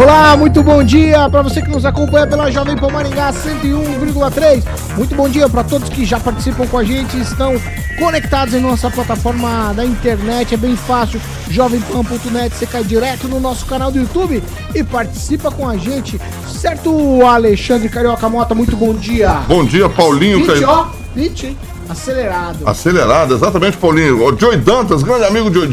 Olá, 0.00 0.36
muito 0.36 0.62
bom 0.62 0.80
dia 0.84 1.28
para 1.28 1.42
você 1.42 1.60
que 1.60 1.68
nos 1.68 1.84
acompanha 1.84 2.24
pela 2.24 2.48
Jovem 2.52 2.76
Pan 2.76 2.88
Maringá 2.88 3.32
101,3. 3.32 4.62
Muito 4.96 5.12
bom 5.16 5.28
dia 5.28 5.48
para 5.48 5.64
todos 5.64 5.88
que 5.88 6.04
já 6.04 6.20
participam 6.20 6.68
com 6.68 6.78
a 6.78 6.84
gente, 6.84 7.20
estão 7.20 7.60
conectados 7.98 8.54
em 8.54 8.60
nossa 8.60 8.88
plataforma 8.92 9.74
da 9.74 9.84
internet. 9.84 10.54
É 10.54 10.56
bem 10.56 10.76
fácil, 10.76 11.20
jovempan.net. 11.50 12.54
Você 12.54 12.64
cai 12.64 12.84
direto 12.84 13.26
no 13.26 13.40
nosso 13.40 13.66
canal 13.66 13.90
do 13.90 13.98
YouTube 13.98 14.40
e 14.72 14.84
participa 14.84 15.50
com 15.50 15.68
a 15.68 15.76
gente. 15.76 16.20
Certo, 16.46 17.20
Alexandre 17.26 17.88
Carioca 17.88 18.28
Mota, 18.28 18.54
muito 18.54 18.76
bom 18.76 18.94
dia. 18.94 19.42
Bom 19.48 19.64
dia, 19.64 19.88
Paulinho. 19.88 20.46
20, 20.46 20.64
ó, 20.64 20.86
20, 21.12 21.46
hein? 21.46 21.58
Acelerado. 21.88 22.68
Acelerado, 22.68 23.34
exatamente, 23.34 23.76
Paulinho. 23.76 24.24
O 24.24 24.38
Joey 24.38 24.58
Dantas, 24.58 25.02
grande 25.02 25.24
amigo 25.24 25.52
Joey, 25.52 25.72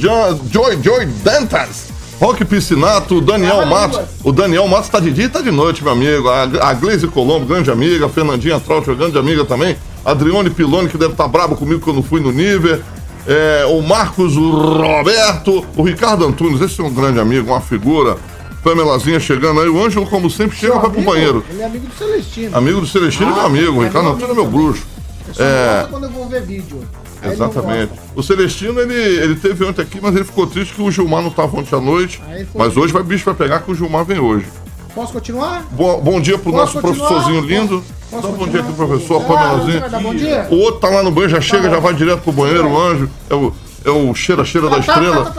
Joey, 0.50 0.82
Joey 0.82 1.06
Dantas. 1.24 1.95
Roque 2.20 2.46
Piscinato, 2.46 3.18
o 3.18 3.22
Daniel 3.22 3.66
Matos. 3.66 4.00
O 4.24 4.32
Daniel 4.32 4.68
Matos 4.68 4.90
tá 4.90 5.00
de 5.00 5.12
dia 5.12 5.26
e 5.26 5.30
tá 5.30 5.42
de 5.42 5.52
noite, 5.52 5.84
meu 5.84 5.92
amigo. 5.92 6.30
A, 6.30 6.44
a 6.70 6.74
Gleise 6.74 7.08
Colombo, 7.08 7.46
grande 7.46 7.70
amiga. 7.70 8.06
A 8.06 8.10
Fernandinha 8.10 8.60
Trout, 8.60 8.94
grande 8.96 9.18
amiga 9.18 9.44
também. 9.44 9.76
Adrione 10.04 10.50
Piloni, 10.50 10.88
que 10.88 10.98
deve 10.98 11.12
estar 11.12 11.26
tá 11.26 11.30
bravo 11.30 11.56
comigo 11.56 11.92
não 11.92 12.04
fui 12.04 12.22
no 12.22 12.32
nível. 12.32 12.82
É, 13.28 13.66
o 13.66 13.82
Marcos 13.82 14.36
Roberto, 14.36 15.66
o 15.76 15.82
Ricardo 15.82 16.26
Antunes, 16.26 16.62
esse 16.62 16.80
é 16.80 16.84
um 16.84 16.94
grande 16.94 17.20
amigo, 17.20 17.52
uma 17.52 17.62
figura. 17.62 18.18
Pamelazinha 18.64 19.20
chegando 19.20 19.62
aí. 19.62 19.70
O 19.70 19.84
Ângelo, 19.84 20.08
como 20.08 20.30
sempre, 20.30 20.58
chega 20.58 20.80
vai 20.80 20.90
pro 20.90 21.02
banheiro. 21.02 21.44
Ele 21.50 21.62
é 21.62 21.66
amigo 21.66 21.88
do 21.88 21.94
Celestino. 21.94 22.58
Amigo 22.58 22.82
do 22.82 22.88
Celestino 22.88 23.32
ah, 23.32 23.36
meu 23.36 23.46
amigo. 23.46 23.80
O 23.80 23.84
é 23.84 23.88
Ricardo 23.88 24.10
Antunes 24.10 24.30
é 24.30 24.34
meu 24.34 24.48
bruxo. 24.48 24.84
Eu 25.28 25.34
só 25.34 25.44
é... 25.44 25.88
quando 25.90 26.06
eu 26.06 26.10
vou 26.10 26.28
ver 26.28 26.42
vídeo. 26.44 26.82
Exatamente. 27.24 27.92
O 28.16 28.24
Celestino, 28.24 28.80
ele, 28.80 28.94
ele 28.94 29.36
teve 29.36 29.64
ontem 29.66 29.82
aqui, 29.82 30.00
mas 30.02 30.16
ele 30.16 30.24
ficou 30.24 30.48
triste 30.48 30.74
que 30.74 30.82
o 30.82 30.92
Gilmar 30.92 31.22
não 31.22 31.30
estava 31.30 31.58
ontem 31.58 31.76
à 31.76 31.82
noite. 31.82 32.22
Mas 32.54 32.76
hoje 32.78 32.94
vai 32.94 33.04
bicho 33.04 33.26
vai 33.26 33.34
pegar 33.34 33.62
que 33.62 33.72
o 33.72 33.76
Gilmar 33.76 34.06
vem 34.06 34.20
hoje. 34.20 34.46
Posso 34.94 35.12
continuar? 35.12 35.66
Bom, 35.72 36.00
bom 36.00 36.22
dia 36.22 36.38
pro 36.38 36.52
Posso 36.52 36.76
nosso 36.76 36.82
continuar? 36.82 37.08
professorzinho 37.10 37.46
lindo. 37.46 37.84
Posso, 38.10 38.28
Dá 38.28 38.30
um 38.30 38.38
bom 38.38 38.48
dia 38.48 38.62
aqui, 38.62 38.74
professor, 38.74 39.22
ah, 39.28 40.00
Bom 40.00 40.16
dia. 40.16 40.48
O 40.50 40.56
outro 40.56 40.80
tá 40.80 40.90
lá 40.90 41.04
no 41.04 41.12
banho, 41.12 41.28
já 41.28 41.42
chega, 41.42 41.70
já 41.70 41.80
vai 41.80 41.94
direto 41.94 42.22
pro 42.22 42.32
banheiro, 42.32 42.70
o 42.70 42.80
anjo. 42.80 43.10
É 43.30 43.36
o, 43.36 43.54
é 43.84 43.90
o 43.90 44.16
cheira-cheira 44.16 44.70
da 44.70 44.78
estrela. 44.78 45.34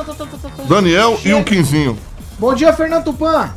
Daniel 0.68 1.18
e 1.24 1.33
o 1.33 1.42
Quinzinho. 1.42 1.98
Bom 2.38 2.55
dia, 2.55 2.70
Fernando 2.74 3.05
Tupan. 3.05 3.50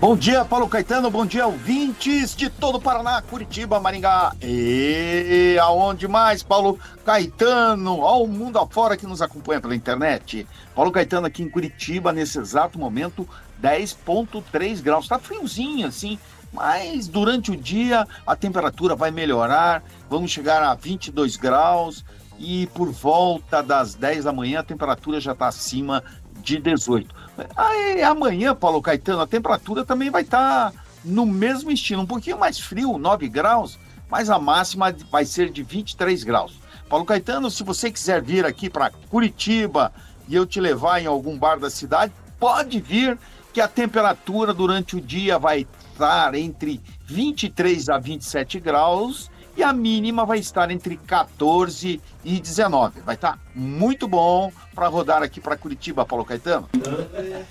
Bom 0.00 0.16
dia, 0.16 0.44
Paulo 0.44 0.68
Caetano. 0.68 1.10
Bom 1.10 1.26
dia, 1.26 1.44
ouvintes 1.44 2.36
de 2.36 2.48
todo 2.48 2.76
o 2.76 2.80
Paraná, 2.80 3.20
Curitiba, 3.20 3.80
Maringá. 3.80 4.32
E 4.40 5.58
aonde 5.60 6.06
mais, 6.06 6.40
Paulo 6.40 6.78
Caetano? 7.04 8.02
Ao 8.02 8.24
mundo 8.28 8.60
afora 8.60 8.96
que 8.96 9.08
nos 9.08 9.20
acompanha 9.20 9.60
pela 9.60 9.74
internet. 9.74 10.46
Paulo 10.72 10.92
Caetano 10.92 11.26
aqui 11.26 11.42
em 11.42 11.50
Curitiba, 11.50 12.12
nesse 12.12 12.38
exato 12.38 12.78
momento, 12.78 13.28
10,3 13.60 14.80
graus. 14.80 15.08
Tá 15.08 15.18
friozinho 15.18 15.88
assim, 15.88 16.16
mas 16.52 17.08
durante 17.08 17.50
o 17.50 17.56
dia 17.56 18.06
a 18.24 18.36
temperatura 18.36 18.94
vai 18.94 19.10
melhorar. 19.10 19.82
Vamos 20.08 20.30
chegar 20.30 20.62
a 20.62 20.76
22 20.76 21.36
graus 21.36 22.04
e 22.38 22.68
por 22.68 22.92
volta 22.92 23.64
das 23.64 23.96
10 23.96 24.26
da 24.26 24.32
manhã 24.32 24.60
a 24.60 24.62
temperatura 24.62 25.20
já 25.20 25.32
está 25.32 25.48
acima 25.48 26.04
de 26.40 26.60
18. 26.60 27.27
Aí, 27.56 28.02
amanhã, 28.02 28.54
Paulo 28.54 28.82
Caetano, 28.82 29.22
a 29.22 29.26
temperatura 29.26 29.84
também 29.84 30.10
vai 30.10 30.22
estar 30.22 30.72
tá 30.72 30.78
no 31.04 31.24
mesmo 31.24 31.70
estilo, 31.70 32.02
um 32.02 32.06
pouquinho 32.06 32.38
mais 32.38 32.58
frio, 32.58 32.98
9 32.98 33.28
graus, 33.28 33.78
mas 34.08 34.30
a 34.30 34.38
máxima 34.38 34.94
vai 35.10 35.24
ser 35.24 35.50
de 35.50 35.62
23 35.62 36.24
graus. 36.24 36.60
Paulo 36.88 37.04
Caetano, 37.04 37.50
se 37.50 37.62
você 37.62 37.90
quiser 37.90 38.22
vir 38.22 38.44
aqui 38.46 38.70
para 38.70 38.90
Curitiba 38.90 39.92
e 40.26 40.34
eu 40.34 40.46
te 40.46 40.60
levar 40.60 41.00
em 41.00 41.06
algum 41.06 41.38
bar 41.38 41.58
da 41.58 41.70
cidade, 41.70 42.12
pode 42.38 42.80
vir, 42.80 43.18
que 43.52 43.60
a 43.60 43.68
temperatura 43.68 44.54
durante 44.54 44.96
o 44.96 45.00
dia 45.00 45.38
vai 45.38 45.66
estar 45.92 46.34
entre 46.34 46.80
23 47.06 47.88
a 47.88 47.98
27 47.98 48.60
graus 48.60 49.30
e 49.56 49.62
a 49.62 49.72
mínima 49.72 50.24
vai 50.24 50.38
estar 50.38 50.70
entre 50.70 50.96
14 50.96 52.00
e 52.24 52.40
19. 52.40 53.00
Vai 53.00 53.16
estar 53.16 53.38
muito 53.54 54.06
bom 54.06 54.52
para 54.78 54.86
rodar 54.86 55.22
aqui 55.24 55.40
para 55.40 55.56
Curitiba, 55.56 56.04
Paulo 56.04 56.24
Caetano. 56.24 56.68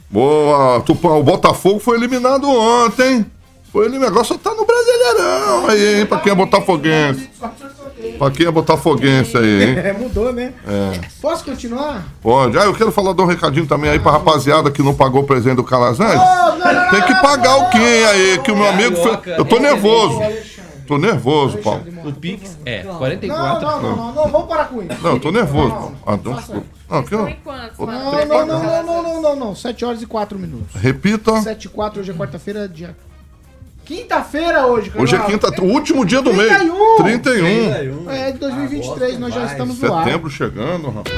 Boa, 0.09 0.79
Tupã, 0.79 1.09
o 1.09 1.23
Botafogo 1.23 1.77
foi 1.77 1.97
eliminado 1.97 2.49
ontem. 2.49 3.25
Foi 3.69 3.85
eliminado, 3.85 4.11
agora 4.11 4.23
só 4.23 4.37
tá 4.37 4.51
no 4.53 4.65
Brasileirão 4.65 5.67
aí, 5.67 5.99
hein, 5.99 6.05
para 6.05 6.19
quem 6.19 6.31
é 6.31 6.35
botafoguense. 6.35 7.29
Pra 8.17 8.31
quem 8.31 8.47
é 8.47 8.51
botafoguense 8.51 9.35
aí, 9.35 9.63
hein? 9.63 9.77
É, 9.77 9.91
mudou, 9.91 10.31
né? 10.31 10.53
É. 10.65 11.01
Posso 11.21 11.43
continuar? 11.43 12.05
Pode. 12.21 12.57
Ah, 12.57 12.63
eu 12.63 12.73
quero 12.73 12.93
falar 12.93 13.11
de 13.11 13.21
um 13.21 13.25
recadinho 13.25 13.67
também 13.67 13.89
aí 13.89 13.99
pra 13.99 14.13
rapaziada 14.13 14.71
que 14.71 14.81
não 14.81 14.95
pagou 14.95 15.23
o 15.23 15.25
presente 15.25 15.57
do 15.57 15.65
Calazans. 15.65 16.17
Oh, 16.17 16.89
Tem 16.91 17.01
que 17.01 17.21
pagar 17.21 17.57
o 17.57 17.69
quem 17.69 18.05
aí, 18.05 18.39
que 18.39 18.51
o 18.53 18.55
meu 18.55 18.69
amigo 18.69 18.95
foi... 18.95 19.19
Eu 19.37 19.43
tô 19.43 19.59
nervoso. 19.59 20.21
Tô 20.87 20.97
nervoso, 20.97 21.57
Paulo. 21.57 21.83
O 22.05 22.13
Pix 22.13 22.57
é 22.65 22.83
44. 22.83 23.67
Não, 23.67 23.81
não, 23.81 23.95
não, 23.95 24.15
não, 24.15 24.27
vamos 24.29 24.47
parar 24.47 24.65
com 24.65 24.81
isso. 24.81 25.03
Não, 25.03 25.11
eu 25.11 25.19
tô 25.19 25.31
nervoso, 25.31 25.69
Paulo. 25.69 25.97
Ah, 26.05 26.11
não, 26.11 26.31
não, 26.31 26.99
aqui, 26.99 27.11
não. 27.11 27.25
Não, 27.25 28.27
não, 28.27 28.45
não, 28.47 28.63
não, 28.63 28.83
não, 28.83 29.03
não, 29.03 29.21
não, 29.21 29.35
não. 29.35 29.55
7 29.55 29.83
horas 29.83 30.01
e 30.01 30.05
4 30.05 30.39
minutos. 30.39 30.81
Repita. 30.81 31.41
7 31.41 31.65
e 31.65 31.69
4, 31.69 31.99
hoje 31.99 32.11
é 32.11 32.13
quarta-feira, 32.13 32.67
dia. 32.69 32.95
Quinta-feira 33.83 34.65
hoje, 34.65 34.89
cara. 34.89 35.01
Hoje 35.01 35.15
é 35.15 35.19
quinta, 35.19 35.61
o 35.61 35.65
último 35.65 36.05
dia 36.05 36.21
do 36.21 36.31
31. 36.31 36.37
mês. 36.37 37.21
31. 37.21 38.05
31. 38.05 38.11
É, 38.11 38.31
de 38.31 38.37
2023, 38.37 39.19
nós 39.19 39.33
já 39.33 39.45
estamos 39.45 39.79
no 39.79 39.93
ar. 39.93 40.05
Setembro 40.05 40.29
chegando, 40.29 40.89
rapaz. 40.89 41.15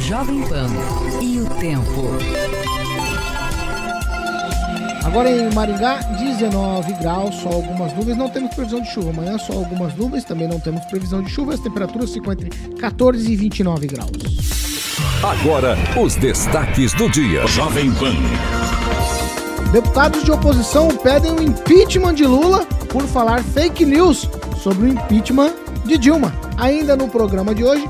Jovem 0.00 0.42
Pan 0.42 0.68
e 1.20 1.40
o 1.40 1.48
tempo. 1.60 2.83
Agora 5.04 5.30
em 5.30 5.52
Maringá, 5.52 5.98
19 6.18 6.94
graus, 6.94 7.34
só 7.36 7.50
algumas 7.50 7.92
nuvens. 7.92 8.16
Não 8.16 8.28
temos 8.28 8.54
previsão 8.54 8.80
de 8.80 8.88
chuva. 8.88 9.10
Amanhã 9.10 9.36
só 9.36 9.52
algumas 9.52 9.94
nuvens, 9.94 10.24
também 10.24 10.48
não 10.48 10.58
temos 10.58 10.84
previsão 10.86 11.22
de 11.22 11.30
chuva. 11.30 11.52
As 11.54 11.60
temperaturas 11.60 12.12
ficam 12.12 12.32
entre 12.32 12.48
14 12.48 13.30
e 13.30 13.36
29 13.36 13.86
graus. 13.86 14.10
Agora, 15.22 15.76
os 16.02 16.16
destaques 16.16 16.94
do 16.94 17.08
dia. 17.10 17.46
Jovem 17.46 17.92
Pan. 17.92 18.14
Deputados 19.72 20.24
de 20.24 20.30
oposição 20.30 20.88
pedem 20.88 21.32
o 21.32 21.42
impeachment 21.42 22.14
de 22.14 22.24
Lula 22.24 22.64
por 22.88 23.02
falar 23.02 23.42
fake 23.42 23.84
news 23.84 24.28
sobre 24.62 24.86
o 24.86 24.88
impeachment 24.88 25.52
de 25.84 25.98
Dilma. 25.98 26.32
Ainda 26.56 26.96
no 26.96 27.08
programa 27.08 27.54
de 27.54 27.64
hoje, 27.64 27.88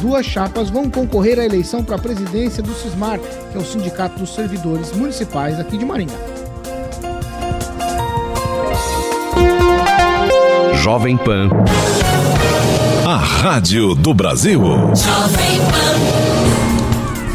duas 0.00 0.26
chapas 0.26 0.68
vão 0.68 0.90
concorrer 0.90 1.38
à 1.38 1.44
eleição 1.44 1.84
para 1.84 1.96
a 1.96 1.98
presidência 1.98 2.62
do 2.62 2.74
Cismar, 2.74 3.18
que 3.18 3.56
é 3.56 3.60
o 3.60 3.64
Sindicato 3.64 4.18
dos 4.18 4.34
Servidores 4.34 4.92
Municipais 4.92 5.60
aqui 5.60 5.76
de 5.76 5.84
Maringá. 5.84 6.39
Jovem 10.82 11.18
Pan. 11.18 11.50
A 13.06 13.16
Rádio 13.42 13.94
do 13.94 14.14
Brasil. 14.14 14.60
Jovem 14.60 15.60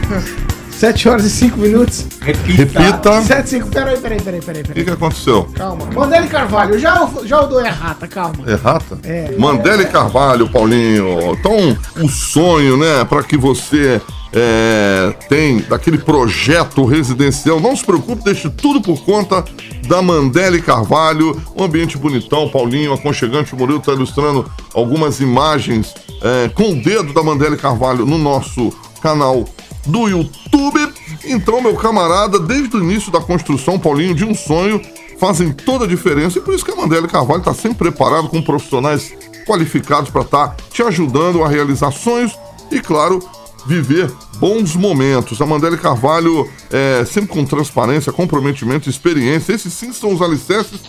Pan. 0.10 0.45
7 0.80 1.10
horas 1.10 1.26
e 1.26 1.30
5 1.30 1.58
minutos. 1.58 2.06
Repita. 2.22 2.80
Repita. 2.80 3.22
7 3.22 3.50
5. 3.50 3.68
Peraí, 3.70 3.98
peraí, 3.98 4.22
peraí, 4.22 4.42
peraí. 4.42 4.62
O 4.62 4.74
que, 4.74 4.84
que 4.84 4.90
aconteceu? 4.92 5.44
Calma. 5.54 5.86
Mandele 5.94 6.28
Carvalho, 6.28 6.78
já, 6.78 7.10
já 7.24 7.38
eu 7.38 7.48
dou 7.48 7.66
errata, 7.66 8.08
calma. 8.08 8.36
Errata? 8.46 9.00
É. 9.04 9.36
Mandele 9.38 9.86
Carvalho, 9.86 10.50
Paulinho. 10.50 11.34
Então, 11.34 11.78
o 12.04 12.10
sonho, 12.10 12.76
né, 12.78 13.06
para 13.06 13.24
que 13.24 13.38
você 13.38 14.02
é, 14.34 15.16
tem 15.30 15.60
daquele 15.60 15.98
projeto 15.98 16.84
residencial. 16.84 17.60
Não 17.62 17.74
se 17.74 17.86
preocupe, 17.86 18.24
deixe 18.24 18.50
tudo 18.50 18.82
por 18.82 19.04
conta 19.06 19.46
da 19.88 20.02
Mandele 20.02 20.62
Carvalho. 20.62 21.42
Um 21.56 21.64
ambiente 21.64 21.98
bonitão, 21.98 22.50
Paulinho, 22.50 22.92
aconchegante. 22.92 23.54
O 23.54 23.58
Murilo 23.58 23.80
está 23.80 23.94
ilustrando 23.94 24.46
algumas 24.74 25.22
imagens 25.22 25.94
é, 26.22 26.50
com 26.50 26.72
o 26.72 26.76
dedo 26.76 27.14
da 27.14 27.24
Mandele 27.24 27.56
Carvalho 27.56 28.06
no 28.06 28.18
nosso 28.18 28.74
canal 29.02 29.46
do 29.86 30.08
YouTube. 30.08 30.94
Então, 31.26 31.62
meu 31.62 31.76
camarada, 31.76 32.40
desde 32.40 32.76
o 32.76 32.84
início 32.84 33.12
da 33.12 33.20
construção, 33.20 33.80
Paulinho, 33.80 34.16
de 34.16 34.26
um 34.26 34.34
sonho, 34.34 34.82
fazem 35.20 35.52
toda 35.52 35.86
a 35.86 35.88
diferença. 35.88 36.40
E 36.40 36.42
por 36.42 36.54
isso 36.54 36.66
que 36.66 36.72
a 36.72 36.76
Mandele 36.76 37.08
Carvalho 37.08 37.40
está 37.40 37.54
sempre 37.54 37.78
preparado 37.78 38.30
com 38.30 38.42
profissionais 38.42 39.14
qualificados 39.46 40.10
para 40.10 40.22
estar 40.22 40.48
tá 40.50 40.56
te 40.72 40.82
ajudando 40.82 41.44
a 41.44 41.48
realizar 41.48 41.92
sonhos 41.92 42.38
e, 42.72 42.80
claro, 42.80 43.20
viver 43.66 44.12
bons 44.38 44.76
momentos. 44.76 45.42
A 45.42 45.46
Mandele 45.46 45.78
Carvalho 45.78 46.50
é 46.72 47.06
sempre 47.06 47.30
com 47.30 47.46
transparência, 47.46 48.12
comprometimento, 48.12 48.90
experiência. 48.90 49.54
Esses 49.54 49.74
sim 49.74 49.94
são 49.94 50.14
os 50.14 50.22
alicerces 50.22 50.82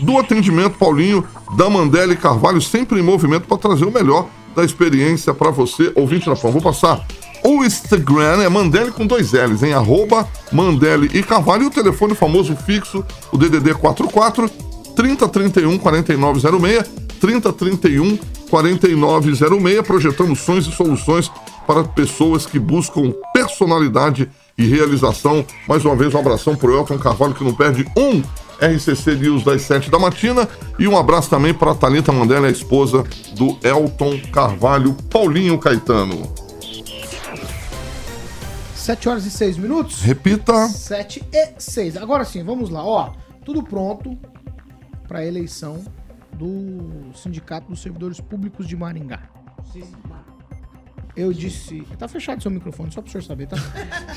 do 0.00 0.18
atendimento, 0.18 0.78
Paulinho, 0.78 1.26
da 1.56 1.70
Mandele 1.70 2.16
Carvalho, 2.16 2.60
sempre 2.60 3.00
em 3.00 3.02
movimento 3.02 3.46
para 3.46 3.56
trazer 3.56 3.84
o 3.84 3.90
melhor 3.90 4.28
da 4.54 4.64
experiência 4.64 5.34
para 5.34 5.50
você, 5.50 5.92
ouvinte 5.94 6.26
da 6.26 6.36
Pão. 6.36 6.50
Vou 6.50 6.62
passar 6.62 7.04
o 7.46 7.64
Instagram, 7.64 8.42
é 8.42 8.48
Mandele 8.48 8.90
com 8.90 9.06
dois 9.06 9.32
L's, 9.32 9.62
em 9.62 9.72
arroba 9.72 10.28
Mandele 10.50 11.08
e 11.14 11.22
Carvalho. 11.22 11.62
E 11.62 11.66
o 11.66 11.70
telefone 11.70 12.14
famoso 12.14 12.56
fixo, 12.56 13.04
o 13.30 13.38
DDD 13.38 13.74
44 13.74 14.50
3031 14.96 15.78
4906, 15.78 16.90
3031 17.20 18.18
4906. 18.50 19.86
Projetamos 19.86 20.40
sonhos 20.40 20.66
e 20.66 20.72
soluções 20.72 21.30
para 21.66 21.84
pessoas 21.84 22.46
que 22.46 22.58
buscam 22.58 23.14
personalidade 23.32 24.28
e 24.58 24.66
realização. 24.66 25.44
Mais 25.68 25.84
uma 25.84 25.94
vez, 25.94 26.12
um 26.14 26.18
abração 26.18 26.56
pro 26.56 26.76
Elton 26.76 26.98
Carvalho, 26.98 27.34
que 27.34 27.44
não 27.44 27.54
perde 27.54 27.86
um 27.96 28.22
RCC 28.60 29.14
News 29.14 29.44
das 29.44 29.62
7 29.62 29.88
da 29.88 29.98
matina. 30.00 30.48
E 30.78 30.88
um 30.88 30.96
abraço 30.96 31.30
também 31.30 31.54
para 31.54 31.70
a 31.70 31.74
Thalita 31.74 32.10
Mandela, 32.10 32.48
a 32.48 32.50
esposa 32.50 33.04
do 33.36 33.56
Elton 33.62 34.18
Carvalho, 34.32 34.96
Paulinho 35.10 35.58
Caetano. 35.58 36.45
7 38.86 39.08
horas 39.08 39.26
e 39.26 39.30
6 39.32 39.56
minutos. 39.58 40.00
Repita. 40.02 40.68
7 40.68 41.24
e 41.32 41.54
6. 41.60 41.96
Agora 41.96 42.24
sim, 42.24 42.44
vamos 42.44 42.70
lá. 42.70 42.84
Ó, 42.84 43.12
tudo 43.44 43.60
pronto 43.60 44.16
para 45.08 45.18
a 45.18 45.26
eleição 45.26 45.84
do 46.32 47.10
Sindicato 47.12 47.68
dos 47.68 47.82
Servidores 47.82 48.20
Públicos 48.20 48.64
de 48.68 48.76
Maringá. 48.76 49.28
Eu 51.16 51.32
disse. 51.32 51.80
Tá 51.98 52.06
fechado 52.06 52.40
seu 52.40 52.50
microfone, 52.50 52.92
só 52.92 53.02
para 53.02 53.08
o 53.08 53.10
senhor 53.10 53.24
saber, 53.24 53.48
tá? 53.48 53.56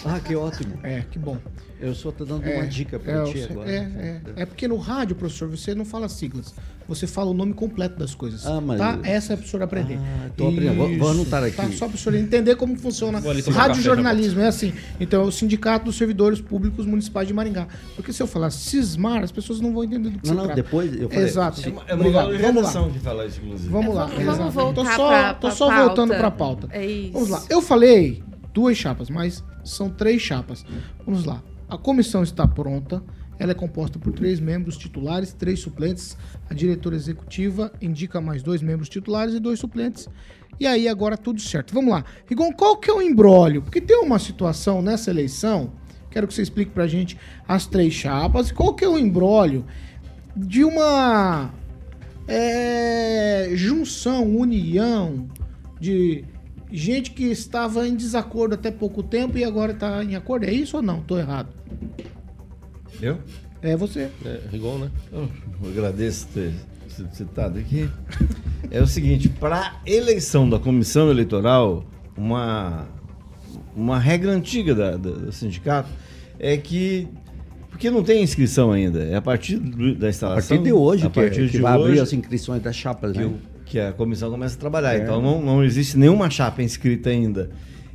Ah, 0.06 0.20
que 0.20 0.36
ótimo. 0.36 0.78
É, 0.84 1.02
que 1.02 1.18
bom. 1.18 1.40
Eu 1.80 1.96
só 1.96 2.12
tô 2.12 2.24
dando 2.24 2.46
É, 2.48 2.58
uma 2.58 2.68
dica 2.68 2.98
é, 2.98 3.00
pra 3.00 3.24
ti 3.24 3.40
eu 3.40 3.48
sei- 3.48 3.52
agora. 3.52 3.72
É, 3.72 3.76
é, 3.78 4.22
é 4.42 4.46
porque 4.46 4.68
no 4.68 4.78
rádio, 4.78 5.16
professor, 5.16 5.50
você 5.50 5.74
não 5.74 5.84
fala 5.86 6.08
siglas. 6.08 6.54
Você 6.90 7.06
fala 7.06 7.30
o 7.30 7.34
nome 7.36 7.54
completo 7.54 8.00
das 8.00 8.16
coisas. 8.16 8.46
Ah, 8.48 8.60
mas- 8.60 8.80
Tá? 8.80 8.98
Essa 9.04 9.34
é 9.34 9.36
pro 9.38 9.48
senhor 9.48 9.62
aprender. 9.64 10.00
Ah, 10.02 10.30
tô 10.36 10.48
aprendendo. 10.48 10.76
Vou- 10.76 10.98
vou 10.98 11.10
anotar 11.10 11.44
aqui. 11.44 11.56
Tá? 11.56 11.70
Só 11.72 11.88
pro 11.88 11.98
senhor 12.00 12.18
entender 12.18 12.56
como 12.56 12.76
funciona. 12.76 13.22
Vou 13.22 13.30
ali 13.30 13.44
tomar 13.44 13.58
Rádio 13.58 13.76
café, 13.76 13.84
jornalismo 13.84 14.42
é 14.42 14.48
assim. 14.48 14.74
Então 15.00 15.22
é 15.22 15.26
o 15.26 15.32
Sindicato 15.32 15.86
dos 15.86 15.96
Servidores 15.96 16.42
Públicos 16.42 16.88
Municipais 16.88 17.28
de 17.28 17.34
Maringá. 17.34 17.68
Porque 17.96 18.12
se 18.12 18.24
eu 18.24 18.28
falar 18.28 18.50
cismar, 18.50 19.24
as 19.24 19.32
pessoas 19.32 19.62
não 19.62 19.72
vão 19.72 19.84
entender 19.84 20.10
do 20.10 20.18
que 20.20 20.28
Não, 20.28 20.34
se 20.34 20.38
não, 20.38 20.46
trata. 20.46 20.62
depois 20.62 21.00
eu 21.00 21.08
falei. 21.10 21.24
Exato. 21.26 21.62
É 21.62 21.70
uma 21.70 21.94
Obrigado. 21.94 22.38
Vamos 22.40 22.64
lá. 22.74 22.88
de 22.90 23.00
falar 23.00 23.26
isso, 23.28 23.40
inclusive. 23.44 23.70
Vamos 23.70 23.94
lá. 23.96 24.06
Vamos 24.08 24.22
exato. 24.34 24.52
voltar 24.52 24.74
tô 24.84 24.86
só, 24.96 25.08
pra- 25.08 25.34
tô 25.36 25.40
pra 25.42 25.52
só 25.52 25.68
pauta. 25.68 25.84
voltando 25.86 26.18
pra 26.18 26.32
pauta. 26.32 26.68
É 26.72 26.86
isso. 26.86 27.14
Vamos 27.14 27.30
lá. 27.30 27.44
Eu 27.50 27.62
falei 27.62 28.24
duas 28.52 28.76
chapas, 28.76 29.12
mas 29.12 29.44
são 29.64 29.90
três 29.92 30.20
chapas. 30.24 30.66
Vamos 31.06 31.24
lá. 31.24 31.42
A 31.70 31.78
comissão 31.78 32.24
está 32.24 32.48
pronta. 32.48 33.04
Ela 33.40 33.54
é 33.54 33.56
composta 33.56 33.98
por 33.98 34.12
três 34.12 34.40
membros 34.40 34.78
titulares, 34.78 35.34
três 35.34 35.62
suplentes. 35.62 36.18
A 36.50 36.54
diretora 36.54 36.96
executiva 36.96 37.72
indica 37.82 38.20
mais 38.20 38.44
dois 38.44 38.62
membros 38.62 38.90
titulares 38.90 39.34
e 39.34 39.40
dois 39.40 39.60
suplentes. 39.60 40.08
E 40.60 40.68
aí 40.68 40.88
agora 40.88 41.18
tudo 41.18 41.40
certo. 41.40 41.74
Vamos 41.74 41.92
lá. 41.92 42.04
Rigon, 42.28 42.52
qual 42.52 42.78
que 42.78 42.92
é 42.92 42.94
o 42.94 43.02
embrólio? 43.02 43.62
Porque 43.62 43.80
tem 43.80 43.98
uma 43.98 44.20
situação 44.20 44.82
nessa 44.82 45.10
eleição, 45.10 45.72
quero 46.12 46.28
que 46.28 46.34
você 46.34 46.42
explique 46.42 46.72
pra 46.72 46.86
gente 46.86 47.18
as 47.48 47.66
três 47.66 47.94
chapas. 47.94 48.52
Qual 48.52 48.74
que 48.76 48.84
é 48.84 48.90
o 48.90 49.00
embrólio 49.00 49.66
de 50.36 50.66
uma 50.66 51.54
é, 52.28 53.50
junção, 53.54 54.36
união 54.36 55.28
de 55.80 56.24
gente 56.72 57.12
que 57.12 57.24
estava 57.24 57.88
em 57.88 57.96
desacordo 57.96 58.54
até 58.54 58.70
pouco 58.70 59.02
tempo 59.02 59.38
e 59.38 59.44
agora 59.44 59.72
está 59.72 60.04
em 60.04 60.16
acordo. 60.16 60.46
É 60.46 60.52
isso 60.52 60.78
ou 60.78 60.84
não? 60.84 61.02
Tô 61.02 61.18
errado. 61.18 61.50
Eu? 63.02 63.18
É 63.62 63.76
você. 63.76 64.10
É, 64.26 64.40
Rigon, 64.52 64.78
né? 64.78 64.90
Eu 65.12 65.30
agradeço 65.70 66.28
ter 66.34 66.52
sido 66.88 67.14
citado 67.14 67.60
aqui. 67.60 67.90
É 68.72 68.82
o 68.82 68.88
seguinte, 68.88 69.28
para 69.30 69.76
eleição 69.86 70.50
da 70.50 70.60
comissão 70.60 71.10
eleitoral, 71.10 71.84
uma, 72.16 72.88
uma 73.76 74.00
regra 74.00 74.32
antiga 74.32 74.74
da, 74.76 74.92
da- 74.92 75.10
do 75.12 75.32
sindicato 75.32 75.90
é 76.40 76.56
que 76.58 77.08
porque 77.70 77.90
não 77.90 78.04
tem 78.04 78.22
inscrição 78.22 78.72
ainda, 78.74 79.02
é 79.04 79.16
a 79.16 79.22
partir 79.22 79.58
do- 79.58 79.96
da 79.96 80.08
A 80.08 80.10
instalação. 80.10 80.58
partir 80.58 80.64
de 80.64 80.74
hoje, 80.74 81.06
a 81.06 81.10
que, 81.10 81.20
partir 81.22 81.46
que 81.46 81.52
de 81.58 81.62
vai 81.62 81.74
abrir 81.74 81.92
hoje, 81.92 82.02
as 82.02 82.12
inscrições 82.14 82.62
das 82.62 82.76
chapas, 82.76 83.14
que, 83.14 83.20
né? 83.20 83.34
que 83.66 83.80
a 83.80 83.94
comissão 83.94 84.30
começa 84.30 84.56
a 84.56 84.60
trabalhar. 84.60 84.96
É. 84.96 85.04
Então 85.04 85.22
não, 85.22 85.42
não 85.42 85.64
existe 85.64 85.98
nenhuma 85.98 86.30
chapa 86.30 86.62
inscrita 86.62 87.10
ainda. 87.10 87.50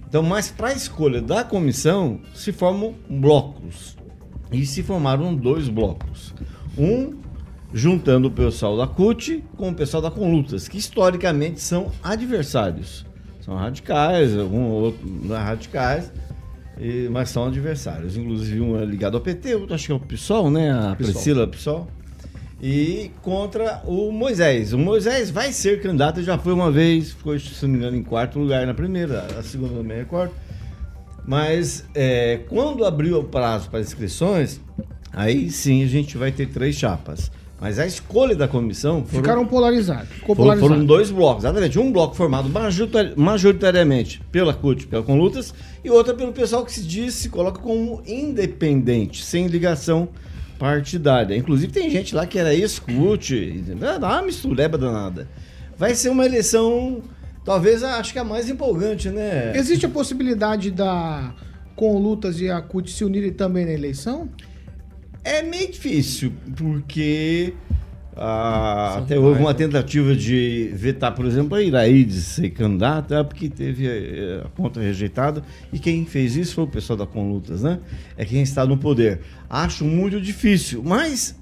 Então, 0.09 0.23
mas 0.23 0.51
para 0.51 0.69
a 0.69 0.73
escolha 0.73 1.21
da 1.21 1.43
comissão 1.45 2.21
se 2.35 2.53
formam 2.53 2.95
blocos. 3.11 3.97
E 4.55 4.65
se 4.67 4.83
formaram 4.83 5.35
dois 5.35 5.69
blocos. 5.69 6.35
Um 6.79 7.15
juntando 7.73 8.29
o 8.29 8.31
pessoal 8.31 8.77
da 8.77 8.87
CUT 8.87 9.43
com 9.57 9.71
o 9.71 9.75
pessoal 9.75 10.01
da 10.03 10.11
Conlutas, 10.11 10.69
que 10.69 10.79
historicamente 10.79 11.61
são 11.61 11.91
adversários. 12.03 13.05
São 13.41 13.57
radicais, 13.57 14.37
algum 14.39 14.63
outro 14.71 15.01
não 15.07 15.35
é 15.37 15.41
radicais, 15.41 16.13
e- 16.79 17.09
mas 17.11 17.31
são 17.31 17.47
adversários. 17.47 18.17
Inclusive 18.17 18.61
um 18.61 18.81
é 18.81 18.85
ligado 18.85 19.17
ao 19.17 19.21
PT, 19.21 19.55
outro 19.57 19.75
acho 19.75 19.87
que 19.87 19.93
é 19.93 19.95
o 19.95 20.01
PSOL, 20.01 20.51
né? 20.51 20.71
A 20.71 20.95
PSOL. 20.97 21.13
Priscila 21.13 21.47
PSOL 21.49 21.89
e 22.63 23.11
contra 23.23 23.83
o 23.85 24.11
Moisés. 24.13 24.73
O 24.73 24.79
Moisés 24.79 25.31
vai 25.31 25.53
ser 25.53 25.83
candidato, 25.83 26.23
já 26.23 26.39
foi 26.39 26.53
uma 26.53 26.71
vez, 26.71 27.11
ficou, 27.11 27.39
se 27.39 27.63
não 27.65 27.71
me 27.73 27.79
engano, 27.79 27.97
em 27.97 28.03
quarto 28.03 28.39
lugar 28.39 28.67
na 28.67 28.73
primeira, 28.73 29.27
a 29.39 29.43
segunda 29.43 29.75
não 29.75 29.83
me 29.85 29.95
recordo. 29.95 30.33
Mas 31.27 31.85
é, 31.95 32.41
quando 32.49 32.85
abriu 32.85 33.19
o 33.21 33.25
prazo 33.25 33.71
para 33.71 33.81
inscrições, 33.81 34.61
aí 35.13 35.51
sim 35.51 35.83
a 35.83 35.87
gente 35.87 36.17
vai 36.19 36.31
ter 36.31 36.47
três 36.49 36.75
chapas. 36.77 37.31
Mas 37.61 37.79
a 37.79 37.87
escolha 37.87 38.37
da 38.37 38.47
comissão 38.47 39.05
foram, 39.07 39.23
Ficaram 39.23 39.47
polarizados. 39.47 40.09
Ficou 40.09 40.35
foram, 40.35 40.49
polarizado. 40.51 40.69
foram 40.75 40.85
dois 40.85 41.11
blocos, 41.11 41.45
exatamente. 41.45 41.79
Um 41.79 41.91
bloco 41.91 42.15
formado 42.15 42.49
majoritari- 42.51 43.15
majoritariamente 43.17 44.21
pela 44.31 44.53
CUT, 44.53 44.87
pela 44.87 45.03
Conlutas, 45.03 45.55
e 45.83 45.89
outra 45.89 46.13
pelo 46.13 46.33
pessoal 46.33 46.65
que 46.65 46.73
se 46.73 46.83
diz, 46.83 47.15
se 47.15 47.31
coloca 47.31 47.61
como 47.61 48.03
independente, 48.07 49.25
sem 49.25 49.47
ligação 49.47 50.09
partidária. 50.59 51.35
Inclusive 51.37 51.73
tem 51.73 51.89
gente 51.89 52.15
lá 52.15 52.27
que 52.27 52.39
era 52.39 52.53
ex-CUT, 52.55 53.65
uma 53.99 54.23
mistureba 54.23 54.77
danada. 54.77 55.27
Vai 55.79 55.95
ser 55.95 56.11
uma 56.11 56.27
eleição, 56.27 57.01
talvez, 57.45 57.83
acho 57.83 58.13
que 58.13 58.19
a 58.19 58.25
mais 58.25 58.49
empolgante, 58.49 59.11
né? 59.11 59.57
Existe 59.57 59.87
a 59.87 59.89
possibilidade 59.89 60.71
da 60.71 61.35
com 61.77 61.99
lutas 61.99 62.41
e 62.41 62.49
a 62.49 62.63
CUT 62.63 62.91
se 62.91 63.05
unirem 63.05 63.33
também 63.33 63.65
na 63.65 63.73
eleição? 63.73 64.29
É 65.25 65.43
meio 65.43 65.71
difícil, 65.73 66.33
porque 66.57 67.55
ah, 68.17 68.99
até 68.99 69.19
houve 69.19 69.41
uma 69.41 69.55
tentativa 69.55 70.15
de 70.15 70.71
vetar, 70.73 71.13
por 71.15 71.25
exemplo, 71.25 71.57
a 71.57 71.63
Iraíde 71.63 72.21
ser 72.21 72.51
candidata, 72.51 73.25
porque 73.25 73.49
teve 73.49 73.87
eh, 73.87 74.43
a 74.45 74.49
conta 74.51 74.81
rejeitada, 74.81 75.43
e 75.73 75.79
quem 75.79 76.05
fez 76.05 76.37
isso 76.37 76.55
foi 76.55 76.65
o 76.65 76.69
pessoal 76.69 76.97
da 76.97 77.07
Conlutas, 77.07 77.63
né? 77.63 77.81
É 78.17 78.25
quem 78.25 78.43
está 78.43 78.65
no 78.65 78.77
poder. 78.77 79.21
Acho 79.51 79.85
muito 79.85 80.21
difícil, 80.21 80.83
mas 80.85 81.35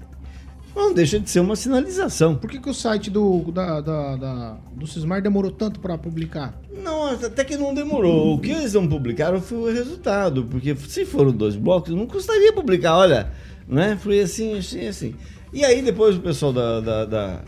não 0.75 0.93
deixa 0.93 1.19
de 1.19 1.29
ser 1.29 1.39
uma 1.39 1.55
sinalização. 1.55 2.35
Por 2.35 2.49
que, 2.49 2.59
que 2.59 2.69
o 2.69 2.73
site 2.73 3.09
do, 3.09 3.51
da, 3.51 3.79
da- 3.81 4.15
da- 4.15 4.57
do 4.75 4.87
Cismar 4.87 5.21
demorou 5.21 5.51
tanto 5.51 5.79
para 5.79 5.97
publicar? 5.97 6.59
Não, 6.83 7.07
até 7.07 7.43
que 7.43 7.55
não 7.57 7.73
demorou. 7.73 8.33
O 8.35 8.39
que 8.39 8.51
eles 8.51 8.73
não 8.73 8.87
publicaram 8.87 9.39
foi 9.41 9.57
o 9.57 9.73
resultado, 9.73 10.45
porque 10.49 10.75
se 10.75 11.05
foram 11.05 11.31
dois 11.31 11.55
blocos, 11.55 11.93
não 11.93 12.05
custaria 12.07 12.51
publicar, 12.53 12.97
olha, 12.97 13.31
né? 13.67 13.97
Foi 14.01 14.19
assim, 14.19 14.57
assim, 14.57 14.87
assim. 14.87 15.15
E 15.53 15.63
aí 15.63 15.81
depois 15.81 16.15
o 16.17 16.19
pessoal 16.19 16.51
da, 16.51 16.79
da, 16.81 17.05
da, 17.05 17.39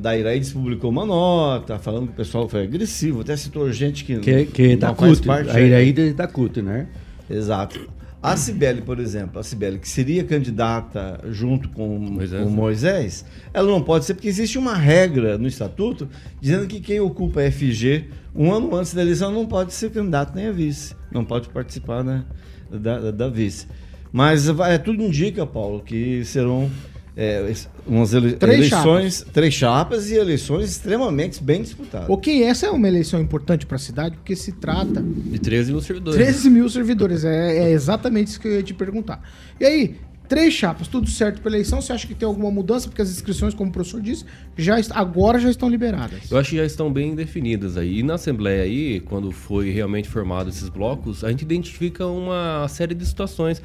da 0.00 0.16
Iraídes 0.16 0.52
publicou 0.52 0.90
uma 0.90 1.04
nota, 1.04 1.78
falando 1.78 2.06
que 2.06 2.12
o 2.14 2.16
pessoal 2.16 2.48
foi 2.48 2.62
agressivo, 2.62 3.20
até 3.20 3.36
citou 3.36 3.70
gente 3.70 4.04
que, 4.04 4.18
Que, 4.20 4.46
que 4.46 4.68
não 4.70 4.78
da 4.78 4.94
faz 4.94 5.18
CUT. 5.18 5.26
parte. 5.26 5.50
A 5.50 5.60
Iraída 5.60 6.02
é 6.08 6.12
da 6.12 6.26
CUT, 6.26 6.62
né? 6.62 6.88
Exato. 7.28 7.88
A 8.22 8.36
Cibele, 8.36 8.82
por 8.82 8.98
exemplo, 8.98 9.38
a 9.38 9.42
Cibele, 9.42 9.78
que 9.78 9.88
seria 9.88 10.24
candidata 10.24 11.20
junto 11.30 11.68
com 11.68 11.98
Moisés, 11.98 12.42
com 12.42 12.48
o 12.48 12.50
né? 12.50 12.56
Moisés, 12.56 13.24
ela 13.54 13.68
não 13.70 13.82
pode 13.82 14.04
ser, 14.04 14.14
porque 14.14 14.26
existe 14.26 14.58
uma 14.58 14.74
regra 14.74 15.38
no 15.38 15.46
estatuto 15.46 16.08
dizendo 16.40 16.66
que 16.66 16.80
quem 16.80 16.98
ocupa 16.98 17.40
a 17.40 17.50
FG 17.52 18.06
um 18.34 18.52
ano 18.52 18.74
antes 18.74 18.92
da 18.94 19.02
eleição 19.02 19.30
não 19.30 19.46
pode 19.46 19.72
ser 19.72 19.90
candidato 19.90 20.34
nem 20.34 20.46
a 20.46 20.52
vice, 20.52 20.94
não 21.12 21.24
pode 21.24 21.48
participar 21.50 22.02
né, 22.02 22.24
da, 22.70 22.98
da, 22.98 23.10
da 23.12 23.28
vice. 23.28 23.66
Mas 24.12 24.46
vai- 24.48 24.78
tudo 24.78 25.02
indica, 25.02 25.46
Paulo, 25.46 25.80
que 25.82 26.24
serão 26.24 26.70
é, 27.16 27.54
umas 27.86 28.12
ele- 28.12 28.32
Três 28.34 28.58
eleições, 28.58 29.26
três 29.32 29.54
chapas 29.54 30.10
e 30.10 30.14
eleições 30.16 30.70
extremamente 30.70 31.42
bem 31.42 31.62
disputadas. 31.62 32.10
Ok, 32.10 32.42
essa 32.42 32.66
é 32.66 32.70
uma 32.70 32.86
eleição 32.86 33.20
importante 33.20 33.64
para 33.64 33.76
a 33.76 33.78
cidade, 33.78 34.16
porque 34.16 34.36
se 34.36 34.52
trata 34.52 35.02
De 35.02 35.38
13 35.38 35.72
mil 35.72 35.80
servidores. 35.80 36.20
13 36.20 36.50
mil 36.50 36.68
servidores. 36.68 37.24
É, 37.24 37.68
é 37.68 37.70
exatamente 37.70 38.28
isso 38.28 38.40
que 38.40 38.46
eu 38.46 38.52
ia 38.52 38.62
te 38.62 38.74
perguntar. 38.74 39.22
E 39.58 39.64
aí, 39.64 39.96
Três 40.28 40.52
chapas, 40.54 40.88
tudo 40.88 41.08
certo 41.08 41.40
para 41.40 41.52
eleição. 41.52 41.80
Você 41.80 41.92
acha 41.92 42.06
que 42.06 42.14
tem 42.14 42.26
alguma 42.26 42.50
mudança? 42.50 42.88
Porque 42.88 43.00
as 43.00 43.10
inscrições, 43.10 43.54
como 43.54 43.70
o 43.70 43.72
professor 43.72 44.00
disse, 44.00 44.24
já 44.56 44.76
agora 44.90 45.38
já 45.38 45.48
estão 45.48 45.68
liberadas. 45.68 46.28
Eu 46.30 46.36
acho 46.36 46.50
que 46.50 46.56
já 46.56 46.64
estão 46.64 46.92
bem 46.92 47.14
definidas 47.14 47.76
aí. 47.76 48.00
E 48.00 48.02
na 48.02 48.14
Assembleia 48.14 48.64
aí, 48.64 48.98
quando 49.00 49.30
foi 49.30 49.70
realmente 49.70 50.08
formado 50.08 50.50
esses 50.50 50.68
blocos, 50.68 51.22
a 51.22 51.30
gente 51.30 51.42
identifica 51.42 52.06
uma 52.06 52.66
série 52.68 52.94
de 52.94 53.06
situações. 53.06 53.62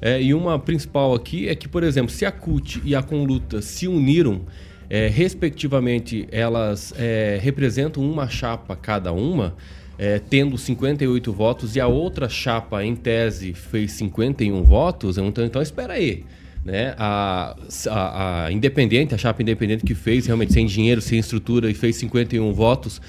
É, 0.00 0.20
e 0.22 0.32
uma 0.32 0.58
principal 0.58 1.14
aqui 1.14 1.48
é 1.48 1.54
que, 1.54 1.68
por 1.68 1.82
exemplo, 1.82 2.10
se 2.10 2.24
a 2.24 2.32
CUT 2.32 2.80
e 2.84 2.94
a 2.94 3.02
Conluta 3.02 3.60
se 3.60 3.88
uniram, 3.88 4.42
é, 4.90 5.08
respectivamente, 5.08 6.26
elas 6.30 6.94
é, 6.96 7.38
representam 7.42 8.02
uma 8.02 8.28
chapa 8.28 8.74
cada 8.74 9.12
uma, 9.12 9.54
é, 9.98 10.18
tendo 10.18 10.56
58 10.56 11.32
votos, 11.32 11.76
e 11.76 11.80
a 11.80 11.86
outra 11.86 12.28
chapa, 12.28 12.84
em 12.84 12.94
tese, 12.94 13.52
fez 13.52 13.92
51 13.92 14.62
votos, 14.62 15.18
então, 15.18 15.44
então 15.44 15.60
espera 15.60 15.94
aí. 15.94 16.24
Né? 16.64 16.94
A, 16.98 17.56
a, 17.88 18.44
a 18.44 18.52
independente, 18.52 19.14
a 19.14 19.18
chapa 19.18 19.42
independente 19.42 19.84
que 19.84 19.94
fez 19.94 20.26
realmente 20.26 20.52
sem 20.52 20.66
dinheiro, 20.66 21.00
sem 21.00 21.18
estrutura 21.18 21.70
e 21.70 21.74
fez 21.74 21.96
51 21.96 22.52
votos, 22.52 23.00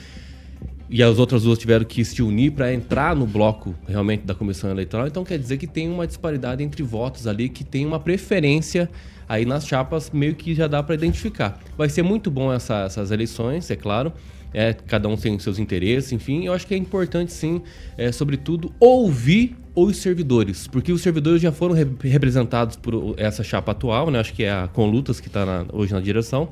e 0.89 1.03
as 1.03 1.19
outras 1.19 1.43
duas 1.43 1.57
tiveram 1.59 1.85
que 1.85 2.03
se 2.03 2.21
unir 2.21 2.51
para 2.51 2.73
entrar 2.73 3.15
no 3.15 3.25
bloco 3.27 3.75
realmente 3.87 4.23
da 4.25 4.33
comissão 4.33 4.69
eleitoral. 4.71 5.07
Então 5.07 5.23
quer 5.23 5.37
dizer 5.37 5.57
que 5.57 5.67
tem 5.67 5.87
uma 5.89 6.07
disparidade 6.07 6.63
entre 6.63 6.81
votos 6.81 7.27
ali, 7.27 7.47
que 7.49 7.63
tem 7.63 7.85
uma 7.85 7.99
preferência 7.99 8.89
aí 9.27 9.45
nas 9.45 9.67
chapas, 9.67 10.09
meio 10.11 10.33
que 10.35 10.55
já 10.55 10.67
dá 10.67 10.81
para 10.81 10.95
identificar. 10.95 11.59
Vai 11.77 11.89
ser 11.89 12.01
muito 12.01 12.31
bom 12.31 12.51
essa- 12.51 12.85
essas 12.85 13.11
eleições, 13.11 13.69
é 13.69 13.75
claro. 13.75 14.11
É, 14.51 14.73
cada 14.73 15.07
um 15.07 15.15
tem 15.15 15.35
os 15.35 15.43
seus 15.43 15.59
interesses, 15.59 16.11
enfim. 16.11 16.45
Eu 16.45 16.53
acho 16.53 16.65
que 16.65 16.73
é 16.73 16.77
importante, 16.77 17.31
sim, 17.31 17.61
é, 17.95 18.11
sobretudo, 18.11 18.73
ouvir 18.79 19.55
os 19.75 19.97
servidores, 19.97 20.65
porque 20.67 20.91
os 20.91 21.01
servidores 21.01 21.39
já 21.39 21.51
foram 21.51 21.75
re- 21.75 21.85
representados 22.01 22.75
por 22.75 23.13
essa 23.17 23.43
chapa 23.43 23.73
atual, 23.73 24.09
né? 24.09 24.19
Acho 24.19 24.33
que 24.33 24.43
é 24.43 24.51
a 24.51 24.67
Conlutas 24.67 25.19
que 25.19 25.27
está 25.27 25.65
hoje 25.71 25.93
na 25.93 25.99
direção. 25.99 26.49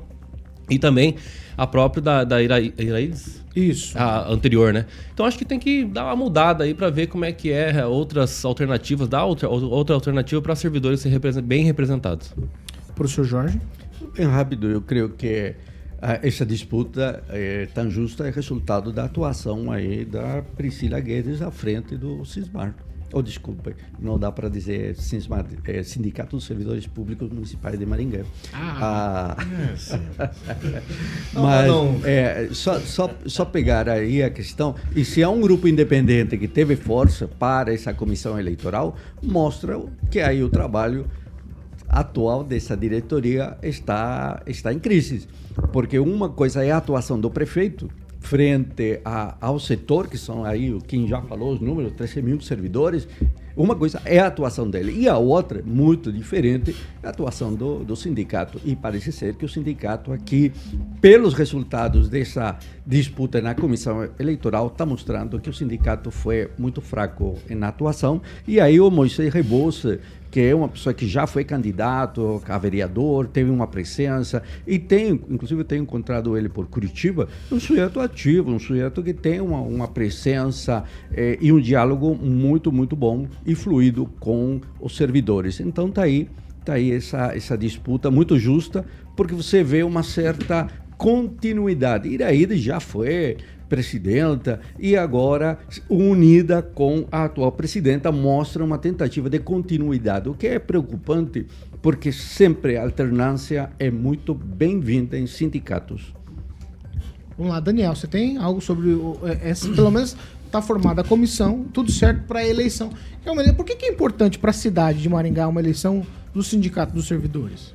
E 0.68 0.78
também 0.78 1.16
a 1.56 1.66
própria 1.66 2.02
da, 2.02 2.24
da 2.24 2.42
Ira, 2.42 2.60
Iraídes? 2.60 3.44
Isso. 3.54 3.98
A 3.98 4.30
anterior, 4.30 4.72
né? 4.72 4.86
Então 5.12 5.26
acho 5.26 5.36
que 5.36 5.44
tem 5.44 5.58
que 5.58 5.84
dar 5.84 6.04
uma 6.04 6.16
mudada 6.16 6.64
aí 6.64 6.74
para 6.74 6.90
ver 6.90 7.08
como 7.08 7.24
é 7.24 7.32
que 7.32 7.50
é 7.50 7.84
outras 7.84 8.44
alternativas, 8.44 9.08
dar 9.08 9.24
outra, 9.24 9.48
outra 9.48 9.94
alternativa 9.94 10.40
para 10.40 10.54
servidores 10.54 11.00
serem 11.00 11.18
bem 11.42 11.64
representados. 11.64 12.32
Professor 12.94 13.24
Jorge. 13.24 13.60
Bem 14.16 14.26
rápido, 14.26 14.70
eu 14.70 14.80
creio 14.80 15.10
que 15.10 15.54
ah, 16.00 16.20
essa 16.22 16.46
disputa 16.46 17.24
eh, 17.28 17.66
tão 17.74 17.90
justa 17.90 18.28
é 18.28 18.30
resultado 18.30 18.92
da 18.92 19.04
atuação 19.04 19.72
aí 19.72 20.04
da 20.04 20.42
Priscila 20.56 21.00
Guedes 21.00 21.42
à 21.42 21.50
frente 21.50 21.96
do 21.96 22.24
Cismar. 22.24 22.74
Oh, 23.12 23.22
desculpa, 23.22 23.72
não 23.98 24.18
dá 24.18 24.30
para 24.30 24.50
dizer 24.50 24.94
é 25.64 25.82
Sindicato 25.82 26.36
dos 26.36 26.44
Servidores 26.44 26.86
Públicos 26.86 27.30
Municipais 27.30 27.78
de 27.78 27.86
Maringá. 27.86 28.22
Ah, 28.52 29.34
Mas 31.32 31.66
não. 31.66 32.00
é, 32.04 32.48
só, 32.52 32.78
só, 32.80 33.10
só 33.24 33.44
pegar 33.46 33.88
aí 33.88 34.22
a 34.22 34.28
questão, 34.28 34.74
e 34.94 35.04
se 35.06 35.22
há 35.22 35.30
um 35.30 35.40
grupo 35.40 35.66
independente 35.66 36.36
que 36.36 36.46
teve 36.46 36.76
força 36.76 37.26
para 37.26 37.72
essa 37.72 37.94
comissão 37.94 38.38
eleitoral, 38.38 38.94
mostra 39.22 39.80
que 40.10 40.20
aí 40.20 40.42
o 40.42 40.50
trabalho 40.50 41.06
atual 41.88 42.44
dessa 42.44 42.76
diretoria 42.76 43.56
está, 43.62 44.42
está 44.46 44.70
em 44.72 44.78
crise. 44.78 45.26
Porque 45.72 45.98
uma 45.98 46.28
coisa 46.28 46.62
é 46.62 46.70
a 46.70 46.76
atuação 46.76 47.18
do 47.18 47.30
prefeito 47.30 47.88
frente 48.20 49.00
a- 49.04 49.36
ao 49.40 49.58
setor, 49.58 50.08
que 50.08 50.18
são 50.18 50.44
aí, 50.44 50.76
quem 50.86 51.06
já 51.06 51.20
falou 51.22 51.52
os 51.54 51.60
números, 51.60 51.92
13 51.92 52.20
mil 52.22 52.40
servidores. 52.40 53.08
Uma 53.56 53.74
coisa 53.74 54.00
é 54.04 54.20
a 54.20 54.28
atuação 54.28 54.70
dele, 54.70 54.92
e 54.96 55.08
a 55.08 55.18
outra, 55.18 55.60
muito 55.66 56.12
diferente, 56.12 56.76
é 57.02 57.06
a 57.08 57.10
atuação 57.10 57.52
do, 57.52 57.82
do 57.82 57.96
sindicato. 57.96 58.60
E 58.64 58.76
parece 58.76 59.10
ser 59.10 59.34
que 59.34 59.44
o 59.44 59.48
sindicato 59.48 60.12
aqui, 60.12 60.52
pelos 61.00 61.34
resultados 61.34 62.08
dessa 62.08 62.56
disputa 62.86 63.40
na 63.40 63.56
comissão 63.56 64.08
eleitoral, 64.18 64.68
está 64.68 64.86
mostrando 64.86 65.40
que 65.40 65.50
o 65.50 65.52
sindicato 65.52 66.08
foi 66.12 66.48
muito 66.56 66.80
fraco 66.80 67.34
na 67.50 67.66
atuação. 67.68 68.22
E 68.46 68.60
aí 68.60 68.78
o 68.80 68.92
Moisés 68.92 69.34
Rebouça, 69.34 69.98
que 70.30 70.40
é 70.40 70.54
uma 70.54 70.68
pessoa 70.68 70.92
que 70.92 71.06
já 71.06 71.26
foi 71.26 71.44
candidato 71.44 72.42
a 72.46 72.58
vereador, 72.58 73.26
teve 73.26 73.50
uma 73.50 73.66
presença 73.66 74.42
e 74.66 74.78
tem, 74.78 75.20
inclusive 75.28 75.64
tenho 75.64 75.82
encontrado 75.82 76.36
ele 76.36 76.48
por 76.48 76.66
Curitiba, 76.66 77.28
um 77.50 77.58
sujeito 77.58 78.00
ativo, 78.00 78.50
um 78.50 78.58
sujeito 78.58 79.02
que 79.02 79.14
tem 79.14 79.40
uma, 79.40 79.60
uma 79.60 79.88
presença 79.88 80.84
eh, 81.12 81.38
e 81.40 81.52
um 81.52 81.60
diálogo 81.60 82.14
muito, 82.14 82.70
muito 82.70 82.94
bom 82.94 83.26
e 83.46 83.54
fluido 83.54 84.06
com 84.20 84.60
os 84.80 84.96
servidores. 84.96 85.60
Então 85.60 85.90
tá 85.90 86.02
aí, 86.02 86.28
tá 86.64 86.74
aí 86.74 86.92
essa, 86.92 87.34
essa 87.34 87.56
disputa 87.56 88.10
muito 88.10 88.38
justa, 88.38 88.84
porque 89.16 89.34
você 89.34 89.64
vê 89.64 89.82
uma 89.82 90.02
certa 90.02 90.68
continuidade. 90.96 92.08
Iraíde 92.08 92.58
já 92.58 92.80
foi 92.80 93.36
presidenta 93.68 94.60
e 94.78 94.96
agora 94.96 95.58
unida 95.88 96.62
com 96.62 97.06
a 97.10 97.24
atual 97.24 97.52
presidenta 97.52 98.10
mostra 98.10 98.64
uma 98.64 98.78
tentativa 98.78 99.28
de 99.28 99.38
continuidade, 99.38 100.28
o 100.28 100.34
que 100.34 100.46
é 100.46 100.58
preocupante 100.58 101.46
porque 101.82 102.10
sempre 102.12 102.76
a 102.76 102.82
alternância 102.82 103.70
é 103.78 103.90
muito 103.90 104.34
bem-vinda 104.34 105.18
em 105.18 105.26
sindicatos. 105.26 106.12
Vamos 107.36 107.52
lá, 107.52 107.60
Daniel, 107.60 107.94
você 107.94 108.08
tem 108.08 108.36
algo 108.36 108.60
sobre 108.60 108.88
o, 108.88 109.18
é, 109.22 109.50
essa, 109.50 109.68
pelo 109.72 109.90
menos 109.90 110.16
tá 110.50 110.60
formada 110.60 111.02
a 111.02 111.04
comissão, 111.04 111.64
tudo 111.72 111.92
certo 111.92 112.26
para 112.26 112.40
a 112.40 112.46
eleição. 112.46 112.90
É 113.24 113.52
Por 113.52 113.64
que, 113.64 113.76
que 113.76 113.86
é 113.86 113.88
importante 113.90 114.38
para 114.38 114.50
a 114.50 114.54
cidade 114.54 115.00
de 115.00 115.08
Maringá 115.08 115.46
uma 115.46 115.60
eleição 115.60 116.04
do 116.34 116.42
sindicato 116.42 116.92
dos 116.94 117.06
servidores? 117.06 117.74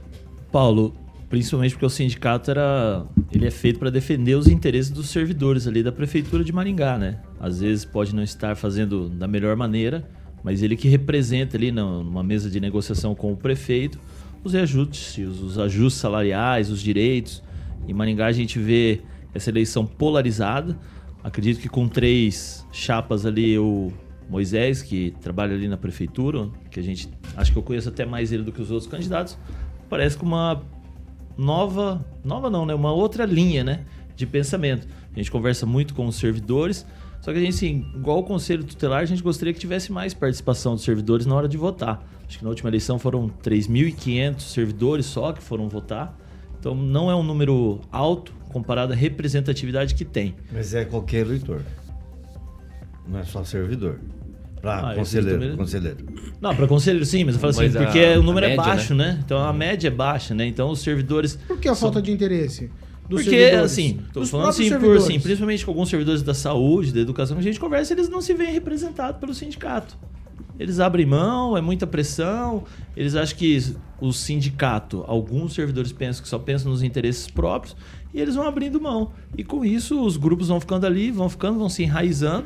Paulo, 0.51 0.93
principalmente 1.33 1.71
porque 1.71 1.85
o 1.87 1.89
sindicato 1.89 2.51
era, 2.51 3.07
ele 3.31 3.47
é 3.47 3.49
feito 3.49 3.79
para 3.79 3.89
defender 3.89 4.35
os 4.35 4.47
interesses 4.47 4.91
dos 4.91 5.09
servidores 5.09 5.65
ali 5.65 5.81
da 5.81 5.91
prefeitura 5.91 6.43
de 6.43 6.53
Maringá, 6.53 6.95
né? 6.95 7.21
Às 7.39 7.59
vezes 7.59 7.83
pode 7.83 8.13
não 8.13 8.21
estar 8.21 8.55
fazendo 8.55 9.09
da 9.09 9.27
melhor 9.27 9.55
maneira, 9.55 10.07
mas 10.43 10.61
ele 10.61 10.77
que 10.77 10.87
representa 10.87 11.57
ali 11.57 11.71
numa 11.71 12.21
mesa 12.21 12.51
de 12.51 12.59
negociação 12.59 13.15
com 13.15 13.33
o 13.33 13.35
prefeito 13.35 13.99
os 14.43 14.53
ajustes, 14.53 15.17
os 15.17 15.57
ajustes 15.57 15.99
salariais, 15.99 16.69
os 16.69 16.79
direitos. 16.79 17.41
Em 17.87 17.93
Maringá 17.93 18.27
a 18.27 18.31
gente 18.31 18.59
vê 18.59 19.01
essa 19.33 19.49
eleição 19.49 19.87
polarizada. 19.87 20.77
Acredito 21.23 21.59
que 21.59 21.67
com 21.67 21.87
três 21.87 22.63
chapas 22.71 23.25
ali 23.25 23.57
o 23.57 23.91
Moisés, 24.29 24.83
que 24.83 25.15
trabalha 25.19 25.55
ali 25.55 25.67
na 25.67 25.77
prefeitura, 25.77 26.47
que 26.69 26.79
a 26.79 26.83
gente 26.83 27.09
acho 27.35 27.51
que 27.51 27.57
eu 27.57 27.63
conheço 27.63 27.89
até 27.89 28.05
mais 28.05 28.31
ele 28.31 28.43
do 28.43 28.51
que 28.51 28.61
os 28.61 28.69
outros 28.69 28.87
candidatos, 28.87 29.35
parece 29.89 30.15
com 30.15 30.27
uma 30.27 30.61
nova, 31.37 32.05
nova 32.23 32.49
não, 32.49 32.65
né? 32.65 32.73
Uma 32.73 32.91
outra 32.91 33.25
linha, 33.25 33.63
né? 33.63 33.85
De 34.15 34.25
pensamento. 34.25 34.87
A 35.13 35.17
gente 35.17 35.31
conversa 35.31 35.65
muito 35.65 35.93
com 35.93 36.05
os 36.05 36.15
servidores, 36.15 36.85
só 37.21 37.31
que 37.31 37.37
a 37.37 37.41
gente, 37.41 37.55
assim, 37.55 37.85
igual 37.95 38.19
o 38.19 38.23
conselho 38.23 38.63
tutelar, 38.63 39.01
a 39.01 39.05
gente 39.05 39.23
gostaria 39.23 39.53
que 39.53 39.59
tivesse 39.59 39.91
mais 39.91 40.13
participação 40.13 40.75
dos 40.75 40.83
servidores 40.83 41.25
na 41.25 41.33
hora 41.35 41.47
de 41.47 41.55
votar. 41.55 42.05
Acho 42.27 42.37
que 42.37 42.43
na 42.43 42.49
última 42.49 42.69
eleição 42.69 42.99
foram 42.99 43.29
3.500 43.43 44.39
servidores 44.41 45.05
só 45.05 45.31
que 45.31 45.41
foram 45.41 45.69
votar. 45.69 46.17
Então 46.59 46.73
não 46.75 47.09
é 47.09 47.15
um 47.15 47.23
número 47.23 47.79
alto 47.91 48.33
comparado 48.51 48.93
à 48.93 48.95
representatividade 48.95 49.95
que 49.95 50.05
tem. 50.05 50.35
Mas 50.51 50.73
é 50.73 50.85
qualquer 50.85 51.25
eleitor. 51.25 51.61
Não 53.07 53.19
é 53.19 53.23
só 53.23 53.43
servidor. 53.43 53.99
Para 54.63 54.91
Ah, 54.91 54.95
conselheiro, 54.95 55.39
também- 55.41 55.57
conselheiro. 55.57 55.97
Não, 56.39 56.55
para 56.55 56.67
conselheiro 56.69 57.05
sim, 57.05 57.25
mas 57.25 57.35
eu 57.35 57.41
falo 57.41 57.51
assim, 57.51 57.63
Mas 57.63 57.75
a- 57.75 57.83
porque 57.83 57.99
o 58.15 58.23
número 58.23 58.45
é 58.45 58.49
média, 58.51 58.63
baixo, 58.63 58.95
né? 58.95 59.19
Então 59.25 59.37
a 59.37 59.51
média 59.51 59.89
é 59.89 59.91
baixa, 59.91 60.33
né? 60.33 60.47
Então 60.47 60.69
os 60.69 60.79
servidores 60.79 61.35
Por 61.35 61.59
que 61.59 61.67
a 61.67 61.75
falta 61.75 62.01
de 62.01 62.09
interesse 62.13 62.71
dos 63.09 63.21
Porque, 63.23 63.29
servidores? 63.29 63.71
assim, 63.71 63.99
tô 64.13 64.21
Dos 64.21 64.29
falando 64.29 64.47
assim, 64.47 64.69
por, 64.79 64.95
assim, 64.95 65.19
principalmente 65.19 65.65
com 65.65 65.71
alguns 65.71 65.89
servidores 65.89 66.21
da 66.23 66.33
saúde, 66.33 66.93
da 66.93 67.01
educação, 67.01 67.35
que 67.35 67.41
a 67.41 67.43
gente 67.43 67.59
conversa, 67.59 67.91
eles 67.93 68.07
não 68.07 68.21
se 68.21 68.33
veem 68.33 68.53
representados 68.53 69.19
pelo 69.19 69.33
sindicato. 69.33 69.97
Eles 70.57 70.79
abrem 70.79 71.05
mão, 71.05 71.57
é 71.57 71.61
muita 71.61 71.85
pressão, 71.85 72.63
eles 72.95 73.15
acham 73.15 73.37
que 73.37 73.75
o 73.99 74.13
sindicato, 74.13 75.03
alguns 75.07 75.55
servidores 75.55 75.91
pensam 75.91 76.23
que 76.23 76.29
só 76.29 76.39
pensam 76.39 76.71
nos 76.71 76.81
interesses 76.83 77.27
próprios, 77.27 77.75
e 78.13 78.21
eles 78.21 78.35
vão 78.35 78.47
abrindo 78.47 78.79
mão. 78.79 79.11
E 79.37 79.43
com 79.43 79.65
isso, 79.65 79.99
os 80.05 80.15
grupos 80.15 80.47
vão 80.47 80.61
ficando 80.61 80.85
ali, 80.85 81.11
vão 81.11 81.27
ficando, 81.27 81.59
vão 81.59 81.67
se 81.67 81.83
enraizando. 81.83 82.45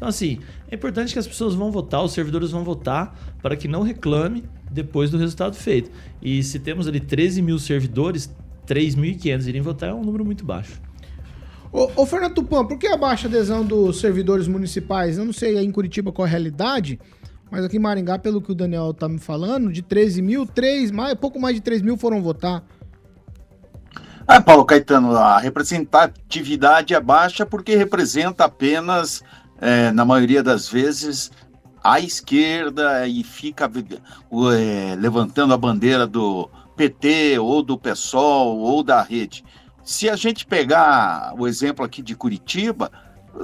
Então, 0.00 0.08
assim, 0.08 0.38
é 0.70 0.76
importante 0.76 1.12
que 1.12 1.18
as 1.18 1.26
pessoas 1.26 1.54
vão 1.54 1.70
votar, 1.70 2.02
os 2.02 2.12
servidores 2.12 2.52
vão 2.52 2.64
votar, 2.64 3.14
para 3.42 3.54
que 3.54 3.68
não 3.68 3.82
reclame 3.82 4.44
depois 4.70 5.10
do 5.10 5.18
resultado 5.18 5.54
feito. 5.54 5.90
E 6.22 6.42
se 6.42 6.58
temos 6.58 6.88
ali 6.88 6.98
13 6.98 7.42
mil 7.42 7.58
servidores, 7.58 8.34
3.500 8.66 9.46
irem 9.46 9.60
votar 9.60 9.90
é 9.90 9.92
um 9.92 10.02
número 10.02 10.24
muito 10.24 10.42
baixo. 10.42 10.80
Ô, 11.70 11.90
ô 11.96 12.06
Fernando 12.06 12.32
Tupan, 12.32 12.64
por 12.64 12.78
que 12.78 12.86
a 12.86 12.96
baixa 12.96 13.28
adesão 13.28 13.62
dos 13.62 14.00
servidores 14.00 14.48
municipais? 14.48 15.18
Eu 15.18 15.26
não 15.26 15.34
sei 15.34 15.58
aí 15.58 15.66
em 15.66 15.70
Curitiba 15.70 16.10
qual 16.10 16.24
é 16.24 16.30
a 16.30 16.30
realidade, 16.30 16.98
mas 17.50 17.62
aqui 17.62 17.76
em 17.76 17.80
Maringá, 17.80 18.18
pelo 18.18 18.40
que 18.40 18.52
o 18.52 18.54
Daniel 18.54 18.94
tá 18.94 19.06
me 19.06 19.18
falando, 19.18 19.70
de 19.70 19.82
13 19.82 20.22
mil, 20.22 20.46
3, 20.46 20.92
mais, 20.92 21.14
pouco 21.14 21.38
mais 21.38 21.54
de 21.54 21.60
3 21.60 21.82
mil 21.82 21.98
foram 21.98 22.22
votar. 22.22 22.64
Ah, 24.32 24.40
Paulo 24.40 24.64
Caetano, 24.64 25.16
a 25.16 25.40
representatividade 25.40 26.94
é 26.94 27.00
baixa 27.00 27.44
porque 27.44 27.74
representa 27.74 28.44
apenas, 28.44 29.24
eh, 29.60 29.90
na 29.92 30.04
maioria 30.04 30.42
das 30.42 30.68
vezes, 30.68 31.30
à 31.82 31.98
esquerda 32.00 33.06
e 33.06 33.24
fica 33.24 33.64
é, 33.64 34.96
levantando 34.96 35.54
a 35.54 35.58
bandeira 35.58 36.06
do 36.06 36.48
PT 36.76 37.38
ou 37.38 37.62
do 37.62 37.78
PSOL 37.78 38.58
ou 38.58 38.82
da 38.82 39.02
rede. 39.02 39.44
Se 39.82 40.08
a 40.08 40.16
gente 40.16 40.46
pegar 40.46 41.34
o 41.38 41.48
exemplo 41.48 41.84
aqui 41.84 42.02
de 42.02 42.14
Curitiba, 42.14 42.90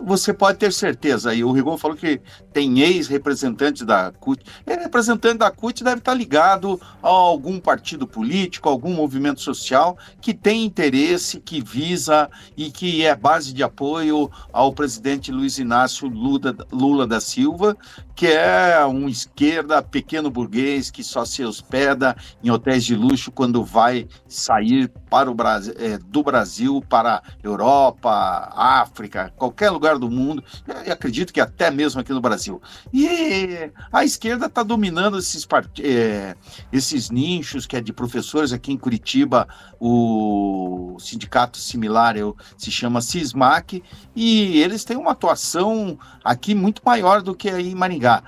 você 0.04 0.32
pode 0.32 0.58
ter 0.58 0.73
certeza. 0.73 1.35
E 1.35 1.42
o 1.42 1.52
Rigon 1.52 1.78
falou 1.78 1.96
que 1.96 2.20
tem 2.56 2.80
ex-representantes 2.80 3.82
da 3.82 4.10
CUT. 4.12 4.42
É, 4.64 4.76
representante 4.76 5.36
da 5.36 5.50
CUT 5.50 5.84
deve 5.84 5.98
estar 5.98 6.14
ligado 6.14 6.80
a 7.02 7.08
algum 7.08 7.60
partido 7.60 8.06
político, 8.06 8.66
algum 8.66 8.94
movimento 8.94 9.42
social 9.42 9.98
que 10.22 10.32
tem 10.32 10.64
interesse, 10.64 11.38
que 11.38 11.62
visa 11.62 12.30
e 12.56 12.70
que 12.70 13.04
é 13.04 13.14
base 13.14 13.52
de 13.52 13.62
apoio 13.62 14.30
ao 14.50 14.72
presidente 14.72 15.30
Luiz 15.30 15.58
Inácio 15.58 16.08
Lula, 16.08 16.56
Lula 16.72 17.06
da 17.06 17.20
Silva, 17.20 17.76
que 18.14 18.26
é 18.26 18.82
um 18.86 19.06
esquerda 19.06 19.82
pequeno 19.82 20.30
burguês 20.30 20.90
que 20.90 21.04
só 21.04 21.26
se 21.26 21.44
hospeda 21.44 22.16
em 22.42 22.50
hotéis 22.50 22.86
de 22.86 22.96
luxo 22.96 23.30
quando 23.30 23.62
vai 23.62 24.08
sair 24.26 24.90
para 25.10 25.30
o 25.30 25.34
Brasil, 25.34 25.75
é, 25.76 25.98
do 25.98 26.22
Brasil 26.22 26.82
para 26.88 27.22
Europa, 27.42 28.50
África, 28.54 29.30
qualquer 29.36 29.68
lugar 29.68 29.98
do 29.98 30.10
mundo, 30.10 30.42
e 30.86 30.90
acredito 30.90 31.34
que 31.34 31.40
até 31.40 31.70
mesmo 31.70 32.00
aqui 32.00 32.12
no 32.12 32.20
Brasil. 32.22 32.46
E 32.93 33.71
a 33.93 34.05
esquerda 34.05 34.47
está 34.47 34.62
dominando 34.62 35.19
esses, 35.19 35.47
é, 35.81 36.35
esses 36.73 37.11
nichos, 37.11 37.67
que 37.67 37.76
é 37.76 37.81
de 37.81 37.93
professores 37.93 38.53
aqui 38.53 38.73
em 38.73 38.79
Curitiba, 38.79 39.49
o 39.81 40.97
sindicato 40.99 41.59
similar 41.59 42.17
eu, 42.17 42.37
se 42.57 42.71
chama 42.71 43.00
CISMAC, 43.00 43.83
e 44.15 44.61
eles 44.61 44.85
têm 44.85 44.97
uma 44.97 45.12
atuação 45.12 45.99
aqui 46.25 46.55
muito 46.55 46.83
maior 46.85 47.23
do 47.23 47.35
que 47.35 47.49
aí 47.49 47.71
em 47.71 47.75
Maringá. 47.75 48.23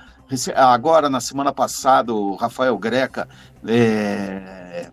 Agora, 0.55 1.09
na 1.09 1.19
semana 1.19 1.51
passada, 1.51 2.13
o 2.13 2.35
Rafael 2.35 2.77
Greca 2.77 3.27
é, 3.65 4.91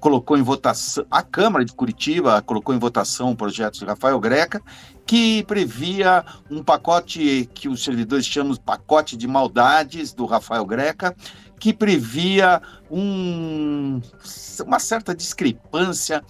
colocou 0.00 0.36
em 0.36 0.42
votação, 0.42 1.04
a 1.10 1.22
Câmara 1.22 1.64
de 1.64 1.72
Curitiba 1.72 2.42
colocou 2.42 2.74
em 2.74 2.78
votação 2.78 3.30
o 3.30 3.36
projeto 3.36 3.78
de 3.78 3.84
Rafael 3.84 4.18
Greca, 4.18 4.62
que 5.08 5.42
previa 5.44 6.22
um 6.50 6.62
pacote 6.62 7.48
que 7.54 7.66
os 7.66 7.82
servidores 7.82 8.26
chamam 8.26 8.52
de 8.52 8.60
pacote 8.60 9.16
de 9.16 9.26
maldades 9.26 10.12
do 10.12 10.26
Rafael 10.26 10.66
Greca, 10.66 11.16
que 11.58 11.72
previa 11.72 12.60
um, 12.90 14.02
uma 14.66 14.78
certa 14.78 15.14
discrepância 15.14 16.22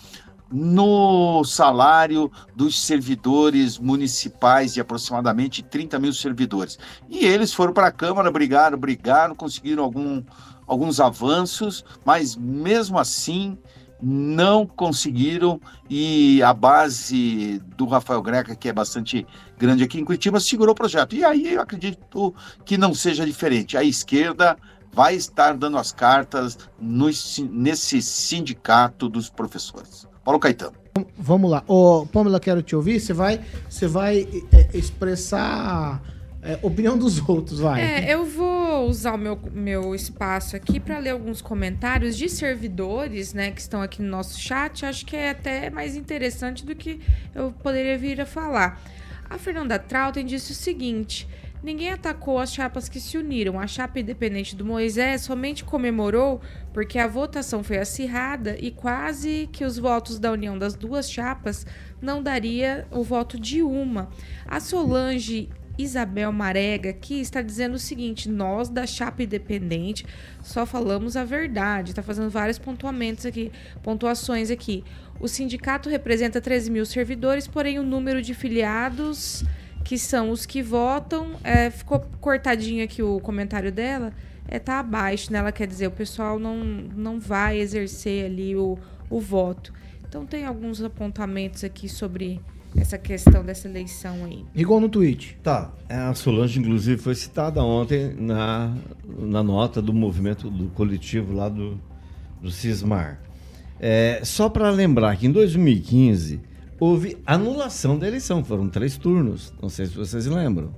no 0.48 1.42
salário 1.42 2.30
dos 2.54 2.80
servidores 2.80 3.80
municipais, 3.80 4.74
de 4.74 4.80
aproximadamente 4.80 5.60
30 5.60 5.98
mil 5.98 6.12
servidores. 6.12 6.78
E 7.08 7.26
eles 7.26 7.52
foram 7.52 7.72
para 7.72 7.88
a 7.88 7.92
Câmara, 7.92 8.30
brigaram, 8.30 8.78
brigaram, 8.78 9.34
conseguiram 9.34 9.82
algum, 9.82 10.22
alguns 10.68 11.00
avanços, 11.00 11.84
mas 12.04 12.36
mesmo 12.36 12.96
assim 12.96 13.58
não 14.00 14.66
conseguiram 14.66 15.60
e 15.90 16.42
a 16.42 16.52
base 16.52 17.60
do 17.76 17.86
Rafael 17.86 18.22
Greca, 18.22 18.54
que 18.54 18.68
é 18.68 18.72
bastante 18.72 19.26
grande 19.58 19.84
aqui 19.84 19.98
em 19.98 20.04
Curitiba, 20.04 20.40
segurou 20.40 20.72
o 20.72 20.76
projeto. 20.76 21.16
E 21.16 21.24
aí 21.24 21.54
eu 21.54 21.60
acredito 21.60 22.34
que 22.64 22.78
não 22.78 22.94
seja 22.94 23.26
diferente. 23.26 23.76
A 23.76 23.82
esquerda 23.82 24.56
vai 24.92 25.14
estar 25.14 25.56
dando 25.56 25.78
as 25.78 25.92
cartas 25.92 26.58
no, 26.78 27.06
nesse 27.50 28.00
sindicato 28.02 29.08
dos 29.08 29.28
professores. 29.28 30.06
Paulo 30.24 30.40
Caetano. 30.40 30.74
Vamos 31.16 31.50
lá. 31.50 31.62
Ô, 31.66 32.06
Pamela, 32.06 32.40
quero 32.40 32.62
te 32.62 32.74
ouvir. 32.74 33.00
Você 33.00 33.12
vai, 33.12 33.40
você 33.68 33.86
vai 33.86 34.28
é, 34.52 34.76
expressar 34.76 36.02
é, 36.40 36.58
opinião 36.62 36.96
dos 36.96 37.26
outros, 37.28 37.58
vai. 37.58 37.80
É, 37.80 38.14
eu 38.14 38.24
vou 38.24 38.88
usar 38.88 39.14
o 39.14 39.18
meu, 39.18 39.38
meu 39.52 39.94
espaço 39.94 40.54
aqui 40.54 40.78
para 40.78 40.98
ler 40.98 41.10
alguns 41.10 41.42
comentários 41.42 42.16
de 42.16 42.28
servidores, 42.28 43.34
né, 43.34 43.50
que 43.50 43.60
estão 43.60 43.82
aqui 43.82 44.00
no 44.02 44.08
nosso 44.08 44.40
chat. 44.40 44.86
Acho 44.86 45.04
que 45.04 45.16
é 45.16 45.30
até 45.30 45.68
mais 45.68 45.96
interessante 45.96 46.64
do 46.64 46.74
que 46.76 47.00
eu 47.34 47.52
poderia 47.62 47.98
vir 47.98 48.20
a 48.20 48.26
falar. 48.26 48.80
A 49.28 49.36
Fernanda 49.36 49.78
Trautem 49.78 50.24
disse 50.24 50.52
o 50.52 50.54
seguinte: 50.54 51.28
Ninguém 51.62 51.90
atacou 51.90 52.38
as 52.38 52.52
chapas 52.52 52.88
que 52.88 53.00
se 53.00 53.18
uniram. 53.18 53.58
A 53.58 53.66
chapa 53.66 53.98
independente 53.98 54.54
do 54.54 54.64
Moisés 54.64 55.22
somente 55.22 55.64
comemorou 55.64 56.40
porque 56.72 56.98
a 56.98 57.08
votação 57.08 57.64
foi 57.64 57.78
acirrada 57.78 58.56
e 58.60 58.70
quase 58.70 59.48
que 59.52 59.64
os 59.64 59.76
votos 59.76 60.20
da 60.20 60.30
união 60.30 60.56
das 60.56 60.74
duas 60.74 61.10
chapas 61.10 61.66
não 62.00 62.22
daria 62.22 62.86
o 62.92 63.02
voto 63.02 63.38
de 63.38 63.60
uma. 63.60 64.08
A 64.46 64.60
Solange 64.60 65.48
Isabel 65.78 66.32
Marega 66.32 66.90
aqui 66.90 67.20
está 67.20 67.40
dizendo 67.40 67.74
o 67.74 67.78
seguinte: 67.78 68.28
nós 68.28 68.68
da 68.68 68.86
chapa 68.86 69.22
independente 69.22 70.04
só 70.42 70.66
falamos 70.66 71.16
a 71.16 71.24
verdade. 71.24 71.90
Está 71.90 72.02
fazendo 72.02 72.28
vários 72.28 72.58
pontuamentos 72.58 73.24
aqui, 73.24 73.52
pontuações 73.82 74.50
aqui. 74.50 74.82
O 75.20 75.28
sindicato 75.28 75.88
representa 75.88 76.40
13 76.40 76.70
mil 76.70 76.84
servidores, 76.84 77.46
porém 77.46 77.78
o 77.78 77.82
número 77.82 78.20
de 78.20 78.34
filiados 78.34 79.44
que 79.84 79.96
são 79.96 80.30
os 80.30 80.44
que 80.44 80.62
votam. 80.62 81.36
É, 81.42 81.70
ficou 81.70 82.00
cortadinho 82.20 82.84
aqui 82.84 83.02
o 83.02 83.20
comentário 83.20 83.72
dela. 83.72 84.12
É, 84.46 84.58
tá 84.58 84.80
abaixo, 84.80 85.32
né? 85.32 85.38
Ela 85.38 85.52
quer 85.52 85.66
dizer, 85.66 85.86
o 85.86 85.90
pessoal 85.90 86.38
não, 86.38 86.56
não 86.56 87.20
vai 87.20 87.58
exercer 87.58 88.26
ali 88.26 88.56
o, 88.56 88.78
o 89.08 89.20
voto. 89.20 89.72
Então 90.08 90.24
tem 90.24 90.44
alguns 90.44 90.82
apontamentos 90.82 91.64
aqui 91.64 91.88
sobre 91.88 92.40
essa 92.80 92.96
questão 92.96 93.44
dessa 93.44 93.68
eleição 93.68 94.24
aí. 94.24 94.44
Igual 94.54 94.80
no 94.80 94.88
tweet. 94.88 95.38
Tá. 95.42 95.72
É, 95.88 95.96
a 95.96 96.14
Solange, 96.14 96.58
inclusive, 96.58 97.00
foi 97.00 97.14
citada 97.14 97.62
ontem 97.62 98.14
na, 98.18 98.74
na 99.18 99.42
nota 99.42 99.82
do 99.82 99.92
movimento 99.92 100.48
do 100.48 100.68
coletivo 100.68 101.32
lá 101.32 101.48
do, 101.48 101.80
do 102.40 102.50
Cismar. 102.50 103.20
É, 103.80 104.20
só 104.24 104.48
para 104.48 104.70
lembrar 104.70 105.16
que 105.16 105.26
em 105.26 105.32
2015 105.32 106.40
houve 106.78 107.18
anulação 107.26 107.98
da 107.98 108.06
eleição. 108.06 108.44
Foram 108.44 108.68
três 108.68 108.96
turnos. 108.96 109.52
Não 109.60 109.68
sei 109.68 109.86
se 109.86 109.94
vocês 109.94 110.26
lembram. 110.26 110.74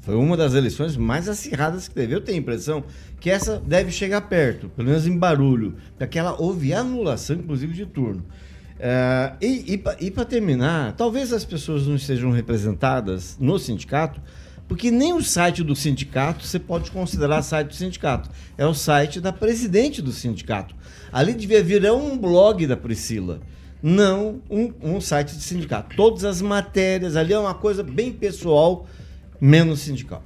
Foi 0.00 0.14
uma 0.14 0.36
das 0.36 0.54
eleições 0.54 0.96
mais 0.96 1.28
acirradas 1.28 1.86
que 1.88 1.94
teve. 1.94 2.14
Eu 2.14 2.20
tenho 2.20 2.38
a 2.38 2.40
impressão 2.40 2.84
que 3.20 3.28
essa 3.28 3.58
deve 3.58 3.90
chegar 3.90 4.22
perto, 4.22 4.70
pelo 4.70 4.88
menos 4.88 5.06
em 5.06 5.16
barulho, 5.16 5.76
porque 5.98 6.18
ela 6.18 6.40
houve 6.40 6.72
anulação, 6.72 7.36
inclusive, 7.36 7.74
de 7.74 7.84
turno. 7.84 8.24
Uh, 8.80 9.36
e 9.42 9.82
e 10.00 10.10
para 10.10 10.24
terminar, 10.24 10.94
talvez 10.94 11.32
as 11.32 11.44
pessoas 11.44 11.86
não 11.86 11.96
estejam 11.96 12.30
representadas 12.30 13.36
no 13.38 13.58
sindicato, 13.58 14.20
porque 14.66 14.90
nem 14.90 15.12
o 15.12 15.22
site 15.22 15.62
do 15.62 15.76
sindicato 15.76 16.46
você 16.46 16.58
pode 16.58 16.90
considerar 16.90 17.42
site 17.42 17.68
do 17.68 17.74
sindicato. 17.74 18.30
É 18.56 18.66
o 18.66 18.72
site 18.72 19.20
da 19.20 19.32
presidente 19.32 20.00
do 20.00 20.12
sindicato. 20.12 20.74
Ali 21.12 21.34
devia 21.34 21.62
virar 21.62 21.92
um 21.92 22.16
blog 22.16 22.66
da 22.66 22.76
Priscila 22.76 23.40
não 23.82 24.40
um, 24.50 24.72
um 24.82 25.00
site 25.00 25.36
de 25.36 25.42
sindicato. 25.42 25.96
Todas 25.96 26.24
as 26.24 26.42
matérias 26.42 27.16
ali 27.16 27.32
é 27.32 27.38
uma 27.38 27.54
coisa 27.54 27.82
bem 27.82 28.12
pessoal, 28.12 28.86
menos 29.40 29.80
sindical. 29.80 30.22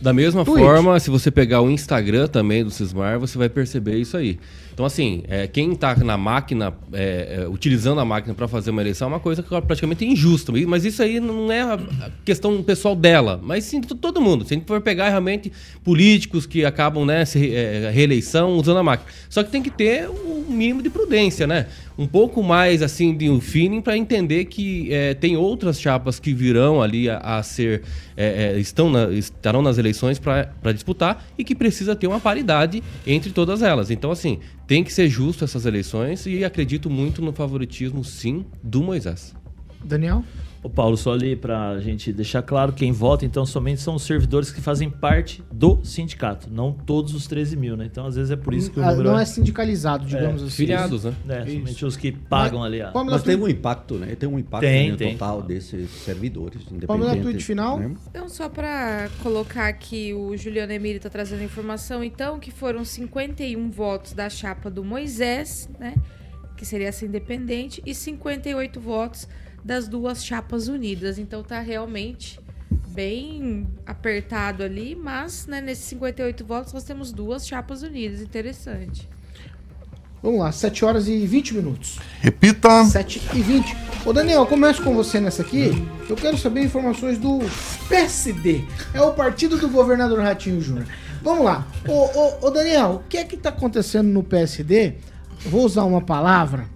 Da 0.00 0.12
mesma 0.12 0.44
Twitch. 0.44 0.58
forma, 0.58 0.98
se 0.98 1.10
você 1.10 1.30
pegar 1.30 1.60
o 1.60 1.70
Instagram 1.70 2.26
também 2.26 2.64
do 2.64 2.70
Cismar, 2.70 3.20
você 3.20 3.38
vai 3.38 3.48
perceber 3.48 3.98
isso 3.98 4.16
aí. 4.16 4.38
Então, 4.72 4.86
assim, 4.86 5.22
é, 5.28 5.46
quem 5.46 5.72
está 5.72 5.94
na 5.96 6.16
máquina, 6.16 6.72
é, 6.92 7.40
é, 7.42 7.48
utilizando 7.48 8.00
a 8.00 8.04
máquina 8.04 8.34
para 8.34 8.48
fazer 8.48 8.70
uma 8.70 8.80
eleição, 8.80 9.06
é 9.06 9.10
uma 9.10 9.20
coisa 9.20 9.42
que 9.42 9.54
é 9.54 9.60
praticamente 9.60 10.04
injusta. 10.04 10.52
Mas 10.66 10.84
isso 10.84 11.02
aí 11.02 11.20
não 11.20 11.50
é 11.52 11.62
a 11.62 11.78
questão 12.24 12.62
pessoal 12.62 12.96
dela, 12.96 13.38
mas 13.42 13.64
sim 13.64 13.80
de 13.80 13.88
todo 13.88 14.20
mundo. 14.20 14.44
Se 14.46 14.54
a 14.54 14.56
gente 14.56 14.66
for 14.66 14.80
pegar 14.80 15.08
realmente 15.08 15.52
políticos 15.84 16.46
que 16.46 16.64
acabam 16.64 17.04
né, 17.04 17.24
é, 17.36 17.90
reeleição 17.92 18.52
usando 18.56 18.78
a 18.78 18.82
máquina. 18.82 19.10
Só 19.28 19.42
que 19.42 19.50
tem 19.50 19.62
que 19.62 19.70
ter 19.70 20.08
um 20.08 20.44
mínimo 20.48 20.82
de 20.82 20.90
prudência, 20.90 21.46
né? 21.46 21.66
Um 21.96 22.06
pouco 22.06 22.42
mais, 22.42 22.82
assim, 22.82 23.14
de 23.14 23.28
um 23.28 23.40
feeling 23.40 23.80
para 23.80 23.96
entender 23.96 24.46
que 24.46 24.92
é, 24.92 25.14
tem 25.14 25.36
outras 25.36 25.80
chapas 25.80 26.18
que 26.18 26.32
virão 26.32 26.80
ali 26.80 27.08
a, 27.08 27.18
a 27.18 27.42
ser. 27.42 27.82
É, 28.16 28.58
estão 28.58 28.90
na, 28.90 29.10
estarão 29.10 29.62
nas 29.62 29.78
eleições 29.78 30.18
para 30.18 30.72
disputar 30.72 31.24
e 31.36 31.42
que 31.42 31.54
precisa 31.54 31.96
ter 31.96 32.06
uma 32.06 32.20
paridade 32.20 32.82
entre 33.06 33.32
todas 33.32 33.62
elas. 33.62 33.90
Então, 33.90 34.10
assim, 34.10 34.38
tem 34.72 34.82
que 34.82 34.90
ser 34.90 35.06
justo 35.06 35.44
essas 35.44 35.66
eleições 35.66 36.24
e 36.24 36.42
acredito 36.46 36.88
muito 36.88 37.20
no 37.20 37.30
favoritismo, 37.30 38.02
sim, 38.02 38.46
do 38.62 38.82
Moisés. 38.82 39.34
Daniel? 39.84 40.24
O 40.62 40.70
Paulo, 40.70 40.96
só 40.96 41.12
ali 41.12 41.34
para 41.34 41.70
a 41.70 41.80
gente 41.80 42.12
deixar 42.12 42.40
claro, 42.40 42.72
quem 42.72 42.92
vota, 42.92 43.24
então, 43.24 43.44
somente 43.44 43.80
são 43.80 43.96
os 43.96 44.04
servidores 44.04 44.52
que 44.52 44.60
fazem 44.60 44.88
parte 44.88 45.42
do 45.50 45.80
sindicato, 45.82 46.48
não 46.48 46.72
todos 46.72 47.14
os 47.14 47.26
13 47.26 47.56
mil, 47.56 47.76
né? 47.76 47.84
Então, 47.84 48.06
às 48.06 48.14
vezes 48.14 48.30
é 48.30 48.36
por 48.36 48.54
isso 48.54 48.70
que 48.70 48.78
o 48.78 48.82
ah, 48.82 48.92
número... 48.92 49.10
Não 49.10 49.18
é 49.18 49.24
sindicalizado, 49.24 50.06
digamos 50.06 50.40
é, 50.40 50.44
assim. 50.46 50.54
Filiados, 50.54 51.02
né? 51.02 51.14
É, 51.28 51.42
isso. 51.42 51.58
somente 51.58 51.84
os 51.84 51.96
que 51.96 52.12
pagam 52.12 52.60
Mas, 52.60 52.66
ali. 52.68 52.80
A... 52.80 52.92
Mas 52.92 53.24
tem 53.24 53.34
um 53.34 53.48
impacto, 53.48 53.96
né? 53.96 54.14
Tem 54.14 54.28
um 54.28 54.38
impacto 54.38 54.64
tem, 54.64 54.92
no 54.92 54.96
tem. 54.96 55.12
total 55.14 55.42
desses 55.42 55.90
servidores 55.90 56.62
independentes. 56.70 56.86
Vamos 56.86 57.16
na 57.16 57.22
tweet 57.22 57.44
final? 57.44 57.80
Né? 57.80 57.96
Então, 58.08 58.28
só 58.28 58.48
para 58.48 59.08
colocar 59.20 59.66
aqui, 59.66 60.14
o 60.14 60.36
Juliano 60.36 60.72
Emílio 60.72 60.98
está 60.98 61.10
trazendo 61.10 61.42
informação, 61.42 62.04
então, 62.04 62.38
que 62.38 62.52
foram 62.52 62.84
51 62.84 63.68
votos 63.68 64.12
da 64.12 64.30
chapa 64.30 64.70
do 64.70 64.84
Moisés, 64.84 65.68
né? 65.80 65.94
Que 66.56 66.64
seria 66.64 66.86
essa 66.86 67.04
independente, 67.04 67.82
e 67.84 67.92
58 67.92 68.80
votos 68.80 69.26
das 69.64 69.88
duas 69.88 70.24
chapas 70.24 70.68
unidas. 70.68 71.18
Então 71.18 71.42
tá 71.42 71.60
realmente 71.60 72.40
bem 72.88 73.66
apertado 73.86 74.62
ali, 74.62 74.94
mas 74.94 75.46
né, 75.46 75.60
nesses 75.60 75.84
58 75.84 76.44
votos 76.44 76.72
nós 76.72 76.84
temos 76.84 77.12
duas 77.12 77.46
chapas 77.46 77.82
unidas. 77.82 78.20
Interessante. 78.20 79.08
Vamos 80.22 80.38
lá, 80.38 80.52
7 80.52 80.84
horas 80.84 81.08
e 81.08 81.26
20 81.26 81.54
minutos. 81.54 81.98
Repita. 82.20 82.84
7 82.84 83.20
e 83.34 83.42
20. 83.42 83.76
Ô 84.06 84.12
Daniel, 84.12 84.40
eu 84.40 84.46
começo 84.46 84.80
com 84.80 84.94
você 84.94 85.18
nessa 85.18 85.42
aqui. 85.42 85.70
Eu 86.08 86.14
quero 86.14 86.38
saber 86.38 86.62
informações 86.62 87.18
do 87.18 87.40
PSD. 87.88 88.64
É 88.94 89.00
o 89.00 89.12
partido 89.12 89.58
do 89.58 89.68
governador 89.68 90.20
Ratinho 90.20 90.60
Júnior. 90.60 90.86
Vamos 91.22 91.44
lá. 91.44 91.66
Ô, 91.88 91.92
ô, 91.92 92.46
ô, 92.46 92.50
Daniel, 92.50 93.02
o 93.04 93.08
que 93.08 93.16
é 93.16 93.24
que 93.24 93.36
tá 93.36 93.48
acontecendo 93.48 94.08
no 94.08 94.22
PSD? 94.22 94.94
Eu 95.44 95.50
vou 95.50 95.64
usar 95.64 95.82
uma 95.84 96.00
palavra. 96.00 96.66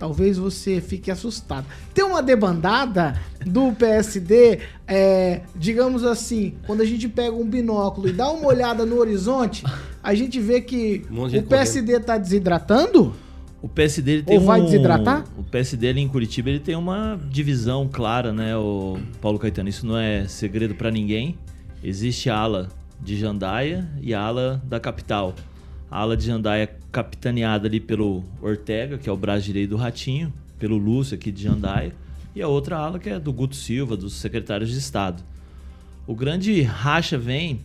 Talvez 0.00 0.38
você 0.38 0.80
fique 0.80 1.10
assustado. 1.10 1.66
Tem 1.92 2.02
uma 2.02 2.22
debandada 2.22 3.20
do 3.44 3.70
PSD, 3.72 4.60
é, 4.88 5.42
digamos 5.54 6.04
assim, 6.04 6.54
quando 6.66 6.80
a 6.80 6.86
gente 6.86 7.06
pega 7.06 7.36
um 7.36 7.44
binóculo 7.46 8.08
e 8.08 8.12
dá 8.12 8.30
uma 8.30 8.46
olhada 8.46 8.86
no 8.86 8.96
horizonte, 8.98 9.62
a 10.02 10.14
gente 10.14 10.40
vê 10.40 10.62
que 10.62 11.02
Um 11.10 11.26
o 11.26 11.42
PSD 11.42 12.00
tá 12.00 12.16
desidratando? 12.16 13.14
O 13.60 13.68
PSD 13.68 14.10
ele 14.12 14.22
tem 14.22 14.38
Ou 14.38 14.44
vai 14.46 14.58
um- 14.62 14.64
desidratar? 14.64 15.22
O 15.36 15.42
PSD 15.44 15.88
ali 15.90 16.00
em 16.00 16.08
Curitiba 16.08 16.48
ele 16.48 16.60
tem 16.60 16.74
uma 16.76 17.20
divisão 17.28 17.86
clara, 17.86 18.32
né, 18.32 18.56
o 18.56 18.96
Paulo 19.20 19.38
Caetano. 19.38 19.68
Isso 19.68 19.84
não 19.86 19.98
é 19.98 20.26
segredo 20.26 20.74
pra 20.74 20.90
ninguém. 20.90 21.36
Existe 21.84 22.30
a 22.30 22.38
ala 22.38 22.68
de 22.98 23.18
Jandaia 23.18 23.86
e 24.00 24.14
a 24.14 24.20
ala 24.22 24.62
da 24.64 24.80
capital. 24.80 25.34
A 25.90 25.98
ala 25.98 26.16
de 26.16 26.24
Jandaia 26.24 26.62
é 26.62 26.74
capitaneada 26.92 27.66
ali 27.66 27.80
pelo 27.80 28.22
Ortega, 28.40 28.96
que 28.96 29.08
é 29.08 29.12
o 29.12 29.16
braço 29.16 29.46
direito 29.46 29.70
do 29.70 29.76
Ratinho, 29.76 30.32
pelo 30.58 30.76
Lúcio 30.76 31.16
aqui 31.16 31.32
de 31.32 31.42
Jandaia, 31.42 31.92
e 32.34 32.40
a 32.40 32.46
outra 32.46 32.76
ala 32.76 32.98
que 32.98 33.10
é 33.10 33.18
do 33.18 33.32
Guto 33.32 33.56
Silva, 33.56 33.96
dos 33.96 34.14
secretários 34.14 34.70
de 34.70 34.78
Estado. 34.78 35.22
O 36.06 36.14
grande 36.14 36.62
racha 36.62 37.18
vem 37.18 37.60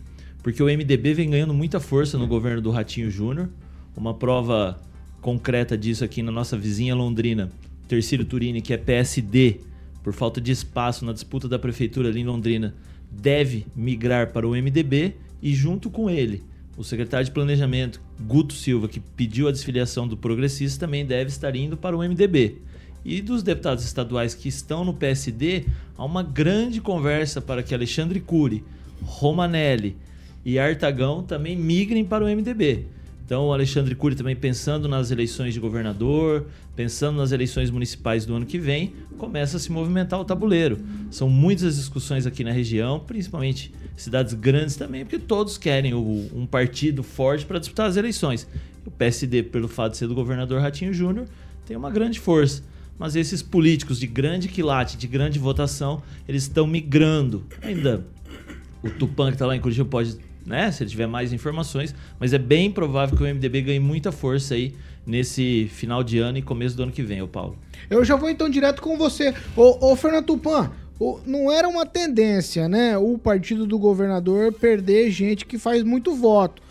porque 0.46 0.62
o 0.62 0.66
MDB 0.66 1.12
vem 1.12 1.30
ganhando 1.30 1.52
muita 1.52 1.80
força 1.80 2.16
no 2.16 2.24
governo 2.24 2.60
do 2.60 2.70
Ratinho 2.70 3.10
Júnior. 3.10 3.48
Uma 3.96 4.14
prova 4.14 4.80
concreta 5.20 5.76
disso 5.76 6.04
aqui 6.04 6.22
na 6.22 6.30
nossa 6.30 6.56
vizinha 6.56 6.94
Londrina, 6.94 7.50
Tercílio 7.88 8.24
Turini, 8.24 8.62
que 8.62 8.72
é 8.72 8.76
PSD, 8.76 9.60
por 10.04 10.12
falta 10.12 10.40
de 10.40 10.52
espaço 10.52 11.04
na 11.04 11.12
disputa 11.12 11.48
da 11.48 11.58
prefeitura 11.58 12.10
ali 12.10 12.20
em 12.20 12.24
Londrina, 12.24 12.76
deve 13.10 13.66
migrar 13.74 14.32
para 14.32 14.46
o 14.46 14.52
MDB 14.52 15.16
e 15.42 15.52
junto 15.52 15.90
com 15.90 16.08
ele, 16.08 16.44
o 16.76 16.84
secretário 16.84 17.26
de 17.26 17.32
Planejamento, 17.32 18.00
Guto 18.20 18.54
Silva, 18.54 18.88
que 18.88 19.00
pediu 19.00 19.48
a 19.48 19.52
desfiliação 19.52 20.08
do 20.08 20.16
Progressista, 20.16 20.86
também 20.86 21.04
deve 21.04 21.30
estar 21.30 21.54
indo 21.54 21.76
para 21.76 21.96
o 21.96 22.00
MDB. 22.00 22.58
E 23.04 23.20
dos 23.20 23.42
deputados 23.42 23.84
estaduais 23.84 24.34
que 24.34 24.48
estão 24.48 24.84
no 24.84 24.94
PSD, 24.94 25.64
há 25.96 26.04
uma 26.04 26.22
grande 26.22 26.80
conversa 26.80 27.40
para 27.40 27.62
que 27.62 27.74
Alexandre 27.74 28.20
Cury, 28.20 28.64
Romanelli 29.02 29.96
e 30.44 30.58
Artagão 30.58 31.22
também 31.22 31.56
migrem 31.56 32.04
para 32.04 32.24
o 32.24 32.28
MDB. 32.28 32.86
Então, 33.24 33.46
o 33.46 33.52
Alexandre 33.52 33.94
Cury 33.96 34.14
também 34.14 34.36
pensando 34.36 34.86
nas 34.86 35.10
eleições 35.10 35.52
de 35.52 35.58
governador, 35.58 36.46
pensando 36.76 37.16
nas 37.16 37.32
eleições 37.32 37.70
municipais 37.70 38.24
do 38.24 38.34
ano 38.34 38.46
que 38.46 38.56
vem, 38.56 38.92
começa 39.18 39.56
a 39.56 39.60
se 39.60 39.72
movimentar 39.72 40.20
o 40.20 40.24
tabuleiro. 40.24 40.78
São 41.10 41.28
muitas 41.28 41.64
as 41.64 41.76
discussões 41.76 42.24
aqui 42.24 42.44
na 42.44 42.52
região, 42.52 43.00
principalmente 43.00 43.72
cidades 43.96 44.34
grandes 44.34 44.76
também, 44.76 45.04
porque 45.04 45.18
todos 45.18 45.56
querem 45.58 45.94
o- 45.94 46.30
um 46.34 46.46
partido 46.46 47.02
forte 47.02 47.44
para 47.46 47.58
disputar 47.58 47.88
as 47.88 47.96
eleições. 47.96 48.46
O 48.84 48.90
PSD, 48.90 49.42
pelo 49.42 49.66
fato 49.68 49.92
de 49.92 49.98
ser 49.98 50.06
do 50.06 50.14
governador 50.14 50.60
Ratinho 50.60 50.92
Júnior, 50.92 51.26
tem 51.66 51.76
uma 51.76 51.90
grande 51.90 52.20
força. 52.20 52.62
Mas 52.98 53.14
esses 53.16 53.42
políticos 53.42 53.98
de 53.98 54.06
grande 54.06 54.48
quilate, 54.48 54.96
de 54.96 55.06
grande 55.06 55.38
votação, 55.38 56.02
eles 56.28 56.44
estão 56.44 56.66
migrando. 56.66 57.44
Ainda 57.62 58.06
o 58.82 58.88
Tupan 58.90 59.26
que 59.28 59.34
está 59.34 59.46
lá 59.46 59.56
em 59.56 59.60
Curitiba 59.60 59.86
pode, 59.88 60.16
né, 60.46 60.70
se 60.70 60.82
ele 60.82 60.90
tiver 60.90 61.06
mais 61.06 61.32
informações, 61.32 61.94
mas 62.20 62.32
é 62.32 62.38
bem 62.38 62.70
provável 62.70 63.16
que 63.16 63.22
o 63.22 63.26
MDB 63.26 63.60
ganhe 63.62 63.80
muita 63.80 64.12
força 64.12 64.54
aí 64.54 64.72
nesse 65.04 65.68
final 65.72 66.02
de 66.02 66.18
ano 66.18 66.38
e 66.38 66.42
começo 66.42 66.76
do 66.76 66.84
ano 66.84 66.92
que 66.92 67.02
vem, 67.02 67.20
ô 67.22 67.28
Paulo. 67.28 67.58
Eu 67.90 68.04
já 68.04 68.16
vou 68.16 68.30
então 68.30 68.48
direto 68.48 68.80
com 68.80 68.96
você. 68.96 69.34
Ô, 69.56 69.92
ô 69.92 69.96
Fernando 69.96 70.24
Tupan, 70.26 70.70
não 71.26 71.52
era 71.52 71.68
uma 71.68 71.84
tendência, 71.84 72.68
né? 72.68 72.96
O 72.96 73.18
partido 73.18 73.66
do 73.66 73.78
governador 73.78 74.52
perder 74.52 75.10
gente 75.10 75.44
que 75.44 75.58
faz 75.58 75.82
muito 75.82 76.14
voto. 76.14 76.62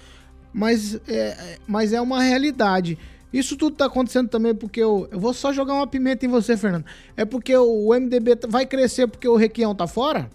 Mas 0.54 1.00
é, 1.08 1.58
mas 1.68 1.94
é 1.94 2.02
uma 2.02 2.24
realidade. 2.24 2.98
Isso 3.32 3.58
tudo 3.58 3.76
tá 3.76 3.86
acontecendo 3.86 4.30
também 4.30 4.56
porque 4.56 4.82
eu, 4.82 5.08
eu 5.12 5.20
vou 5.20 5.34
só 5.34 5.52
jogar 5.52 5.74
uma 5.74 5.86
pimenta 5.86 6.26
em 6.26 6.30
você, 6.30 6.56
Fernando. 6.56 6.86
É 7.18 7.26
porque 7.26 7.56
o 7.56 7.94
MDB 7.94 8.40
vai 8.48 8.66
crescer 8.66 9.08
porque 9.08 9.28
o 9.28 9.36
Requião 9.36 9.76
tá 9.76 9.86
fora? 9.86 10.30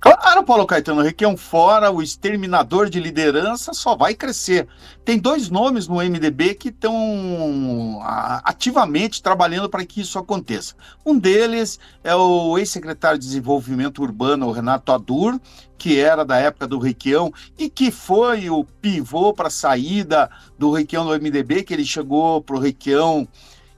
Claro, 0.00 0.44
Paulo 0.44 0.64
Caetano, 0.64 1.02
Requião 1.02 1.36
fora, 1.36 1.90
o 1.90 2.00
exterminador 2.00 2.88
de 2.88 3.00
liderança 3.00 3.74
só 3.74 3.96
vai 3.96 4.14
crescer. 4.14 4.68
Tem 5.04 5.18
dois 5.18 5.50
nomes 5.50 5.88
no 5.88 5.96
MDB 5.96 6.54
que 6.54 6.68
estão 6.68 8.00
ativamente 8.44 9.20
trabalhando 9.20 9.68
para 9.68 9.84
que 9.84 10.00
isso 10.00 10.16
aconteça. 10.16 10.76
Um 11.04 11.18
deles 11.18 11.80
é 12.04 12.14
o 12.14 12.56
ex-secretário 12.56 13.18
de 13.18 13.26
Desenvolvimento 13.26 14.00
Urbano, 14.00 14.52
Renato 14.52 14.92
Adur, 14.92 15.40
que 15.76 15.98
era 15.98 16.24
da 16.24 16.36
época 16.36 16.68
do 16.68 16.78
Requião 16.78 17.32
e 17.58 17.68
que 17.68 17.90
foi 17.90 18.48
o 18.50 18.62
pivô 18.62 19.32
para 19.32 19.48
a 19.48 19.50
saída 19.50 20.30
do 20.56 20.70
Requião 20.70 21.04
do 21.04 21.12
MDB, 21.12 21.64
que 21.64 21.74
ele 21.74 21.84
chegou 21.84 22.40
para 22.40 22.54
o 22.54 22.60
Requião 22.60 23.26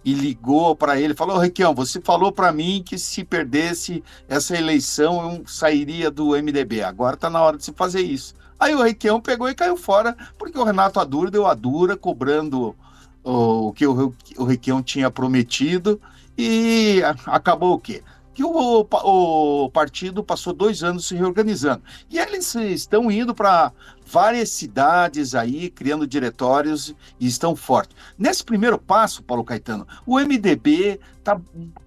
e 0.05 0.15
ligou 0.15 0.75
para 0.75 0.99
ele, 0.99 1.15
falou, 1.15 1.39
Requião, 1.39 1.75
você 1.75 2.01
falou 2.01 2.33
para 2.33 2.53
mim 2.53 2.83
que 2.85 2.99
se 2.99 3.23
perdesse 3.23 4.03
essa 4.29 4.57
eleição 4.57 5.35
eu 5.35 5.47
sairia 5.47 6.11
do 6.11 6.31
MDB, 6.31 6.83
agora 6.83 7.15
está 7.15 7.29
na 7.29 7.41
hora 7.43 7.57
de 7.57 7.65
se 7.65 7.73
fazer 7.73 8.01
isso. 8.01 8.35
Aí 8.59 8.75
o 8.75 8.83
Requião 8.83 9.21
pegou 9.21 9.49
e 9.49 9.55
caiu 9.55 9.77
fora, 9.77 10.17
porque 10.39 10.59
o 10.59 10.65
Renato 10.65 11.01
Adura 11.01 11.31
deu 11.31 11.47
a 11.47 11.55
dura, 11.55 11.97
cobrando 11.97 12.77
o, 13.25 13.73
que 13.73 13.87
o, 13.87 14.15
Requião 14.45 14.83
tinha 14.83 15.11
prometido, 15.11 16.01
e 16.37 17.01
acabou 17.27 17.75
o 17.75 17.79
quê? 17.79 18.03
Que 18.35 18.45
o, 18.45 18.87
o 18.91 19.71
partido 19.71 20.23
passou 20.23 20.53
dois 20.53 20.83
anos 20.83 21.07
se 21.09 21.15
reorganizando. 21.15 21.83
E 22.11 22.19
eles 22.19 22.55
estão 22.55 23.11
indo 23.11 23.35
para 23.35 23.73
várias 24.11 24.51
cidades 24.51 25.35
aí, 25.35 25.70
criando 25.70 26.07
diretórios 26.07 26.94
e 27.18 27.27
estão 27.27 27.55
fortes. 27.55 27.96
Nesse 28.18 28.44
primeiro 28.44 28.77
passo, 28.77 29.23
Paulo 29.23 29.44
Caetano, 29.44 29.87
o 30.05 30.18
MDB 30.18 30.99
está 31.18 31.40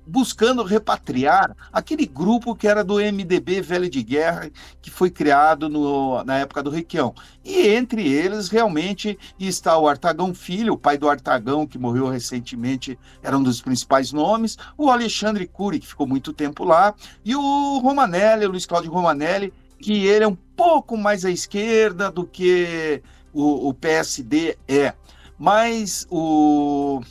buscando 0.08 0.64
repatriar 0.64 1.56
aquele 1.72 2.06
grupo 2.06 2.56
que 2.56 2.68
era 2.68 2.84
do 2.84 3.00
MDB 3.00 3.62
Velho 3.62 3.90
de 3.90 4.02
Guerra, 4.02 4.50
que 4.82 4.90
foi 4.90 5.10
criado 5.10 5.68
no- 5.68 6.24
na 6.24 6.38
época 6.38 6.64
do 6.64 6.70
Requião. 6.70 7.14
E 7.44 7.68
entre 7.68 8.08
eles, 8.08 8.48
realmente, 8.48 9.18
está 9.38 9.78
o 9.78 9.88
Artagão 9.88 10.34
Filho, 10.34 10.74
o 10.74 10.78
pai 10.78 10.98
do 10.98 11.10
Artagão, 11.10 11.68
que 11.68 11.78
morreu 11.78 12.08
recentemente, 12.08 12.98
era 13.22 13.38
um 13.38 13.44
dos 13.44 13.62
principais 13.62 14.14
nomes, 14.14 14.58
o 14.78 14.90
Alexandre 14.90 15.46
Cury, 15.46 15.80
que 15.80 15.88
ficou 15.88 16.08
muito 16.08 16.32
tempo 16.32 16.64
lá, 16.64 16.94
e 17.26 17.36
o 17.36 17.80
Romanelli, 17.80 18.46
o 18.46 18.52
Luiz 18.52 18.66
Cláudio 18.66 18.92
Romanelli, 18.92 19.52
que 19.80 20.06
ele 20.06 20.24
é 20.24 20.28
um 20.28 20.38
pouco 20.56 20.98
mais 20.98 21.26
à 21.26 21.32
esquerda 21.32 22.10
do 22.12 22.26
que 22.26 23.02
o, 23.34 23.70
o 23.70 23.74
PSD 23.74 24.58
é. 24.68 24.94
Mas 25.38 26.08
o, 26.10 27.02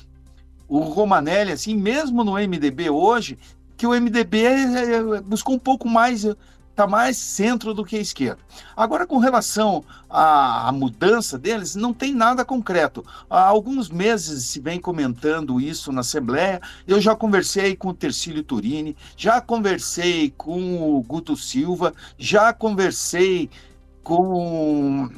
o 0.69 0.79
Romanelli, 0.79 1.53
assim, 1.53 1.75
mesmo 1.75 2.25
no 2.25 2.35
MDB 2.39 2.89
hoje, 2.91 3.39
que 3.77 3.87
o 3.87 3.93
MDB 3.93 4.45
é- 4.45 4.95
é- 4.95 5.21
buscou 5.21 5.55
um 5.57 5.59
pouco 5.59 5.89
mais, 5.89 6.25
está 6.73 6.87
mais 6.87 7.19
centro 7.19 7.73
do 7.73 7.85
que 7.85 7.97
a 7.97 8.01
esquerda. 8.01 8.41
Agora, 8.75 9.07
com 9.07 9.19
relação 9.19 9.85
à, 10.09 10.69
à 10.69 10.73
mudança 10.73 11.39
deles, 11.39 11.75
não 11.75 11.93
tem 11.93 12.15
nada 12.15 12.45
concreto. 12.45 13.05
Há 13.29 13.45
alguns 13.45 13.91
meses 13.91 14.45
se 14.45 14.59
vem 14.59 14.81
comentando 14.81 15.61
isso 15.61 15.93
na 15.93 16.01
Assembleia. 16.01 16.61
Eu 16.87 17.01
já 17.01 17.15
conversei 17.15 17.77
com 17.77 17.89
o 17.89 17.95
Tercílio 17.95 18.43
Turini, 18.43 18.97
já 19.17 19.41
conversei 19.41 20.31
com 20.37 20.97
o 20.97 21.03
Guto 21.03 21.37
Silva, 21.37 21.95
já 22.19 22.53
conversei 22.53 23.49
com. 24.03 25.11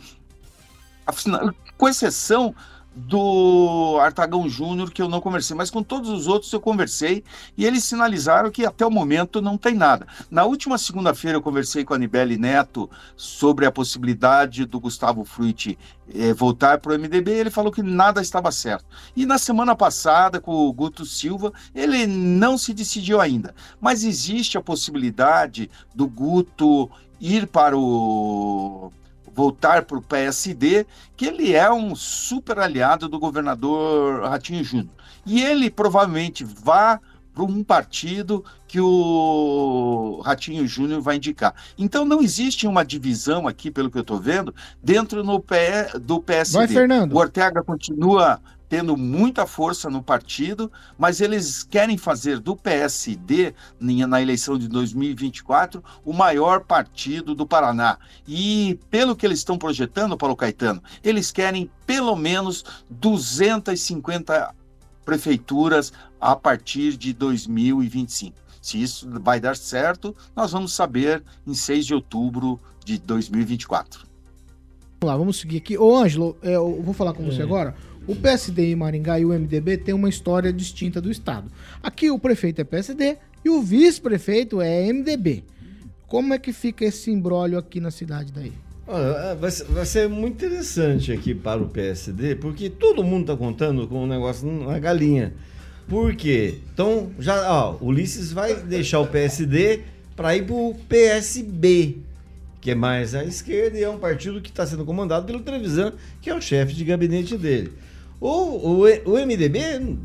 Com 1.76 1.88
exceção 1.88 2.54
do 2.94 3.98
Artagão 4.00 4.48
Júnior, 4.48 4.90
que 4.90 5.02
eu 5.02 5.08
não 5.08 5.20
conversei, 5.20 5.56
mas 5.56 5.70
com 5.70 5.82
todos 5.82 6.10
os 6.10 6.26
outros 6.26 6.52
eu 6.52 6.60
conversei 6.60 7.24
e 7.56 7.64
eles 7.64 7.82
sinalizaram 7.84 8.50
que 8.50 8.64
até 8.64 8.86
o 8.86 8.90
momento 8.90 9.42
não 9.42 9.58
tem 9.58 9.74
nada. 9.74 10.06
Na 10.30 10.44
última 10.44 10.78
segunda-feira 10.78 11.36
eu 11.36 11.42
conversei 11.42 11.84
com 11.84 11.92
a 11.92 11.96
Anibele 11.96 12.38
Neto 12.38 12.88
sobre 13.16 13.66
a 13.66 13.72
possibilidade 13.72 14.64
do 14.64 14.78
Gustavo 14.78 15.24
Frutti 15.24 15.76
eh, 16.14 16.32
voltar 16.32 16.78
para 16.78 16.92
o 16.92 16.98
MDB 16.98 17.32
e 17.32 17.40
ele 17.40 17.50
falou 17.50 17.72
que 17.72 17.82
nada 17.82 18.22
estava 18.22 18.52
certo. 18.52 18.84
E 19.16 19.26
na 19.26 19.38
semana 19.38 19.74
passada, 19.74 20.40
com 20.40 20.52
o 20.52 20.72
Guto 20.72 21.04
Silva, 21.04 21.52
ele 21.74 22.06
não 22.06 22.56
se 22.56 22.72
decidiu 22.72 23.20
ainda, 23.20 23.54
mas 23.80 24.04
existe 24.04 24.56
a 24.56 24.62
possibilidade 24.62 25.68
do 25.94 26.06
Guto 26.06 26.90
ir 27.20 27.46
para 27.46 27.76
o 27.76 28.92
voltar 29.34 29.84
para 29.84 29.98
o 29.98 30.02
PSD, 30.02 30.86
que 31.16 31.26
ele 31.26 31.52
é 31.52 31.70
um 31.72 31.94
super 31.94 32.58
aliado 32.58 33.08
do 33.08 33.18
governador 33.18 34.22
Ratinho 34.22 34.62
Júnior. 34.62 34.94
E 35.26 35.42
ele 35.42 35.70
provavelmente 35.70 36.44
vá 36.44 37.00
para 37.34 37.42
um 37.42 37.64
partido 37.64 38.44
que 38.68 38.80
o 38.80 40.22
Ratinho 40.24 40.66
Júnior 40.66 41.00
vai 41.00 41.16
indicar. 41.16 41.54
Então 41.76 42.04
não 42.04 42.22
existe 42.22 42.66
uma 42.66 42.84
divisão 42.84 43.48
aqui, 43.48 43.70
pelo 43.70 43.90
que 43.90 43.98
eu 43.98 44.02
estou 44.02 44.20
vendo, 44.20 44.54
dentro 44.82 45.24
no 45.24 45.40
P, 45.40 45.56
do 46.00 46.20
PSD. 46.20 46.58
Vai, 46.58 46.68
Fernando. 46.68 47.12
O 47.12 47.18
Ortega 47.18 47.62
continua 47.62 48.40
tendo 48.74 48.96
muita 48.96 49.46
força 49.46 49.88
no 49.88 50.02
partido, 50.02 50.68
mas 50.98 51.20
eles 51.20 51.62
querem 51.62 51.96
fazer 51.96 52.40
do 52.40 52.56
PSD, 52.56 53.54
na 53.78 54.20
eleição 54.20 54.58
de 54.58 54.66
2024, 54.66 55.80
o 56.04 56.12
maior 56.12 56.64
partido 56.64 57.36
do 57.36 57.46
Paraná. 57.46 57.98
E 58.26 58.76
pelo 58.90 59.14
que 59.14 59.24
eles 59.24 59.38
estão 59.38 59.56
projetando, 59.56 60.16
Paulo 60.16 60.34
Caetano, 60.34 60.82
eles 61.04 61.30
querem 61.30 61.70
pelo 61.86 62.16
menos 62.16 62.64
250 62.90 64.52
prefeituras 65.04 65.92
a 66.20 66.34
partir 66.34 66.96
de 66.96 67.12
2025. 67.12 68.36
Se 68.60 68.82
isso 68.82 69.08
vai 69.20 69.38
dar 69.38 69.56
certo, 69.56 70.16
nós 70.34 70.50
vamos 70.50 70.72
saber 70.72 71.22
em 71.46 71.54
6 71.54 71.86
de 71.86 71.94
outubro 71.94 72.58
de 72.84 72.98
2024. 72.98 74.00
Vamos 75.00 75.12
lá, 75.12 75.16
vamos 75.16 75.38
seguir 75.38 75.58
aqui. 75.58 75.76
Ô, 75.78 75.96
Ângelo, 75.96 76.36
é, 76.42 76.56
eu 76.56 76.82
vou 76.82 76.94
falar 76.94 77.12
com 77.12 77.22
você 77.24 77.42
Hum. 77.42 77.46
agora. 77.46 77.76
O 78.06 78.14
PSD 78.14 78.72
em 78.72 78.76
Maringá 78.76 79.18
e 79.18 79.24
o 79.24 79.28
MDB 79.28 79.78
tem 79.78 79.94
uma 79.94 80.10
história 80.10 80.52
distinta 80.52 81.00
do 81.00 81.10
Estado. 81.10 81.50
Aqui 81.82 82.10
o 82.10 82.18
prefeito 82.18 82.60
é 82.60 82.64
PSD 82.64 83.16
e 83.42 83.48
o 83.48 83.62
vice-prefeito 83.62 84.60
é 84.60 84.92
MDB. 84.92 85.42
Como 86.06 86.34
é 86.34 86.38
que 86.38 86.52
fica 86.52 86.84
esse 86.84 87.10
imbróglio 87.10 87.58
aqui 87.58 87.80
na 87.80 87.90
cidade 87.90 88.30
daí? 88.30 88.52
Olha, 88.86 89.34
vai 89.34 89.86
ser, 89.86 90.06
muito 90.10 90.44
interessante 90.44 91.10
aqui 91.10 91.34
para 91.34 91.62
o 91.62 91.68
PSD, 91.68 92.34
porque 92.34 92.68
todo 92.68 93.02
mundo 93.02 93.22
está 93.22 93.36
contando 93.36 93.88
com 93.88 94.04
um 94.04 94.06
negócio 94.06 94.46
na 94.46 94.78
galinha. 94.78 95.32
Por 95.88 96.14
quê? 96.14 96.58
Então, 96.72 97.10
já, 97.18 97.50
ó, 97.50 97.78
o 97.80 97.86
Ulisses 97.86 98.30
vai 98.32 98.54
deixar 98.54 99.00
o 99.00 99.06
PSD 99.06 99.80
para 100.14 100.36
ir 100.36 100.44
para 100.44 100.54
o 100.54 100.74
PSB, 100.88 101.96
que 102.60 102.70
é 102.70 102.74
mais 102.74 103.14
à 103.14 103.24
esquerda 103.24 103.78
e 103.78 103.82
é 103.82 103.88
um 103.88 103.98
partido 103.98 104.42
que 104.42 104.50
está 104.50 104.66
sendo 104.66 104.84
comandado 104.84 105.24
pelo 105.26 105.40
Trevisan, 105.40 105.94
que 106.20 106.28
é 106.28 106.34
o 106.34 106.40
chefe 106.40 106.74
de 106.74 106.84
gabinete 106.84 107.38
dele. 107.38 107.72
O, 108.20 108.28
o, 108.28 108.84
o 109.04 109.26
MDB, 109.26 109.96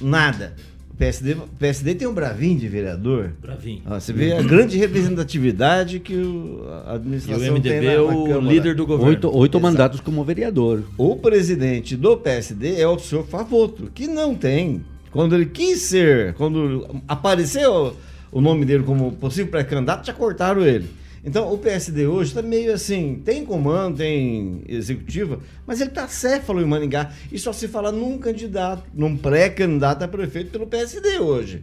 nada. 0.00 0.54
O 0.92 0.96
PSD, 0.98 1.36
PSD 1.58 1.94
tem 1.94 2.08
um 2.08 2.14
bravinho 2.14 2.58
de 2.58 2.66
vereador. 2.66 3.32
Bravinho. 3.40 3.82
Ó, 3.86 4.00
você 4.00 4.12
vê 4.12 4.32
a 4.32 4.42
grande 4.42 4.76
representatividade 4.78 6.00
que 6.00 6.14
o, 6.14 6.64
a 6.86 6.90
E 6.90 6.92
o 6.92 6.94
administração 6.96 7.52
MDB 7.54 7.68
tem 7.68 7.80
na, 7.82 7.92
é 7.92 8.00
o 8.00 8.24
Câmara. 8.24 8.52
líder 8.52 8.74
do 8.74 8.84
governo. 8.86 9.10
Oito, 9.10 9.36
oito 9.36 9.60
mandatos 9.60 10.00
como 10.00 10.24
vereador. 10.24 10.82
O 10.96 11.14
presidente 11.16 11.96
do 11.96 12.16
PSD 12.16 12.80
é 12.80 12.88
o 12.88 12.98
senhor 12.98 13.24
Favoto, 13.26 13.90
que 13.94 14.06
não 14.08 14.34
tem. 14.34 14.82
Quando 15.12 15.34
ele 15.34 15.46
quis 15.46 15.82
ser, 15.82 16.34
quando 16.34 16.86
apareceu 17.06 17.96
o 18.32 18.40
nome 18.40 18.64
dele 18.64 18.82
como 18.82 19.12
possível 19.12 19.50
pré-candidato, 19.50 20.06
já 20.06 20.12
cortaram 20.12 20.62
ele. 20.66 20.86
Então 21.24 21.52
o 21.52 21.58
PSD 21.58 22.06
hoje 22.06 22.30
está 22.30 22.42
meio 22.42 22.72
assim, 22.72 23.20
tem 23.24 23.44
comando, 23.44 23.98
tem 23.98 24.62
executiva, 24.68 25.40
mas 25.66 25.80
ele 25.80 25.90
está 25.90 26.06
céfalo 26.08 26.60
em 26.60 26.64
Maningá. 26.64 27.10
E 27.30 27.38
só 27.38 27.52
se 27.52 27.68
fala 27.68 27.90
num 27.92 28.18
candidato, 28.18 28.84
num 28.94 29.16
pré-candidato 29.16 30.02
a 30.04 30.08
prefeito 30.08 30.50
pelo 30.50 30.66
PSD 30.66 31.18
hoje. 31.18 31.62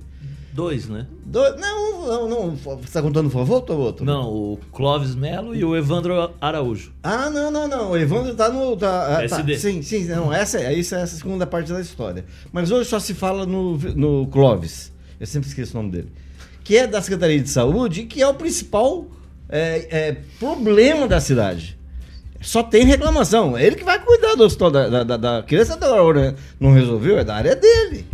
Dois, 0.53 0.87
né? 0.87 1.05
Do- 1.25 1.57
não, 1.57 2.07
não, 2.07 2.29
não. 2.29 2.55
Você 2.55 2.85
está 2.85 3.01
contando 3.01 3.25
o 3.27 3.29
Favoto 3.29 3.73
ou 3.73 3.79
outro? 3.79 4.05
Não, 4.05 4.29
o 4.31 4.59
Clóvis 4.71 5.13
Melo 5.13 5.53
e 5.53 5.65
o 5.65 5.75
Evandro 5.75 6.31
Araújo. 6.39 6.93
Ah, 7.03 7.29
não, 7.29 7.51
não, 7.51 7.67
não. 7.67 7.91
O 7.91 7.97
Evandro 7.97 8.33
tá 8.35 8.47
no. 8.47 8.77
Tá, 8.77 9.05
ah, 9.05 9.13
tá. 9.15 9.19
PSD. 9.43 9.57
Sim, 9.57 9.81
sim, 9.81 10.05
não. 10.05 10.31
Essa, 10.33 10.59
é- 10.61 10.73
é 10.73 10.79
essa 10.79 11.05
segunda 11.07 11.45
parte 11.45 11.73
da 11.73 11.81
história. 11.81 12.23
Mas 12.53 12.71
hoje 12.71 12.89
só 12.89 12.99
se 12.99 13.13
fala 13.13 13.45
no, 13.45 13.77
no 13.77 14.27
Clóvis. 14.27 14.93
Eu 15.19 15.27
sempre 15.27 15.49
esqueço 15.49 15.77
o 15.77 15.81
nome 15.81 15.91
dele. 15.91 16.11
Que 16.63 16.77
é 16.77 16.87
da 16.87 17.01
Secretaria 17.01 17.39
de 17.41 17.49
Saúde 17.49 18.01
e 18.01 18.05
que 18.05 18.21
é 18.21 18.27
o 18.27 18.33
principal 18.33 19.07
é, 19.57 19.87
é, 20.09 20.15
problema 20.39 21.07
da 21.07 21.19
cidade. 21.19 21.77
Só 22.41 22.61
tem 22.61 22.85
reclamação. 22.85 23.57
É 23.57 23.65
ele 23.65 23.75
que 23.75 23.83
vai 23.83 23.97
cuidar 23.99 24.35
do 24.35 24.43
hospital 24.43 24.69
da, 24.69 24.87
da, 24.89 25.03
da, 25.03 25.17
da 25.17 25.43
criança 25.43 25.75
da 25.77 25.93
hora. 25.95 26.35
Não 26.59 26.73
resolveu, 26.73 27.17
é 27.17 27.23
da 27.23 27.35
área 27.35 27.55
dele. 27.55 28.05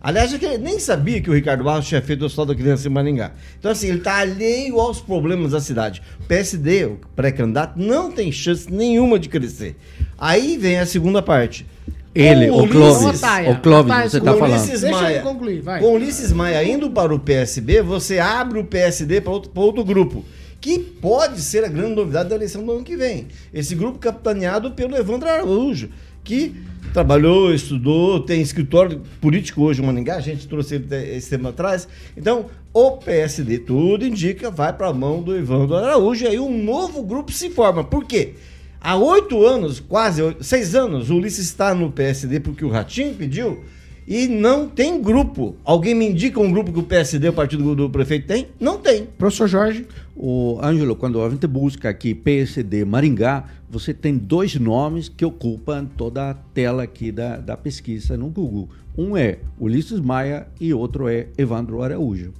Aliás, 0.00 0.32
que 0.32 0.44
ele 0.44 0.58
nem 0.58 0.78
sabia 0.78 1.20
que 1.20 1.28
o 1.28 1.34
Ricardo 1.34 1.64
Barros 1.64 1.86
tinha 1.86 2.00
feito 2.00 2.22
o 2.22 2.26
Hospital 2.26 2.46
da 2.46 2.54
Criança 2.54 2.86
em 2.86 2.90
Maringá. 2.90 3.32
Então, 3.58 3.70
assim, 3.70 3.88
ele 3.88 3.98
está 3.98 4.18
alheio 4.18 4.78
aos 4.78 5.00
problemas 5.00 5.52
da 5.52 5.60
cidade. 5.60 6.00
O 6.20 6.24
PSD, 6.24 6.84
o 6.86 7.00
pré-candidato, 7.16 7.78
não 7.78 8.10
tem 8.10 8.30
chance 8.30 8.72
nenhuma 8.72 9.18
de 9.18 9.28
crescer. 9.28 9.76
Aí 10.16 10.56
vem 10.56 10.78
a 10.78 10.86
segunda 10.86 11.20
parte. 11.20 11.66
Ele, 12.14 12.48
Com 12.48 12.54
o 12.54 12.62
Ulisses- 12.62 13.20
Clóvis, 13.20 13.20
o 13.22 13.60
Clóvis, 13.60 14.12
você 14.12 14.20
tá 14.20 14.34
o 14.34 14.38
falando. 14.38 14.58
Ulisses 14.58 14.80
Deixa 14.80 15.00
Maia. 15.00 15.14
ele 15.16 15.22
concluir, 15.22 15.60
vai. 15.60 15.80
Com 15.80 15.92
Ulisses 15.92 16.32
Maia 16.32 16.64
indo 16.64 16.90
para 16.90 17.14
o 17.14 17.18
PSB, 17.18 17.82
você 17.82 18.18
abre 18.18 18.58
o 18.60 18.64
PSD 18.64 19.20
para 19.20 19.32
outro, 19.32 19.50
outro 19.54 19.84
grupo. 19.84 20.24
Que 20.60 20.78
pode 20.78 21.40
ser 21.40 21.64
a 21.64 21.68
grande 21.68 21.94
novidade 21.94 22.28
da 22.28 22.34
eleição 22.34 22.64
do 22.64 22.72
ano 22.72 22.84
que 22.84 22.96
vem. 22.96 23.28
Esse 23.52 23.74
grupo 23.74 23.98
capitaneado 23.98 24.72
pelo 24.72 24.96
Evandro 24.96 25.28
Araújo, 25.28 25.90
que 26.24 26.54
trabalhou, 26.92 27.54
estudou, 27.54 28.20
tem 28.20 28.40
escritório 28.40 29.02
político 29.20 29.62
hoje 29.62 29.82
em 29.82 29.86
Maningá, 29.86 30.16
a 30.16 30.20
gente 30.20 30.48
trouxe 30.48 30.76
ele 30.76 31.16
esse 31.16 31.30
tempo 31.30 31.48
atrás. 31.48 31.86
Então, 32.16 32.46
o 32.72 32.92
PSD, 32.92 33.58
tudo 33.60 34.06
indica, 34.06 34.50
vai 34.50 34.72
para 34.72 34.88
a 34.88 34.92
mão 34.92 35.22
do 35.22 35.36
Evandro 35.36 35.76
Araújo 35.76 36.24
e 36.24 36.28
aí 36.28 36.38
um 36.38 36.62
novo 36.62 37.02
grupo 37.02 37.32
se 37.32 37.50
forma. 37.50 37.84
Por 37.84 38.04
quê? 38.04 38.34
Há 38.80 38.96
oito 38.96 39.44
anos, 39.44 39.80
quase 39.80 40.22
seis 40.40 40.74
anos, 40.74 41.10
o 41.10 41.16
Ulisses 41.16 41.46
está 41.46 41.74
no 41.74 41.90
PSD 41.90 42.40
porque 42.40 42.64
o 42.64 42.70
Ratinho 42.70 43.14
pediu 43.14 43.64
e 44.08 44.26
não 44.26 44.66
tem 44.66 45.02
grupo. 45.02 45.54
Alguém 45.62 45.94
me 45.94 46.08
indica 46.08 46.40
um 46.40 46.50
grupo 46.50 46.72
que 46.72 46.78
o 46.78 46.82
PSD, 46.82 47.28
o 47.28 47.32
partido 47.34 47.74
do, 47.76 47.90
prefeito, 47.90 48.26
tem? 48.26 48.48
Não 48.58 48.78
tem. 48.78 49.04
Professor 49.04 49.46
Jorge, 49.46 49.86
O 50.16 50.58
Ângelo, 50.62 50.96
quando 50.96 51.22
a 51.22 51.28
gente 51.28 51.46
busca 51.46 51.90
aqui 51.90 52.14
PSD 52.14 52.86
Maringá, 52.86 53.44
você 53.68 53.92
tem 53.92 54.16
dois 54.16 54.54
nomes 54.54 55.10
que 55.10 55.26
ocupam 55.26 55.84
toda 55.84 56.30
a 56.30 56.34
tela 56.34 56.84
aqui 56.84 57.12
da, 57.12 57.36
da 57.36 57.54
pesquisa 57.54 58.16
no 58.16 58.28
Google. 58.28 58.70
Um 58.96 59.14
é 59.14 59.40
Ulisses 59.60 60.00
Maia 60.00 60.48
e 60.58 60.72
outro 60.72 61.06
é 61.06 61.26
Evandro 61.36 61.82
Araújo. 61.82 62.32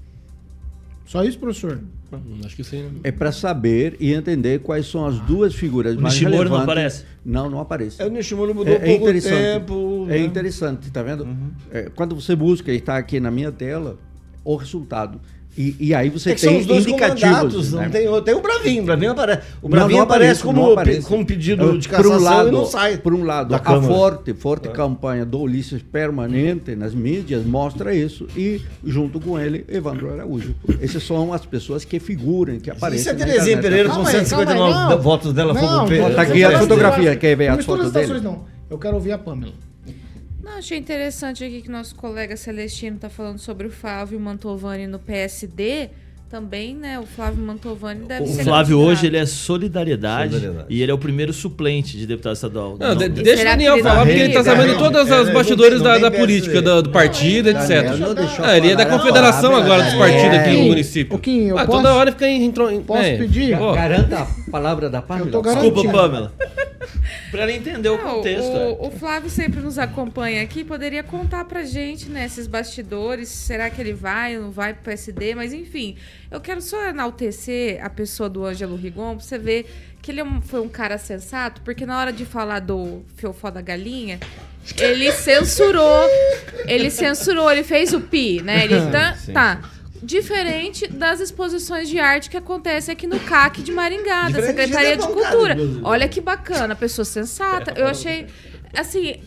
só 1.04 1.22
isso, 1.22 1.38
professor? 1.38 1.82
Hum, 2.12 2.40
Acho 2.44 2.56
que 2.56 2.64
sim. 2.64 2.88
É 3.04 3.12
para 3.12 3.30
saber 3.32 3.96
e 4.00 4.12
entender 4.14 4.60
quais 4.60 4.86
são 4.86 5.04
as 5.06 5.18
duas 5.20 5.54
figuras 5.54 5.94
O 5.96 6.00
mais 6.00 6.14
Nishimuro 6.14 6.36
não 6.36 6.42
relevantes. 6.44 6.64
aparece? 6.64 7.04
Não, 7.24 7.50
não 7.50 7.60
aparece. 7.60 8.00
É, 8.00 8.06
o 8.06 8.10
Nishimuro 8.10 8.54
mudou 8.54 8.72
É, 8.72 8.76
é 8.76 8.78
pouco 8.80 9.02
interessante. 9.02 9.34
tempo. 9.36 10.04
É 10.08 10.12
né? 10.12 10.18
interessante, 10.20 10.90
tá 10.90 11.02
vendo? 11.02 11.28
É, 11.70 11.90
quando 11.94 12.14
você 12.14 12.34
busca 12.34 12.72
e 12.72 12.76
está 12.76 12.96
aqui 12.96 13.20
na 13.20 13.30
minha 13.30 13.52
tela 13.52 13.98
o 14.42 14.56
resultado. 14.56 15.20
E, 15.58 15.74
e 15.80 15.92
aí 15.94 16.08
você 16.08 16.30
É 16.30 16.34
que 16.36 16.40
tem 16.40 16.50
são 16.50 16.60
os 16.60 16.66
dois 16.66 16.86
indicativos. 16.86 17.72
né? 17.72 17.82
não 17.82 17.90
tem, 17.90 18.22
tem 18.22 18.34
o 18.34 18.40
Bravinho, 18.40 18.82
o 18.84 18.86
Bravinho 18.86 19.10
aparece. 19.10 19.42
O 19.60 19.64
Não, 19.64 19.70
Bravinho 19.70 19.96
não 19.96 20.04
aparece, 20.04 20.40
aparece, 20.40 20.42
como, 20.44 20.60
não 20.66 20.72
aparece. 20.72 21.08
como 21.08 21.26
pedido 21.26 21.76
de 21.76 21.88
Por 21.88 21.96
cassação 21.96 22.16
um 22.20 22.22
lado, 22.22 22.48
e 22.48 22.52
não 22.52 22.64
sai. 22.64 22.96
Por 22.98 23.12
um 23.12 23.24
lado, 23.24 23.54
a 23.56 23.58
Câmara. 23.58 23.82
forte, 23.92 24.34
forte 24.34 24.68
campanha 24.68 25.24
do 25.26 25.40
Ulisses 25.40 25.82
permanente 25.82 26.76
nas 26.76 26.94
mídias 26.94 27.44
mostra 27.44 27.92
isso. 27.92 28.28
E, 28.36 28.60
junto 28.84 29.18
com 29.18 29.36
ele, 29.36 29.64
Evandro 29.68 30.12
Araújo. 30.12 30.54
Essas 30.80 31.02
são 31.02 31.32
as 31.32 31.44
pessoas 31.44 31.84
que 31.84 31.98
figuram, 31.98 32.60
que 32.60 32.70
aparecem. 32.70 33.00
Isso 33.00 33.08
é 33.08 33.12
na 33.14 33.18
Terezinha 33.18 33.56
internet. 33.56 33.62
Pereira 33.62 33.88
com 33.88 33.94
Calma 33.96 34.08
aí, 34.10 34.14
159 34.14 34.70
calma 34.72 34.84
aí, 34.90 34.96
não. 34.96 35.02
votos 35.02 35.32
dela 35.32 35.54
Não, 35.54 35.60
não, 35.88 36.14
Tá 36.14 36.22
aqui 36.22 36.40
não 36.42 36.50
a 36.50 36.58
fotografia, 36.60 37.16
quer 37.16 37.36
ver 37.36 37.50
não 37.50 37.58
as 37.58 37.64
fotos 37.64 37.90
dele? 37.90 38.20
Não. 38.20 38.44
Eu 38.70 38.78
quero 38.78 38.94
ouvir 38.94 39.10
a 39.10 39.18
Pamela. 39.18 39.52
Não, 40.58 40.60
achei 40.60 40.76
interessante 40.78 41.44
aqui 41.44 41.62
que 41.62 41.70
nosso 41.70 41.94
colega 41.94 42.36
Celestino 42.36 42.96
está 42.96 43.08
falando 43.08 43.38
sobre 43.38 43.68
o 43.68 43.70
Flávio 43.70 44.18
Mantovani 44.18 44.88
no 44.88 44.98
PSD. 44.98 45.88
Também, 46.28 46.74
né? 46.74 46.98
O 46.98 47.06
Flávio 47.06 47.42
Mantovani 47.42 48.04
deve 48.06 48.24
O 48.24 48.26
ser. 48.26 48.42
Flávio 48.42 48.76
candidato. 48.76 48.98
hoje 48.98 49.06
ele 49.06 49.16
é 49.18 49.24
solidariedade, 49.24 50.32
Solidariedade. 50.32 50.74
e 50.74 50.82
ele 50.82 50.90
é 50.90 50.94
o 50.94 50.98
primeiro 50.98 51.32
suplente 51.32 51.96
de 51.96 52.06
deputado 52.08 52.34
estadual. 52.34 52.76
Não, 52.78 52.94
de- 52.96 53.08
Não, 53.08 53.14
deixa 53.14 53.40
o 53.42 53.44
Daniel 53.46 53.78
falar, 53.78 53.94
não 54.00 54.06
porque 54.06 54.18
ele 54.18 54.32
tá 54.34 54.44
sabendo 54.44 54.72
Não, 54.72 54.78
todas 54.78 55.08
é, 55.10 55.14
as 55.14 55.26
não 55.28 55.32
bastidores 55.34 55.80
da, 55.80 55.94
não 55.94 56.00
da 56.02 56.10
política, 56.10 56.60
do, 56.60 56.82
do 56.82 56.90
partido, 56.90 57.52
Daniel, 57.52 57.80
etc. 57.80 57.98
não 58.38 58.44
Ah, 58.44 58.56
ele 58.58 58.72
é 58.72 58.76
da 58.76 58.84
confederação 58.84 59.52
Não, 59.52 59.58
agora 59.62 59.84
dos 59.84 59.94
é. 59.94 59.96
partidos 59.98 60.38
aqui 60.38 60.50
no 60.56 60.62
município. 60.64 61.16
ô, 61.16 61.18
Kim, 61.20 61.44
eu 61.46 61.56
ah, 61.56 61.64
posso- 61.64 61.78
toda 61.78 61.94
hora 61.94 62.10
fica 62.12 62.28
entrou. 62.28 62.78
Posso 62.82 63.00
é. 63.04 63.16
pedir? 63.16 63.54
Ó, 63.54 63.72
Garanta 63.74 64.18
a 64.18 64.26
palavra 64.48 64.88
da 64.90 65.00
Pamela. 65.02 65.28
Eu 65.28 65.32
tô 65.32 65.42
garantindo. 65.42 65.74
Desculpa, 65.74 65.98
Pamela. 65.98 66.32
pra 67.30 67.42
ela 67.42 67.52
entender 67.52 67.88
o 67.88 67.96
Não, 67.96 68.16
contexto. 68.16 68.50
é. 68.56 68.66
o, 68.80 68.86
o 68.86 68.90
Flávio 68.90 69.30
sempre 69.30 69.60
nos 69.60 69.78
acompanha 69.78 70.42
aqui, 70.42 70.64
poderia 70.64 71.02
contar 71.02 71.44
pra 71.44 71.64
gente, 71.64 72.08
né, 72.08 72.24
esses 72.24 72.46
bastidores, 72.46 73.28
será 73.28 73.68
que 73.70 73.80
ele 73.80 73.92
vai 73.92 74.36
ou 74.36 74.44
não 74.44 74.50
vai 74.50 74.72
pro 74.74 74.84
PSD, 74.84 75.34
mas 75.34 75.52
enfim, 75.52 75.96
eu 76.30 76.40
quero 76.40 76.60
só 76.60 76.88
enaltecer 76.88 77.84
a 77.84 77.90
pessoa 77.90 78.28
do 78.28 78.44
Ângelo 78.44 78.76
Rigon, 78.76 79.16
pra 79.16 79.24
você 79.24 79.38
ver 79.38 79.70
que 80.00 80.10
ele 80.10 80.20
é 80.20 80.26
foi 80.42 80.60
um 80.60 80.68
cara 80.68 80.96
sensato, 80.96 81.60
porque 81.62 81.84
na 81.84 81.98
hora 81.98 82.12
de 82.12 82.24
falar 82.24 82.60
do 82.60 83.02
fiofó 83.16 83.50
da 83.50 83.60
galinha, 83.60 84.18
ele 84.78 85.10
censurou, 85.12 86.08
ele 86.66 86.90
censurou, 86.90 87.50
ele 87.50 87.64
fez 87.64 87.92
o 87.92 88.00
pi, 88.00 88.40
né, 88.42 88.64
ele 88.64 88.80
tá, 88.90 89.14
Sim. 89.14 89.32
tá. 89.32 89.60
Diferente 90.02 90.86
das 90.86 91.20
exposições 91.20 91.88
de 91.88 91.98
arte 91.98 92.30
que 92.30 92.36
acontecem 92.36 92.92
aqui 92.92 93.06
no 93.06 93.18
CAC 93.20 93.62
de 93.62 93.72
Maringá, 93.72 94.28
da 94.28 94.42
Secretaria 94.42 94.96
de 94.96 95.06
de 95.06 95.12
Cultura. 95.12 95.56
Olha 95.82 96.08
que 96.08 96.20
bacana, 96.20 96.74
pessoa 96.76 97.04
sensata. 97.04 97.74
Eu 97.76 97.86
achei, 97.86 98.26
assim, 98.74 99.20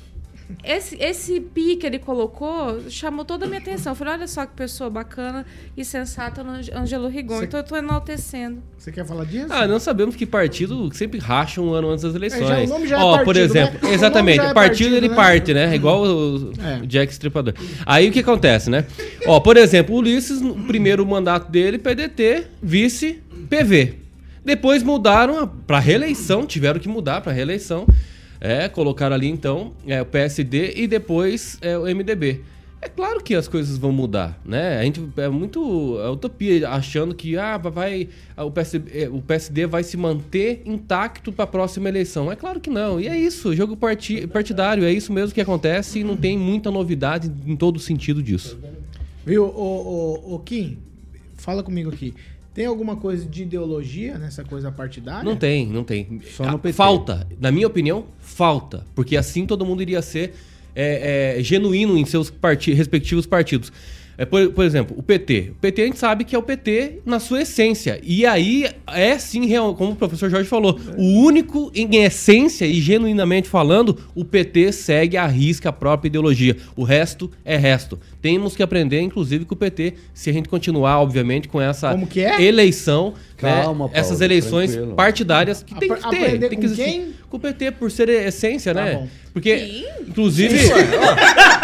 esse, 0.64 0.96
esse 1.02 1.40
pi 1.40 1.76
que 1.76 1.86
ele 1.86 2.00
colocou 2.00 2.82
chamou 2.90 3.24
toda 3.26 3.46
a 3.46 3.48
minha 3.48 3.60
atenção. 3.60 3.92
Eu 3.92 3.96
falei, 3.96 4.14
olha 4.14 4.28
só 4.28 4.46
que 4.46 4.54
pessoa 4.54 4.90
bacana 4.90 5.46
e 5.76 5.84
sensata 5.86 6.44
no 6.44 6.52
Ang- 6.52 6.72
Ângelo 6.74 7.08
Rigon. 7.08 7.38
Você- 7.38 7.46
Então 7.46 7.60
eu 7.60 7.64
tô 7.66 7.76
enaltecendo. 7.78 8.62
Você 8.78 8.92
quer 8.92 9.06
falar 9.06 9.26
disso? 9.26 9.48
Ah, 9.50 9.68
nós 9.68 9.84
sabemos 9.84 10.16
que 10.16 10.26
partido 10.26 10.90
sempre 10.94 11.20
racha 11.20 11.62
um 11.62 11.74
ano 11.74 11.90
antes 11.90 12.04
das 12.04 12.16
eleições. 12.16 12.42
É, 12.44 12.48
já- 12.48 12.60
o 12.64 12.68
nome 12.68 12.88
já 12.88 12.98
é 12.98 13.04
Ó, 13.04 13.18
por 13.20 13.26
partido, 13.26 13.44
exemplo, 13.46 13.80
né? 13.84 13.90
O 13.90 13.94
exatamente, 13.94 14.38
nome 14.38 14.44
já 14.46 14.50
é 14.50 14.52
o 14.52 14.56
partido, 14.56 14.78
partido, 14.92 14.96
ele 14.96 15.10
né? 15.10 15.16
parte, 15.16 15.54
né? 15.54 15.76
Igual 15.76 16.04
o, 16.04 16.52
É. 16.60 16.80
o 16.84 16.88
Jack 16.88 17.12
Stripador. 17.12 17.54
Aí 17.86 18.10
o 18.10 18.12
que 18.12 18.20
acontece, 18.20 18.70
né? 18.70 18.86
Ó, 19.28 19.40
por 19.40 19.58
exemplo, 19.58 19.96
o 19.96 20.00
Ulisses, 20.00 20.42
no 20.42 20.56
primeiro 20.66 21.06
mandato 21.06 21.52
dele, 21.52 21.78
PDT, 21.78 22.48
vice, 22.62 23.22
PV. 23.50 23.96
Depois 24.44 24.82
mudaram 24.82 25.48
para 25.68 25.78
reeleição, 25.78 26.46
tiveram 26.48 26.80
que 26.80 26.90
mudar 26.90 27.22
para 27.22 27.32
reeleição. 27.32 27.86
É, 28.41 28.67
colocaram 28.67 29.15
ali 29.15 29.27
então 29.27 29.71
é, 29.86 30.01
o 30.01 30.06
PSD 30.06 30.73
e 30.75 30.88
depois 30.88 31.60
é, 31.62 31.77
o 31.77 31.84
MDB. 31.84 32.41
É 32.84 32.89
claro 32.89 33.21
que 33.21 33.36
as 33.36 33.47
coisas 33.47 33.77
vão 33.77 33.91
mudar, 33.91 34.41
né? 34.43 34.80
A 34.80 34.84
gente 34.84 34.99
é 35.15 35.30
muito 35.30 35.99
é 36.04 36.10
utopia 36.10 36.67
achando 36.67 37.13
que 37.13 37.38
ah, 37.38 37.56
vai 37.56 38.10
o 38.36 38.49
PSD, 38.49 39.04
eh, 39.04 39.08
o 39.08 39.21
PSD 39.21 39.67
vai 39.67 39.84
se 39.84 39.95
manter 39.95 40.63
intacto 40.65 41.32
para 41.32 41.43
a 41.43 41.47
próxima 41.47 41.88
eleição. 41.89 42.32
É 42.32 42.36
claro 42.36 42.60
que 42.60 42.71
não. 42.71 42.99
E 42.99 43.08
é 43.08 43.15
isso, 43.15 43.56
jogo 43.56 43.77
parti- 43.77 44.25
partidário, 44.25 44.84
é 44.84 44.91
isso 44.91 45.13
mesmo 45.13 45.32
que 45.32 45.39
acontece 45.39 45.99
e 45.99 46.04
não 46.04 46.17
tem 46.17 46.36
muita 46.36 46.71
novidade 46.71 47.32
em 47.45 47.56
todo 47.56 47.80
sentido 47.80 48.23
disso. 48.23 48.58
Viu, 49.23 49.43
o, 49.45 50.25
o, 50.32 50.34
o 50.36 50.39
Kim, 50.39 50.80
fala 51.38 51.62
comigo 51.62 51.91
aqui. 51.91 52.15
Tem 52.54 52.66
alguma 52.66 52.98
coisa 52.98 53.26
de 53.26 53.44
ideologia 53.44 54.18
nessa 54.18 54.44
coisa 54.44 54.72
partidária? 54.72 55.24
Não 55.24 55.38
tem, 55.38 55.66
não 55.68 55.84
tem. 55.84 56.22
Só 56.36 56.52
no 56.52 56.60
PT. 56.60 56.74
Falta, 56.74 57.28
na 57.40 57.50
minha 57.52 57.66
opinião, 57.68 58.06
falta. 58.20 58.86
Porque 58.94 59.16
assim 59.16 59.46
todo 59.46 59.66
mundo 59.66 59.82
iria 59.82 60.02
ser 60.02 60.34
é, 60.76 61.38
é, 61.40 61.44
genuíno 61.44 61.98
em 61.98 62.06
seus 62.06 62.30
parti- 62.30 62.74
respectivos 62.74 63.26
partidos. 63.26 63.72
É, 64.21 64.25
por, 64.25 64.51
por 64.51 64.63
exemplo, 64.63 64.95
o 64.99 65.01
PT. 65.01 65.53
O 65.53 65.55
PT 65.55 65.81
a 65.81 65.86
gente 65.86 65.97
sabe 65.97 66.23
que 66.23 66.36
é 66.36 66.38
o 66.38 66.43
PT 66.43 66.99
na 67.03 67.19
sua 67.19 67.41
essência. 67.41 67.99
E 68.03 68.23
aí 68.23 68.69
é 68.86 69.17
sim, 69.17 69.47
real, 69.47 69.73
como 69.73 69.93
o 69.93 69.95
professor 69.95 70.29
Jorge 70.29 70.47
falou, 70.47 70.79
o 70.95 71.23
único 71.23 71.71
em 71.73 72.03
essência 72.03 72.65
e 72.65 72.79
genuinamente 72.79 73.49
falando, 73.49 73.97
o 74.13 74.23
PT 74.23 74.73
segue 74.73 75.17
à 75.17 75.25
risca 75.25 75.69
a 75.69 75.73
própria 75.73 76.07
ideologia. 76.07 76.55
O 76.75 76.84
resto 76.84 77.31
é 77.43 77.57
resto. 77.57 77.99
Temos 78.21 78.55
que 78.55 78.62
aprender, 78.62 79.01
inclusive, 79.01 79.43
com 79.43 79.55
o 79.55 79.57
PT, 79.57 79.95
se 80.13 80.29
a 80.29 80.34
gente 80.34 80.47
continuar, 80.47 80.99
obviamente, 80.99 81.47
com 81.47 81.60
essa 81.60 81.89
Como 81.89 82.05
que 82.05 82.21
é? 82.21 82.43
eleição, 82.43 83.15
né, 83.41 83.63
Calma, 83.63 83.86
Paulo, 83.86 83.91
essas 83.95 84.21
eleições 84.21 84.69
tranquilo. 84.73 84.95
partidárias 84.95 85.63
que 85.63 85.73
tem 85.73 85.89
que 85.89 85.95
ter, 85.95 86.05
aprender 86.05 86.49
tem 86.49 86.60
que 86.60 86.67
com 86.67 86.73
existir. 86.73 86.84
quem? 86.84 87.13
Com 87.27 87.38
o 87.38 87.39
PT, 87.39 87.71
por 87.71 87.89
ser 87.89 88.07
essência, 88.10 88.71
Tá 88.71 88.84
né? 88.86 88.93
bom. 88.93 89.07
Porque, 89.34 89.57
Sim. 89.57 89.84
inclusive... 90.10 90.60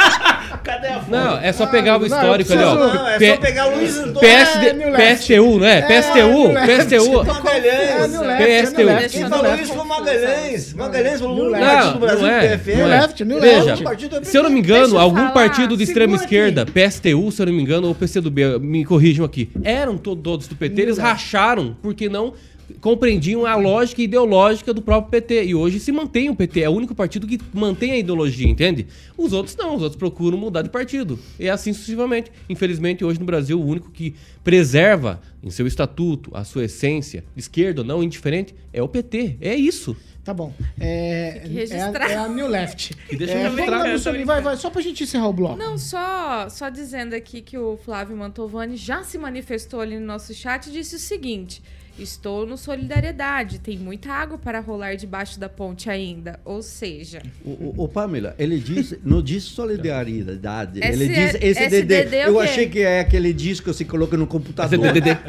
Cadê 0.63 0.88
a 0.88 0.99
foto? 0.99 1.12
Não, 1.12 1.38
é 1.39 1.51
só 1.53 1.65
pegar 1.67 1.97
o 1.97 1.99
não, 1.99 2.05
histórico 2.07 2.53
eu 2.53 2.57
ali, 2.60 2.67
ó. 2.67 2.75
Não, 2.93 3.07
é 3.07 3.17
P- 3.17 3.29
só 3.36 3.38
pegar 3.38 3.65
Luiz. 3.67 3.95
PSD, 4.19 4.67
É. 4.81 5.13
PSTU, 5.15 5.60
né? 5.60 5.77
É, 5.77 5.81
PSTU. 5.81 6.53
PSTU. 6.65 7.23
Magalhães. 7.25 8.13
É, 8.13 8.21
Left, 8.21 8.73
PSTU. 8.75 8.89
é 8.89 9.10
Quem 9.10 9.29
falou 9.29 9.55
isso 9.55 9.73
foi 9.73 9.81
o 9.83 9.88
Magalhães. 9.88 10.73
Magalhães 10.73 11.19
falou 11.19 11.47
Left. 11.49 11.65
partido 11.65 11.93
do 11.93 11.99
Não, 11.99 11.99
Brasil, 11.99 12.21
não 12.21 12.29
é. 12.29 12.39
PFL. 12.57 12.75
New 12.77 12.88
Não. 12.88 12.88
Left, 12.99 13.25
New 13.25 13.41
Veja, 13.41 13.63
Left. 13.75 14.25
se 14.27 14.38
eu 14.38 14.43
não 14.43 14.49
me 14.49 14.60
engano, 14.60 14.97
algum 14.97 15.17
falar. 15.17 15.31
partido 15.31 15.77
de 15.77 15.83
extrema 15.83 16.15
esquerda, 16.15 16.65
PSTU, 16.65 17.31
se 17.31 17.41
eu 17.41 17.45
não 17.47 17.53
me 17.53 17.62
engano, 17.62 17.88
ou 17.88 17.95
PCdoB, 17.95 18.60
me 18.60 18.86
corrijam 18.86 19.25
aqui, 19.25 19.49
eram 19.63 19.97
to- 19.97 20.15
todos 20.15 20.47
do 20.47 20.55
PT, 20.55 20.81
eles 20.81 20.97
racharam 20.97 21.75
porque 21.81 22.10
não 22.10 22.33
compreendiam 22.82 23.45
a 23.45 23.56
lógica 23.56 24.01
ideológica 24.01 24.73
do 24.73 24.82
próprio 24.82 25.12
PT. 25.12 25.45
E 25.45 25.56
hoje 25.56 25.80
se 25.80 25.91
mantém 25.91 26.30
o 26.30 26.36
PT, 26.36 26.62
é 26.62 26.69
o 26.69 26.73
único 26.73 26.93
partido 26.93 27.27
que 27.27 27.39
mantém 27.53 27.91
a 27.91 27.97
ideologia, 27.97 28.47
entende? 28.47 28.88
Os 29.17 29.34
outros 29.34 29.56
não, 29.56 29.75
os 29.75 29.82
outros 29.82 29.97
procuram 29.97 30.38
mudar 30.38 30.62
de 30.62 30.69
partido. 30.69 31.19
E 31.39 31.47
é 31.47 31.49
assim 31.49 31.73
sucessivamente. 31.73 32.32
Infelizmente, 32.49 33.03
hoje 33.03 33.19
no 33.19 33.25
Brasil, 33.25 33.60
o 33.60 33.65
único 33.65 33.91
que 33.91 34.15
preserva 34.43 35.21
em 35.43 35.49
seu 35.49 35.67
estatuto 35.67 36.32
a 36.34 36.43
sua 36.43 36.65
essência, 36.65 37.23
esquerda 37.36 37.82
ou 37.82 37.88
não, 37.88 38.03
indiferente, 38.03 38.53
é 38.73 38.82
o 38.82 38.88
PT. 38.88 39.38
É 39.41 39.56
isso. 39.56 39.95
Tá 40.27 40.34
bom. 40.34 40.53
É, 40.77 41.41
é, 41.71 41.82
a, 41.82 42.12
é 42.12 42.15
a 42.15 42.27
New 42.27 42.49
Left. 42.49 42.93
E 43.10 43.15
deixa 43.15 43.34
é, 43.34 43.38
eu 43.38 43.43
vamos 43.43 43.56
registrar. 43.56 43.84
lá, 43.84 43.93
Luciano, 43.93 44.25
vai, 44.25 44.41
vai, 44.41 44.58
só 44.58 44.69
pra 44.69 44.82
gente 44.82 45.01
encerrar 45.06 45.30
o 45.30 45.32
bloco. 45.32 45.56
Não, 45.58 45.77
só, 45.77 46.49
só 46.49 46.67
dizendo 46.67 47.13
aqui 47.13 47.41
que 47.41 47.58
o 47.58 47.77
Flávio 47.77 48.17
Mantovani 48.17 48.75
já 48.75 49.03
se 49.03 49.17
manifestou 49.17 49.80
ali 49.80 49.97
no 49.97 50.06
nosso 50.06 50.34
chat 50.34 50.67
e 50.67 50.71
disse 50.73 50.97
o 50.97 50.99
seguinte: 50.99 51.63
Estou 51.99 52.45
no 52.45 52.57
solidariedade, 52.57 53.57
tem 53.60 53.75
muita 53.77 54.12
água 54.12 54.38
para 54.38 54.60
rolar 54.60 54.95
debaixo 54.95 55.39
da 55.39 55.49
ponte 55.49 55.89
ainda. 55.89 56.39
Ou 56.45 56.62
seja, 56.62 57.21
O, 57.43 57.49
o, 57.49 57.73
o 57.86 57.88
Pamela, 57.88 58.36
ele 58.38 58.60
diz, 58.60 58.93
não 59.03 59.21
diz 59.21 59.43
solidariedade, 59.43 60.79
ele 60.83 61.05
S- 61.05 61.39
diz 61.39 61.57
SDD. 61.57 61.93
SDD 61.95 62.15
é 62.17 62.25
o 62.25 62.29
Eu 62.29 62.33
quê? 62.36 62.39
achei 62.41 62.69
que 62.69 62.79
é 62.81 62.99
aquele 62.99 63.33
disco 63.33 63.65
que 63.69 63.73
você 63.75 63.83
coloca 63.86 64.15
no 64.15 64.27
computador. 64.27 64.79
CDD. 64.88 65.17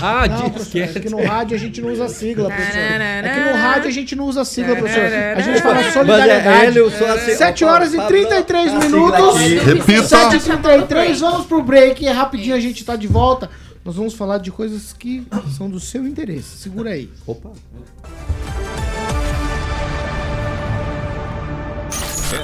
Ah, 0.00 0.26
Não, 0.26 0.50
professor, 0.50 0.70
que 0.72 0.80
é 0.80 0.86
que 1.00 1.08
no 1.10 1.22
rádio 1.22 1.54
a 1.56 1.58
gente 1.60 1.80
não 1.82 1.90
usa 1.90 2.08
sigla, 2.08 2.48
professor. 2.48 2.78
É 2.80 3.22
que 3.34 3.40
no 3.50 3.56
rádio 3.56 3.88
a 3.88 3.90
gente 3.90 4.16
não 4.16 4.24
usa 4.26 4.44
sigla, 4.44 4.76
professor. 4.76 5.02
A 5.36 5.40
gente 5.40 5.60
fala 5.60 5.74
Mas 5.74 5.86
é, 5.86 5.90
solidariedade. 5.92 6.66
ele, 6.66 6.78
eu 6.80 6.90
sou 6.90 7.06
assim, 7.06 7.34
7 7.34 7.64
ó, 7.64 7.68
horas 7.72 7.92
e 7.92 7.96
Pablo, 7.96 8.08
33 8.16 8.72
tá 8.72 8.78
minutos. 8.78 9.36
aqui. 9.36 9.54
Repita. 9.58 10.02
7h33, 10.02 11.18
vamos 11.18 11.46
pro 11.46 11.62
break. 11.62 12.04
Rapidinho 12.06 12.54
a 12.56 12.60
gente 12.60 12.84
tá 12.84 12.96
de 12.96 13.06
volta. 13.06 13.50
Nós 13.86 13.94
vamos 13.94 14.14
falar 14.14 14.38
de 14.38 14.50
coisas 14.50 14.92
que 14.92 15.24
são 15.56 15.70
do 15.70 15.78
seu 15.78 16.04
interesse. 16.08 16.56
Segura 16.58 16.90
aí. 16.90 17.08
Opa. 17.24 17.52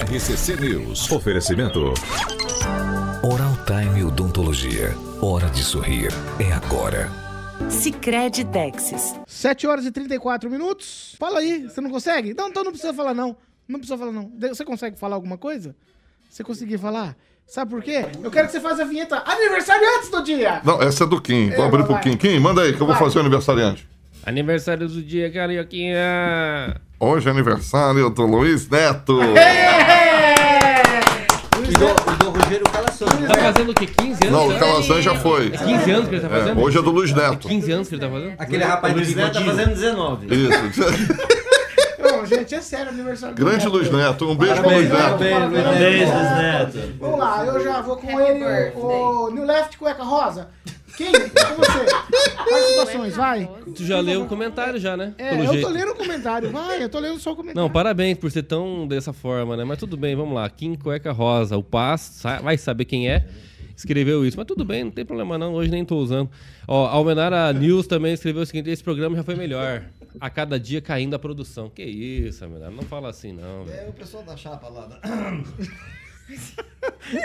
RCC 0.08 0.56
News. 0.60 1.10
Oferecimento. 1.10 1.94
Oral 3.24 3.56
Time 3.66 4.04
Odontologia. 4.04 4.94
Hora 5.20 5.50
de 5.50 5.64
sorrir. 5.64 6.12
É 6.38 6.52
agora. 6.52 7.10
Sicredi 7.68 8.44
Texas. 8.44 9.16
7 9.26 9.66
horas 9.66 9.84
e 9.84 9.90
34 9.90 10.48
minutos. 10.48 11.16
Fala 11.18 11.40
aí, 11.40 11.64
você 11.64 11.80
não 11.80 11.90
consegue? 11.90 12.34
Não, 12.34 12.50
então 12.50 12.62
não 12.62 12.70
precisa 12.70 12.94
falar 12.94 13.14
não. 13.14 13.36
Não 13.66 13.80
precisa 13.80 13.98
falar 13.98 14.12
não. 14.12 14.30
Você 14.38 14.64
consegue 14.64 14.96
falar 14.96 15.16
alguma 15.16 15.36
coisa? 15.36 15.74
Você 16.30 16.44
conseguir 16.44 16.78
falar? 16.78 17.16
Sabe 17.46 17.70
por 17.70 17.82
quê? 17.82 18.06
Eu 18.22 18.30
quero 18.30 18.46
que 18.46 18.52
você 18.52 18.60
faça 18.60 18.82
a 18.82 18.84
vinheta 18.86 19.22
aniversário 19.26 19.86
antes 19.98 20.10
do 20.10 20.22
dia. 20.22 20.60
Não, 20.64 20.80
essa 20.82 21.04
é 21.04 21.06
do 21.06 21.20
Kim. 21.20 21.50
Vou 21.50 21.64
abrir 21.66 21.84
pro 21.84 21.92
vai. 21.94 22.02
Kim. 22.02 22.16
Kim, 22.16 22.38
manda 22.38 22.62
aí 22.62 22.70
que 22.72 22.80
eu 22.80 22.86
vou 22.86 22.94
Vai. 22.94 22.98
fazer 23.04 23.18
o 23.18 23.20
aniversariante. 23.20 23.86
Aniversário 24.24 24.88
do 24.88 25.02
dia, 25.02 25.30
Carioquinha. 25.30 26.76
Hoje 26.98 27.28
é 27.28 27.30
aniversário 27.30 28.08
do 28.08 28.22
Luiz 28.24 28.68
Neto. 28.70 29.20
E 31.62 31.72
do, 31.74 31.84
e 31.84 32.16
do 32.16 32.30
Rogério. 32.30 32.64
Tá 32.72 33.34
fazendo 33.52 33.70
o 33.70 33.74
quê? 33.74 33.86
15 33.86 34.26
anos? 34.28 34.30
Não, 34.30 34.48
o? 34.48 34.58
Calazan 34.58 35.02
já 35.02 35.14
foi. 35.16 35.50
15 35.50 35.90
anos 35.90 36.08
que 36.08 36.14
ele 36.14 36.20
tá 36.20 36.26
É, 36.28 36.38
fazendo? 36.40 36.60
hoje 36.60 36.78
é 36.78 36.82
do 36.82 36.90
Luiz 36.90 37.12
Neto. 37.12 37.48
15 37.48 37.72
anos 37.72 37.88
que 37.88 37.94
ele 37.96 38.02
tá 38.02 38.08
fazendo? 38.10 38.34
Aquele 38.38 38.64
rapaz 38.64 38.94
do 38.94 38.98
Luiz 39.00 39.14
Neto 39.14 39.32
tá 39.32 39.40
bigodinho. 39.40 39.56
fazendo 39.66 39.74
19. 39.74 40.26
Isso. 40.34 40.80
Não, 42.22 42.38
gente, 42.38 42.54
é 42.54 42.60
sério, 42.60 42.88
aniversário 42.92 43.34
do 43.34 43.44
Grande 43.44 43.64
Neto. 43.64 43.76
Luiz 43.76 43.90
Neto. 43.90 44.30
Um 44.30 44.36
beijo 44.36 44.62
pro 44.62 44.70
Luiz 44.70 44.88
Neto. 44.88 45.00
parabéns, 45.00 45.50
Luiz 45.50 45.64
Neto. 45.64 45.78
Beijo, 45.78 46.12
Luiz 46.12 46.30
Neto. 46.30 46.94
Vamos 47.00 47.18
lá, 47.18 47.46
eu 47.46 47.64
já 47.64 47.80
vou 47.80 47.96
com 47.96 48.08
Happy 48.08 48.30
ele, 48.30 48.44
o, 48.76 49.26
o 49.26 49.30
New 49.30 49.44
Left 49.44 49.76
Cueca 49.76 50.02
Rosa. 50.02 50.48
Quem? 50.96 51.08
É 51.08 51.20
com 51.20 51.54
você. 51.56 51.84
Participações, 52.50 53.16
vai. 53.16 53.50
Tu 53.74 53.84
já 53.84 54.00
leu 54.00 54.22
o 54.22 54.26
comentário 54.26 54.78
já, 54.78 54.96
né? 54.96 55.14
É, 55.16 55.30
Pelo 55.30 55.44
eu 55.44 55.52
jeito. 55.52 55.66
tô 55.66 55.72
lendo 55.72 55.92
o 55.92 55.94
comentário, 55.94 56.50
vai, 56.50 56.82
eu 56.82 56.88
tô 56.88 56.98
lendo 56.98 57.18
só 57.18 57.32
o 57.32 57.36
comentário. 57.36 57.62
Não, 57.62 57.72
parabéns 57.72 58.18
por 58.18 58.30
ser 58.30 58.42
tão 58.42 58.86
dessa 58.86 59.12
forma, 59.12 59.56
né? 59.56 59.64
Mas 59.64 59.78
tudo 59.78 59.96
bem, 59.96 60.14
vamos 60.14 60.34
lá. 60.34 60.48
Kim 60.50 60.74
Cueca 60.74 61.10
Rosa, 61.12 61.56
o 61.56 61.62
Paz, 61.62 62.22
vai 62.42 62.58
saber 62.58 62.84
quem 62.84 63.08
é, 63.08 63.26
escreveu 63.76 64.24
isso. 64.26 64.36
Mas 64.36 64.46
tudo 64.46 64.64
bem, 64.64 64.84
não 64.84 64.90
tem 64.90 65.04
problema 65.04 65.38
não, 65.38 65.54
hoje 65.54 65.70
nem 65.70 65.84
tô 65.84 65.96
usando. 65.96 66.30
Ó, 66.68 66.86
a 66.86 66.90
Almenara 66.90 67.52
News 67.52 67.86
também 67.86 68.12
escreveu 68.12 68.42
o 68.42 68.46
seguinte, 68.46 68.68
esse 68.70 68.84
programa 68.84 69.16
já 69.16 69.22
foi 69.22 69.34
melhor. 69.34 69.82
A 70.20 70.30
cada 70.30 70.58
dia 70.58 70.80
caindo 70.80 71.14
a 71.14 71.18
produção. 71.18 71.68
Que 71.70 71.82
isso, 71.82 72.44
Almenara, 72.44 72.70
não 72.70 72.82
fala 72.84 73.10
assim 73.10 73.32
não, 73.32 73.64
velho. 73.64 73.86
É 73.86 73.88
o 73.88 73.92
pessoal 73.92 74.22
da 74.22 74.36
chapa 74.36 74.68
lá. 74.68 75.00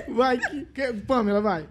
Vai, 0.10 0.38
que, 0.38 0.66
que, 0.66 0.94
Pamela, 0.94 1.42
vai. 1.42 1.68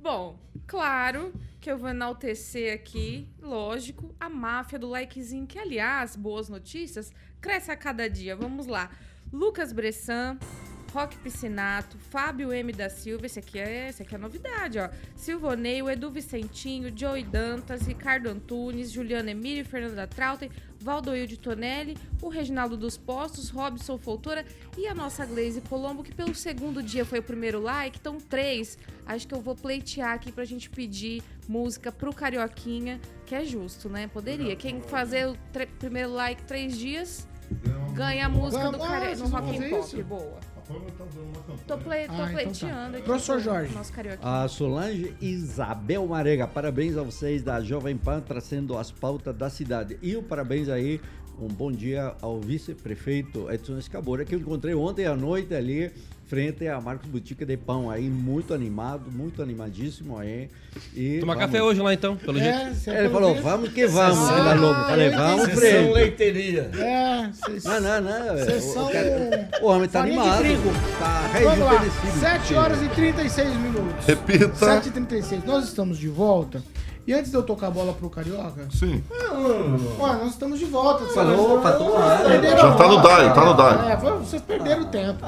Bom, 0.00 0.38
claro 0.66 1.32
que 1.60 1.70
eu 1.70 1.78
vou 1.78 1.88
enaltecer 1.88 2.74
aqui, 2.74 3.28
lógico, 3.40 4.14
a 4.18 4.28
máfia 4.28 4.78
do 4.78 4.88
likezinho, 4.90 5.46
que, 5.46 5.58
aliás, 5.58 6.16
boas 6.16 6.48
notícias, 6.48 7.12
cresce 7.40 7.70
a 7.70 7.76
cada 7.76 8.08
dia. 8.08 8.36
Vamos 8.36 8.66
lá. 8.66 8.90
Lucas 9.32 9.72
Bressan, 9.72 10.38
Roque 10.94 11.16
Piscinato, 11.18 11.98
Fábio 11.98 12.52
M. 12.52 12.72
da 12.72 12.88
Silva, 12.88 13.26
esse 13.26 13.40
aqui 13.40 13.58
é, 13.58 13.88
esse 13.88 14.00
aqui 14.02 14.14
é 14.14 14.18
novidade, 14.18 14.78
ó. 14.78 14.88
Silvonei, 15.16 15.82
o 15.82 15.90
Edu 15.90 16.08
Vicentinho, 16.08 16.92
Joey 16.96 17.24
Dantas, 17.24 17.82
Ricardo 17.84 18.28
Antunes, 18.28 18.92
Juliana 18.92 19.32
Emílio, 19.32 19.64
Fernanda 19.64 20.06
Trautem, 20.06 20.48
Valdoil 20.80 21.26
de 21.26 21.36
Tonelli, 21.36 21.96
o 22.22 22.28
Reginaldo 22.28 22.76
dos 22.76 22.96
Postos, 22.96 23.50
Robson 23.50 23.98
Foltora 23.98 24.44
e 24.78 24.86
a 24.86 24.94
nossa 24.94 25.26
Glaze 25.26 25.60
Colombo, 25.62 26.04
que 26.04 26.14
pelo 26.14 26.32
segundo 26.34 26.80
dia 26.80 27.04
foi 27.04 27.18
o 27.18 27.22
primeiro 27.24 27.60
like, 27.60 27.98
então 27.98 28.18
três. 28.18 28.78
Acho 29.04 29.26
que 29.26 29.34
eu 29.34 29.40
vou 29.40 29.56
pleitear 29.56 30.12
aqui 30.12 30.30
pra 30.30 30.44
gente 30.44 30.70
pedir 30.70 31.22
música 31.48 31.90
pro 31.90 32.12
Carioquinha, 32.14 33.00
que 33.26 33.34
é 33.34 33.44
justo, 33.44 33.88
né? 33.88 34.06
Poderia. 34.06 34.54
Quem 34.54 34.80
fazer 34.80 35.26
o 35.26 35.36
primeiro 35.80 36.12
like 36.12 36.42
três 36.44 36.78
dias, 36.78 37.26
ganha 37.94 38.26
a 38.26 38.28
música 38.28 38.70
do 38.70 38.78
Vamos, 38.78 38.86
Cari- 38.86 39.06
ah, 39.06 39.16
no 39.16 39.28
vocês 39.82 40.06
vão 40.06 40.53
Boa. 40.68 40.80
Tô, 41.66 41.76
ple, 41.78 41.84
tô 41.84 41.92
Ah, 41.92 42.04
então 42.04 42.16
tá. 42.16 42.26
pleiteando 42.32 42.96
aqui. 42.96 43.04
Professor 43.06 43.40
Jorge. 43.40 43.74
Nosso 43.74 43.92
carioca. 43.92 44.18
A 44.22 44.48
Solange 44.48 45.14
Isabel 45.20 46.06
Marega, 46.06 46.46
parabéns 46.46 46.96
a 46.96 47.02
vocês 47.02 47.42
da 47.42 47.60
Jovem 47.60 47.96
Pan 47.96 48.20
trazendo 48.20 48.76
as 48.76 48.90
pautas 48.90 49.36
da 49.36 49.50
cidade. 49.50 49.98
E 50.02 50.16
o 50.16 50.22
parabéns 50.22 50.68
aí, 50.68 51.00
um 51.38 51.48
bom 51.48 51.70
dia 51.70 52.14
ao 52.22 52.40
vice-prefeito 52.40 53.50
Edson 53.50 53.76
Escabora, 53.78 54.24
que 54.24 54.34
eu 54.34 54.38
encontrei 54.38 54.74
ontem 54.74 55.06
à 55.06 55.14
noite 55.14 55.54
ali, 55.54 55.92
frente 56.26 56.66
a 56.66 56.80
Marcos 56.80 57.08
Boutique 57.08 57.44
de 57.44 57.56
Pão, 57.56 57.90
aí 57.90 58.08
muito 58.08 58.52
animado, 58.54 59.10
muito 59.10 59.42
animadíssimo 59.42 60.18
aí. 60.18 60.48
E 60.94 61.18
Tomar 61.20 61.34
vamos- 61.34 61.46
café 61.46 61.62
hoje 61.62 61.80
lá 61.80 61.92
então, 61.94 62.16
pelo 62.16 62.38
jeito. 62.38 62.58
É, 62.90 63.00
Ele 63.00 63.08
falou, 63.10 63.34
vamos 63.40 63.72
que 63.72 63.86
vamos, 63.86 64.18
Ah, 64.28 64.34
Vila 64.34 64.54
Lobo. 64.54 64.80
Falei, 64.84 65.08
eu 65.08 65.12
vamos, 65.12 65.42
entendi. 65.44 65.60
frente. 65.60 65.92
leiteria. 65.92 66.70
É, 66.76 67.28
vocês... 67.32 67.64
Não, 67.64 67.80
não, 67.80 68.00
não. 68.00 68.36
Vocês 68.38 68.64
o- 68.64 68.72
são 68.72 68.86
o, 68.86 68.90
cara- 68.92 69.50
o 69.62 69.66
homem 69.66 69.88
tá 69.88 70.00
farinha 70.00 70.20
animado. 70.20 70.38
trigo. 70.40 70.70
Tá 70.98 71.30
Vamos 71.42 71.58
lá, 71.60 71.70
rejuvenescido. 71.80 72.20
7 72.20 72.54
horas 72.54 72.82
e 72.82 72.88
36 72.88 73.56
minutos. 73.56 74.06
Repita. 74.06 74.48
7h36. 74.66 75.44
Nós 75.44 75.64
estamos 75.64 75.98
de 75.98 76.08
volta. 76.08 76.62
E 77.06 77.12
antes 77.12 77.30
de 77.30 77.36
eu 77.36 77.42
tocar 77.42 77.66
a 77.66 77.70
bola 77.70 77.92
pro 77.92 78.08
Carioca, 78.08 78.66
Sim. 78.72 79.02
Ué, 80.00 80.12
nós 80.16 80.30
estamos 80.30 80.58
de 80.58 80.64
volta. 80.64 81.04
Falou, 81.12 81.60
pra 81.60 81.72
tomar. 81.72 82.24
Perderam 82.24 82.56
Já 82.56 82.74
tá 82.76 82.88
no. 82.88 83.02
DAI, 83.02 83.34
tá 83.34 83.44
no 83.44 83.54
DAI. 83.54 83.92
É, 83.92 83.96
foi- 83.98 84.18
vocês 84.18 84.40
perderam 84.42 84.82
o 84.82 84.86
tempo. 84.86 85.18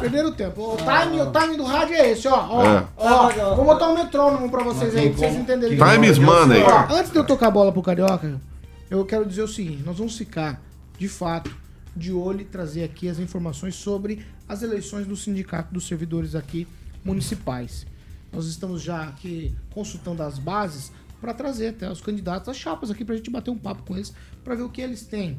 Perderam 0.00 0.28
o 0.28 0.32
tempo. 0.32 0.74
O 0.74 0.76
time, 0.76 1.20
o 1.20 1.32
time 1.32 1.56
do 1.56 1.64
rádio 1.64 1.94
é 1.96 2.12
esse, 2.12 2.28
ó. 2.28 2.46
Ó, 2.48 2.64
É. 2.64 2.84
ó. 2.96 3.54
Vou 3.56 3.64
botar 3.64 3.88
um 3.88 3.94
metrônomo 3.94 4.48
pra 4.50 4.62
vocês 4.62 4.94
aí, 4.94 5.10
pra 5.10 5.18
vocês 5.18 5.34
entenderem. 5.36 5.76
Time 5.76 6.06
is 6.08 6.18
money. 6.18 6.62
Ó, 6.62 6.94
antes 6.94 7.10
de 7.10 7.18
eu 7.18 7.24
tocar 7.24 7.48
a 7.48 7.50
bola 7.50 7.72
pro 7.72 7.82
Carioca, 7.82 8.40
eu 8.88 9.04
quero 9.04 9.26
dizer 9.26 9.42
o 9.42 9.48
seguinte: 9.48 9.82
nós 9.84 9.98
vamos 9.98 10.16
ficar, 10.16 10.62
de 10.96 11.08
fato, 11.08 11.50
de 11.96 12.12
olho 12.12 12.42
e 12.42 12.44
trazer 12.44 12.84
aqui 12.84 13.08
as 13.08 13.18
informações 13.18 13.74
sobre 13.74 14.24
as 14.48 14.62
eleições 14.62 15.06
do 15.06 15.16
Sindicato 15.16 15.74
dos 15.74 15.88
Servidores 15.88 16.36
aqui 16.36 16.68
municipais. 17.04 17.84
Nós 18.32 18.46
estamos 18.46 18.80
já 18.82 19.02
aqui 19.02 19.52
consultando 19.72 20.22
as 20.22 20.38
bases 20.38 20.92
para 21.20 21.32
trazer 21.34 21.68
até 21.68 21.90
os 21.90 22.00
candidatos, 22.00 22.48
as 22.48 22.56
chapas 22.56 22.90
aqui, 22.90 23.04
para 23.04 23.14
a 23.14 23.16
gente 23.18 23.30
bater 23.30 23.50
um 23.50 23.58
papo 23.58 23.82
com 23.86 23.94
eles, 23.96 24.12
para 24.44 24.54
ver 24.54 24.62
o 24.62 24.68
que 24.68 24.80
eles 24.80 25.02
têm 25.02 25.38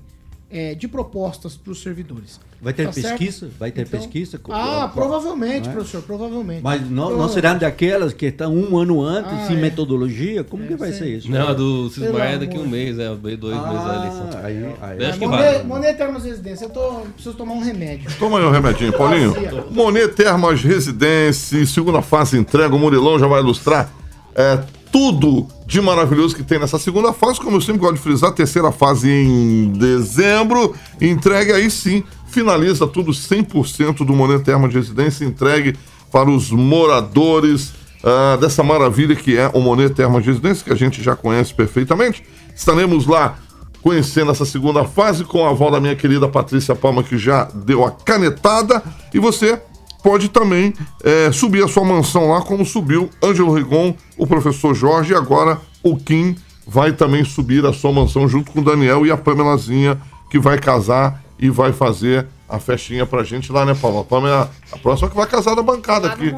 é, 0.49 0.73
de 0.75 0.87
propostas 0.87 1.57
para 1.57 1.71
os 1.73 1.81
servidores. 1.83 2.39
Vai 2.61 2.71
ter 2.71 2.85
Tá 2.85 2.93
certo? 2.93 3.17
pesquisa? 3.19 3.49
Vai 3.59 3.69
ter 3.69 3.81
Então- 3.81 3.99
pesquisa? 3.99 4.39
Ah, 4.49 4.89
provavelmente, 4.91 5.67
é? 5.67 5.71
professor, 5.73 6.01
provavelmente. 6.03 6.61
Mas 6.63 6.81
não, 6.81 6.87
não 6.89 6.95
Provavelmente. 7.07 7.33
serão 7.33 7.57
daquelas 7.57 8.13
que 8.13 8.27
estão 8.27 8.55
um 8.55 8.77
ano 8.77 9.01
antes, 9.03 9.31
Ah, 9.33 9.45
sem 9.45 9.57
é. 9.57 9.59
metodologia? 9.59 10.45
Como 10.45 10.65
que 10.65 10.75
vai 10.77 10.91
sei. 10.93 10.97
ser 10.99 11.17
isso? 11.17 11.29
Não, 11.29 11.49
a 11.49 11.53
do 11.53 11.89
Cismar 11.89 12.21
é 12.27 12.37
daqui 12.37 12.57
um 12.57 12.65
mês, 12.65 12.97
é 12.97 13.13
dois 13.13 13.37
meses 13.39 13.85
a 13.85 13.95
eleição. 13.97 14.29
Ah, 14.33 14.45
aí, 14.45 14.75
aí. 14.81 15.05
Acho 15.05 15.19
que 15.19 15.27
Monet, 15.27 15.53
vai. 15.57 15.63
Monet 15.63 15.97
Termos 15.97 16.23
Residência, 16.23 16.63
eu 16.65 16.69
tô, 16.69 16.89
preciso 17.13 17.35
tomar 17.35 17.53
um 17.53 17.61
remédio. 17.61 18.09
Toma 18.17 18.39
aí 18.39 18.45
o 18.45 18.49
remedinho, 18.49 18.93
Paulinho. 18.97 19.33
Monet 19.69 20.07
Termas 20.15 20.61
Residência, 20.63 21.63
segunda 21.65 22.01
fase 22.01 22.37
entrega, 22.37 22.73
o 22.73 22.79
Murilão 22.79 23.19
já 23.19 23.27
vai 23.27 23.41
ilustrar 23.41 23.91
é, 24.33 24.63
tudo 24.97 25.47
de 25.67 25.79
maravilhoso 25.79 26.35
que 26.35 26.41
tem 26.41 26.57
nessa 26.57 26.79
segunda 26.79 27.13
fase. 27.13 27.39
Como 27.39 27.57
eu 27.57 27.61
sempre 27.61 27.81
gosto 27.81 27.97
de 27.97 28.01
frisar, 28.01 28.31
terceira 28.31 28.71
fase 28.71 29.07
em 29.07 29.71
dezembro. 29.73 30.73
Entregue 30.99 31.51
aí 31.51 31.69
sim, 31.69 32.03
finaliza 32.29 32.87
tudo 32.87 33.11
100% 33.11 34.03
do 34.03 34.13
Monet 34.13 34.43
Termas 34.43 34.73
Residência, 34.73 35.23
entregue 35.23 35.77
para 36.11 36.27
os 36.27 36.49
moradores 36.49 37.73
ah, 38.03 38.37
dessa 38.41 38.63
maravilha 38.63 39.15
que 39.15 39.37
é 39.37 39.51
o 39.53 39.61
Monet 39.61 39.93
Termas 39.93 40.25
Residência, 40.25 40.63
que 40.63 40.73
a 40.73 40.75
gente 40.75 41.03
já 41.03 41.15
conhece 41.15 41.53
perfeitamente. 41.53 42.23
Estaremos 42.55 43.05
lá 43.05 43.37
conhecendo 43.83 44.31
essa 44.31 44.45
segunda 44.45 44.83
fase 44.83 45.23
com 45.23 45.45
a 45.45 45.51
avó 45.51 45.69
da 45.69 45.79
minha 45.79 45.95
querida 45.95 46.27
Patrícia 46.27 46.75
Palma, 46.75 47.03
que 47.03 47.19
já 47.19 47.43
deu 47.53 47.85
a 47.85 47.91
canetada. 47.91 48.81
E 49.13 49.19
você 49.19 49.61
pode 50.03 50.29
também 50.29 50.73
eh, 51.03 51.31
subir 51.31 51.63
a 51.63 51.67
sua 51.67 51.83
mansão 51.83 52.31
lá, 52.31 52.41
como 52.41 52.65
subiu 52.65 53.09
Ângelo 53.23 53.53
Rigon, 53.53 53.95
o 54.17 54.25
professor 54.25 54.73
Jorge, 54.73 55.13
e 55.13 55.15
agora 55.15 55.59
o 55.83 55.97
Kim 55.97 56.35
vai 56.65 56.91
também 56.91 57.23
subir 57.23 57.65
a 57.65 57.71
sua 57.71 57.91
mansão 57.91 58.27
junto 58.27 58.51
com 58.51 58.59
o 58.59 58.63
Daniel 58.63 59.05
e 59.05 59.11
a 59.11 59.17
Pamelazinha, 59.17 59.99
que 60.29 60.37
vai 60.37 60.57
casar 60.57 61.23
e 61.39 61.49
vai 61.49 61.71
fazer 61.71 62.27
a 62.49 62.59
festinha 62.59 63.05
pra 63.05 63.23
gente 63.23 63.51
lá, 63.51 63.65
né, 63.65 63.75
Palma? 63.75 64.05
A 64.09 64.27
é 64.27 64.49
a, 64.73 64.77
próxima 64.77 65.09
que 65.09 65.15
vai 65.15 65.27
casar 65.27 65.55
da 65.55 65.61
bancada 65.61 66.07
Lá 66.07 66.13
aqui. 66.13 66.33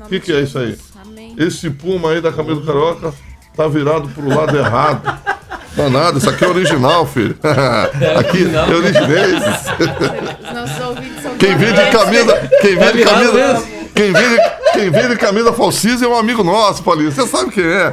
O 0.00 0.08
que, 0.08 0.20
que 0.20 0.32
é 0.32 0.40
isso 0.40 0.58
aí? 0.58 0.76
Amém. 1.04 1.34
Esse 1.38 1.70
puma 1.70 2.10
aí 2.10 2.20
da 2.20 2.32
camisa 2.32 2.60
do 2.60 2.66
Carioca 2.66 3.14
tá 3.54 3.68
virado 3.68 4.08
pro 4.08 4.28
lado 4.28 4.56
errado. 4.56 5.32
Danado, 5.74 6.18
isso 6.18 6.28
aqui 6.28 6.44
é 6.44 6.48
original, 6.48 7.06
filho. 7.06 7.34
aqui 8.18 8.44
é 8.44 8.74
original. 8.74 9.08
Os 10.42 10.54
nossos 10.54 10.86
ouvintes 10.86 11.11
Quem 11.42 11.56
vem 11.56 11.72
de 11.72 11.90
camisa. 11.90 12.50
Quem 12.60 12.76
vem 12.78 12.92
de 12.92 13.04
camisa. 13.04 13.62
Quem 13.94 14.12
vem 14.12 14.28
de, 14.28 14.38
quem 14.72 14.90
vem 14.90 15.08
de 15.08 15.16
camisa 15.16 15.52
falsiza 15.52 16.04
é 16.04 16.08
um 16.08 16.16
amigo 16.16 16.44
nosso, 16.44 16.82
Paulinho. 16.84 17.10
Você 17.10 17.26
sabe 17.26 17.50
quem 17.50 17.64
é. 17.64 17.92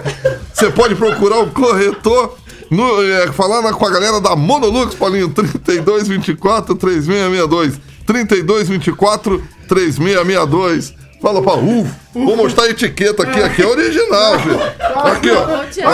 Você 0.53 0.69
pode 0.69 0.93
procurar 0.95 1.39
o 1.39 1.47
corretor. 1.51 2.37
No, 2.69 3.01
é, 3.03 3.31
falar 3.31 3.63
na- 3.63 3.73
com 3.73 3.83
a 3.83 3.89
galera 3.89 4.21
da 4.21 4.35
Monolux, 4.35 4.93
Paulinho, 4.93 5.29
3224 5.29 6.75
3662. 6.75 7.79
3224 8.05 9.43
3662. 9.67 10.93
Fala, 11.21 11.41
Paulo. 11.41 11.81
Uh, 11.81 11.87
vou 12.13 12.35
mostrar 12.37 12.63
a 12.63 12.69
etiqueta 12.69 13.23
aqui. 13.23 13.41
Aqui 13.41 13.61
é 13.61 13.67
original, 13.67 14.39
filho. 14.39 14.59
Aqui, 15.03 15.29
ó. 15.31 15.63
Já? 15.69 15.89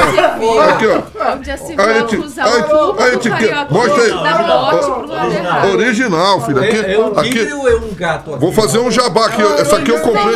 Aqui, 0.69 0.86
ó. 0.88 1.01
Onde 1.34 1.47
já 1.47 1.57
se 1.57 1.73
A 1.73 1.86
viu 1.86 2.05
eti- 2.05 2.17
usar 2.17 2.43
a 2.45 2.49
o 2.91 3.01
etiqueta. 3.07 3.30
carioca 3.36 3.73
Mostra 3.73 4.03
aí. 4.03 5.73
Original, 5.73 6.45
filho. 6.45 6.59
Aqui, 6.63 6.78
É 6.78 6.99
um 6.99 7.07
aqui. 7.19 7.39
é 7.39 7.55
um 7.76 7.93
gato? 7.95 8.32
aqui? 8.36 8.39
Vou 8.39 8.51
fazer 8.53 8.78
um 8.80 8.91
jabá 8.91 9.26
aqui. 9.26 9.41
Essa 9.41 9.78
aqui 9.78 9.91
eu 9.91 9.99
comprei. 10.01 10.36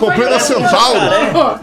Comprei 0.00 0.24
na 0.24 0.30
vai- 0.36 0.40
Centauro. 0.40 1.60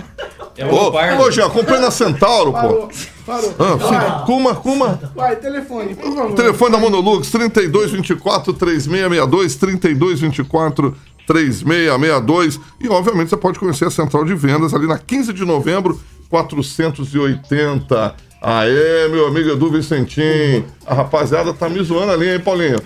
É 0.57 0.65
Ô, 0.65 0.91
par. 0.91 1.19
ô, 1.21 1.31
Jean, 1.31 1.49
comprei 1.49 1.79
na 1.79 1.89
Centauro, 1.91 2.51
pô. 2.51 2.89
Parou, 3.25 3.53
parou. 3.53 3.55
Ah, 3.59 3.77
filho, 3.87 4.25
Kuma, 4.25 4.55
Kuma. 4.55 4.99
Vai, 5.15 5.35
telefone, 5.37 5.95
por 5.95 6.13
favor. 6.13 6.33
Telefone 6.33 6.71
da 6.71 6.77
Monolux, 6.79 7.29
3224 7.31 8.51
3662, 8.53 9.55
3224 9.55 10.97
3662. 11.29 12.59
E, 12.79 12.89
obviamente, 12.89 13.29
você 13.29 13.37
pode 13.37 13.59
conhecer 13.59 13.85
a 13.85 13.91
central 13.91 14.25
de 14.25 14.33
vendas 14.33 14.73
ali 14.73 14.87
na 14.87 14.97
15 14.97 15.31
de 15.31 15.45
novembro, 15.45 15.99
480. 16.27 18.15
Aê, 18.41 19.09
meu 19.09 19.27
amigo 19.27 19.49
Edu 19.49 19.69
Vicentim. 19.69 20.65
A 20.87 20.95
rapaziada 20.95 21.53
tá 21.53 21.69
me 21.69 21.83
zoando 21.83 22.13
ali, 22.13 22.29
hein, 22.29 22.39
Paulinho? 22.39 22.79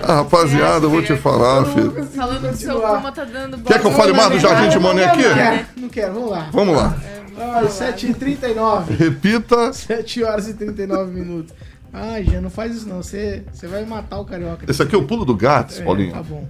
A 0.00 0.16
rapaziada, 0.16 0.84
eu 0.86 0.90
vou 0.90 1.02
te 1.02 1.16
falar, 1.16 1.64
filho. 1.66 2.06
Falando 2.14 2.50
que 2.50 2.56
seu 2.56 2.80
Puma 2.80 3.12
tá 3.12 3.24
dando 3.24 3.58
Quer 3.58 3.80
que 3.80 3.86
eu 3.86 3.92
fale 3.92 4.12
mais 4.12 4.30
do 4.30 4.38
Jardim 4.38 4.68
de 4.68 4.78
Monet 4.78 5.04
aqui? 5.04 5.22
Não 5.22 5.34
quero, 5.34 5.66
não 5.76 5.88
quero, 5.88 6.14
vamos 6.14 6.30
lá. 6.30 6.48
Vamos 6.52 6.76
lá. 6.76 6.96
Ai, 7.38 7.66
7h39. 7.66 8.96
Repita. 8.98 9.72
7 9.72 10.24
horas 10.24 10.48
e 10.48 10.54
39 10.54 11.12
minutos. 11.12 11.54
Ai, 11.92 12.24
Jean, 12.24 12.40
não 12.40 12.50
faz 12.50 12.74
isso 12.76 12.88
não. 12.88 13.02
Você, 13.02 13.44
você 13.52 13.66
vai 13.66 13.84
matar 13.84 14.18
o 14.20 14.24
carioca. 14.24 14.70
Esse 14.70 14.82
aqui 14.82 14.94
é 14.94 14.98
o 14.98 15.06
pulo 15.06 15.24
do 15.24 15.34
gato, 15.36 15.74
É, 15.80 15.84
Paulinho. 15.84 16.12
Tá 16.12 16.22
bom. 16.22 16.46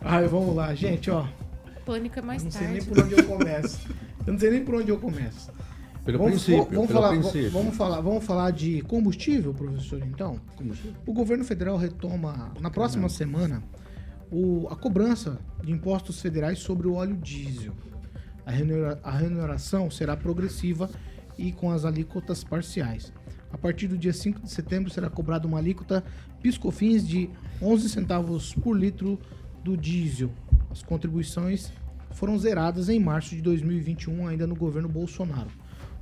Ai, 0.00 0.26
vamos 0.26 0.54
lá, 0.54 0.74
gente, 0.74 1.10
ó. 1.10 1.26
Pânico 1.84 2.18
é 2.18 2.22
mais 2.22 2.42
Não 2.44 2.50
sei 2.50 2.66
nem 2.68 2.78
tarde. 2.78 2.88
por 2.88 3.04
onde 3.04 3.12
eu 3.14 3.24
começo. 3.24 3.80
Eu 4.26 4.32
não 4.32 4.40
sei 4.40 4.50
nem 4.50 4.64
por 4.64 4.74
onde 4.76 4.88
eu 4.90 4.98
começo. 4.98 5.50
Pelo 6.04 6.18
Vamos, 6.18 6.32
princípio, 6.44 6.64
vamos 6.70 6.86
pelo 6.86 7.00
falar, 7.00 7.08
princípio. 7.10 7.50
vamos 7.50 7.76
falar, 7.76 8.00
vamos 8.00 8.24
falar 8.24 8.50
de 8.52 8.80
combustível, 8.82 9.52
professor, 9.52 10.00
então. 10.06 10.40
O 11.06 11.12
governo 11.12 11.44
federal 11.44 11.76
retoma 11.76 12.52
na 12.60 12.70
próxima 12.70 13.08
semana 13.08 13.62
o- 14.30 14.66
a 14.70 14.76
cobrança 14.76 15.38
de 15.62 15.72
impostos 15.72 16.20
federais 16.20 16.58
sobre 16.60 16.86
o 16.88 16.94
óleo 16.94 17.16
diesel. 17.16 17.72
A, 18.46 18.50
remunera- 18.50 18.98
a 19.02 19.10
remuneração 19.10 19.90
será 19.90 20.16
progressiva 20.16 20.88
e 21.36 21.52
com 21.52 21.70
as 21.70 21.84
alíquotas 21.84 22.42
parciais. 22.42 23.12
A 23.52 23.58
partir 23.58 23.88
do 23.88 23.98
dia 23.98 24.12
5 24.12 24.40
de 24.40 24.50
setembro 24.50 24.90
será 24.90 25.10
cobrada 25.10 25.46
uma 25.46 25.58
alíquota 25.58 26.04
piscofins 26.42 27.06
de 27.06 27.28
11 27.60 27.88
centavos 27.88 28.54
por 28.54 28.76
litro 28.76 29.18
do 29.62 29.76
diesel. 29.76 30.30
As 30.70 30.82
contribuições 30.82 31.72
foram 32.12 32.38
zeradas 32.38 32.88
em 32.88 33.00
março 33.00 33.34
de 33.34 33.42
2021, 33.42 34.28
ainda 34.28 34.46
no 34.46 34.54
governo 34.54 34.88
Bolsonaro. 34.88 35.50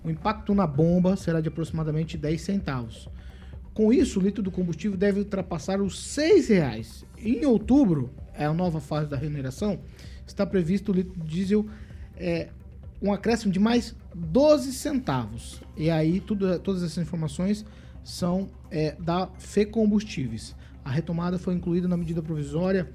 O 0.05 0.11
impacto 0.11 0.55
na 0.55 0.67
bomba 0.67 1.17
será 1.17 1.41
de 1.41 1.49
aproximadamente 1.49 2.17
10 2.17 2.41
centavos. 2.41 3.09
Com 3.75 3.93
isso, 3.93 4.19
o 4.19 4.23
litro 4.23 4.43
do 4.43 4.51
combustível 4.51 4.97
deve 4.97 5.21
ultrapassar 5.21 5.81
os 5.81 5.99
6 6.01 6.49
reais. 6.49 7.05
Em 7.17 7.45
outubro, 7.47 8.11
é 8.35 8.45
a 8.45 8.53
nova 8.53 8.81
fase 8.81 9.09
da 9.09 9.17
remuneração, 9.17 9.81
está 10.27 10.47
previsto 10.47 10.93
o 10.93 10.95
litro 10.95 11.15
de 11.21 11.27
diesel 11.27 11.67
é, 12.17 12.49
um 13.01 13.13
acréscimo 13.13 13.53
de 13.53 13.59
mais 13.59 13.95
12 14.15 14.73
centavos. 14.73 15.63
E 15.77 15.91
aí, 15.91 16.21
tudo, 16.21 16.59
todas 16.59 16.83
essas 16.83 16.99
informações 16.99 17.65
são 18.03 18.49
é, 18.71 18.97
da 18.99 19.29
FECombustíveis. 19.39 20.57
A 20.85 20.91
retomada 20.91 21.39
foi 21.39 21.55
incluída 21.55 21.87
na 21.87 21.97
medida 21.97 22.23
provisória 22.23 22.91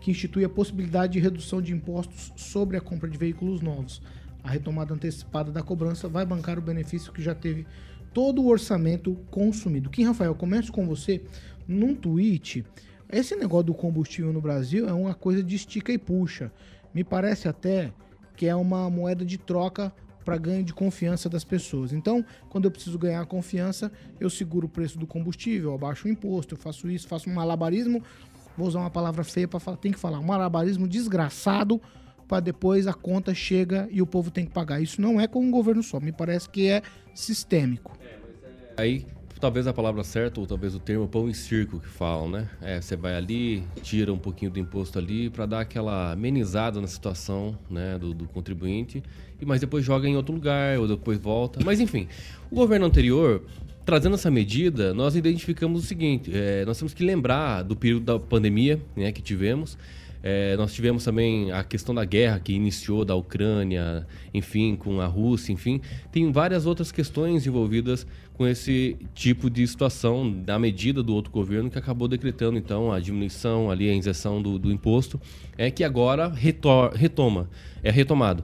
que 0.00 0.10
institui 0.10 0.44
a 0.44 0.48
possibilidade 0.48 1.14
de 1.14 1.18
redução 1.18 1.62
de 1.62 1.72
impostos 1.72 2.32
sobre 2.36 2.76
a 2.76 2.80
compra 2.80 3.08
de 3.08 3.16
veículos 3.16 3.60
novos. 3.60 4.02
A 4.42 4.50
retomada 4.50 4.92
antecipada 4.92 5.50
da 5.50 5.62
cobrança 5.62 6.08
vai 6.08 6.26
bancar 6.26 6.58
o 6.58 6.62
benefício 6.62 7.12
que 7.12 7.22
já 7.22 7.34
teve 7.34 7.66
todo 8.12 8.42
o 8.42 8.48
orçamento 8.48 9.14
consumido. 9.30 9.90
Kim 9.90 10.04
Rafael, 10.04 10.34
começo 10.34 10.72
com 10.72 10.86
você. 10.86 11.22
Num 11.66 11.94
tweet, 11.94 12.64
Esse 13.10 13.36
negócio 13.36 13.66
do 13.66 13.74
combustível 13.74 14.32
no 14.32 14.40
Brasil 14.40 14.88
é 14.88 14.92
uma 14.92 15.14
coisa 15.14 15.42
de 15.42 15.54
estica 15.54 15.92
e 15.92 15.98
puxa. 15.98 16.50
Me 16.92 17.04
parece 17.04 17.48
até 17.48 17.92
que 18.36 18.46
é 18.46 18.54
uma 18.54 18.88
moeda 18.90 19.24
de 19.24 19.38
troca 19.38 19.92
para 20.24 20.38
ganho 20.38 20.64
de 20.64 20.72
confiança 20.72 21.28
das 21.28 21.44
pessoas. 21.44 21.92
Então, 21.92 22.24
quando 22.48 22.64
eu 22.64 22.70
preciso 22.70 22.98
ganhar 22.98 23.24
confiança, 23.26 23.92
eu 24.18 24.30
seguro 24.30 24.66
o 24.66 24.70
preço 24.70 24.98
do 24.98 25.06
combustível, 25.06 25.70
eu 25.70 25.74
abaixo 25.74 26.08
o 26.08 26.10
imposto, 26.10 26.54
eu 26.54 26.58
faço 26.58 26.90
isso, 26.90 27.06
faço 27.06 27.28
um 27.28 27.34
malabarismo. 27.34 28.02
Vou 28.56 28.66
usar 28.66 28.80
uma 28.80 28.90
palavra 28.90 29.22
feia 29.22 29.46
para 29.46 29.60
falar, 29.60 29.76
tem 29.76 29.92
que 29.92 29.98
falar, 29.98 30.18
um 30.20 30.24
malabarismo 30.24 30.88
desgraçado 30.88 31.80
para 32.26 32.40
depois 32.40 32.86
a 32.86 32.94
conta 32.94 33.34
chega 33.34 33.86
e 33.90 34.00
o 34.00 34.06
povo 34.06 34.30
tem 34.30 34.46
que 34.46 34.52
pagar. 34.52 34.80
Isso 34.80 35.00
não 35.00 35.20
é 35.20 35.26
com 35.26 35.40
um 35.40 35.50
governo 35.50 35.82
só, 35.82 36.00
me 36.00 36.12
parece 36.12 36.48
que 36.48 36.68
é 36.68 36.82
sistêmico. 37.14 37.98
Aí, 38.76 39.06
talvez 39.44 39.66
a 39.66 39.74
palavra 39.74 40.02
certa, 40.02 40.40
ou 40.40 40.46
talvez 40.46 40.74
o 40.74 40.78
termo 40.78 41.06
pão 41.06 41.28
e 41.28 41.34
circo 41.34 41.78
que 41.78 41.86
falam, 41.86 42.30
né? 42.30 42.48
É, 42.62 42.80
você 42.80 42.96
vai 42.96 43.14
ali, 43.14 43.62
tira 43.82 44.10
um 44.10 44.16
pouquinho 44.16 44.50
do 44.50 44.58
imposto 44.58 44.98
ali 44.98 45.28
para 45.28 45.44
dar 45.44 45.60
aquela 45.60 46.12
amenizada 46.12 46.80
na 46.80 46.86
situação, 46.86 47.54
né, 47.68 47.98
do, 47.98 48.14
do 48.14 48.24
contribuinte, 48.24 49.02
e 49.38 49.44
mas 49.44 49.60
depois 49.60 49.84
joga 49.84 50.08
em 50.08 50.16
outro 50.16 50.34
lugar, 50.34 50.78
ou 50.78 50.88
depois 50.88 51.18
volta. 51.18 51.60
Mas 51.62 51.78
enfim, 51.78 52.08
o 52.50 52.54
governo 52.54 52.86
anterior, 52.86 53.42
trazendo 53.84 54.14
essa 54.14 54.30
medida, 54.30 54.94
nós 54.94 55.14
identificamos 55.14 55.84
o 55.84 55.86
seguinte: 55.86 56.30
é, 56.32 56.64
nós 56.64 56.78
temos 56.78 56.94
que 56.94 57.04
lembrar 57.04 57.64
do 57.64 57.76
período 57.76 58.04
da 58.04 58.18
pandemia, 58.18 58.80
né, 58.96 59.12
que 59.12 59.20
tivemos. 59.20 59.76
É, 60.26 60.56
nós 60.56 60.72
tivemos 60.72 61.04
também 61.04 61.52
a 61.52 61.62
questão 61.62 61.94
da 61.94 62.02
guerra 62.02 62.40
que 62.40 62.54
iniciou 62.54 63.04
da 63.04 63.14
Ucrânia, 63.14 64.06
enfim, 64.32 64.74
com 64.74 64.98
a 64.98 65.06
Rússia, 65.06 65.52
enfim. 65.52 65.82
Tem 66.10 66.32
várias 66.32 66.64
outras 66.64 66.90
questões 66.90 67.46
envolvidas 67.46 68.06
com 68.32 68.46
esse 68.46 68.96
tipo 69.14 69.50
de 69.50 69.66
situação 69.66 70.32
da 70.32 70.58
medida 70.58 71.02
do 71.02 71.14
outro 71.14 71.30
governo 71.30 71.68
que 71.68 71.78
acabou 71.78 72.08
decretando, 72.08 72.56
então, 72.56 72.90
a 72.90 72.98
diminuição 72.98 73.70
ali, 73.70 73.90
a 73.90 73.94
injeção 73.94 74.40
do, 74.40 74.58
do 74.58 74.72
imposto, 74.72 75.20
é 75.58 75.70
que 75.70 75.84
agora 75.84 76.28
retor 76.28 76.94
retoma, 76.94 77.50
é 77.82 77.90
retomado. 77.90 78.42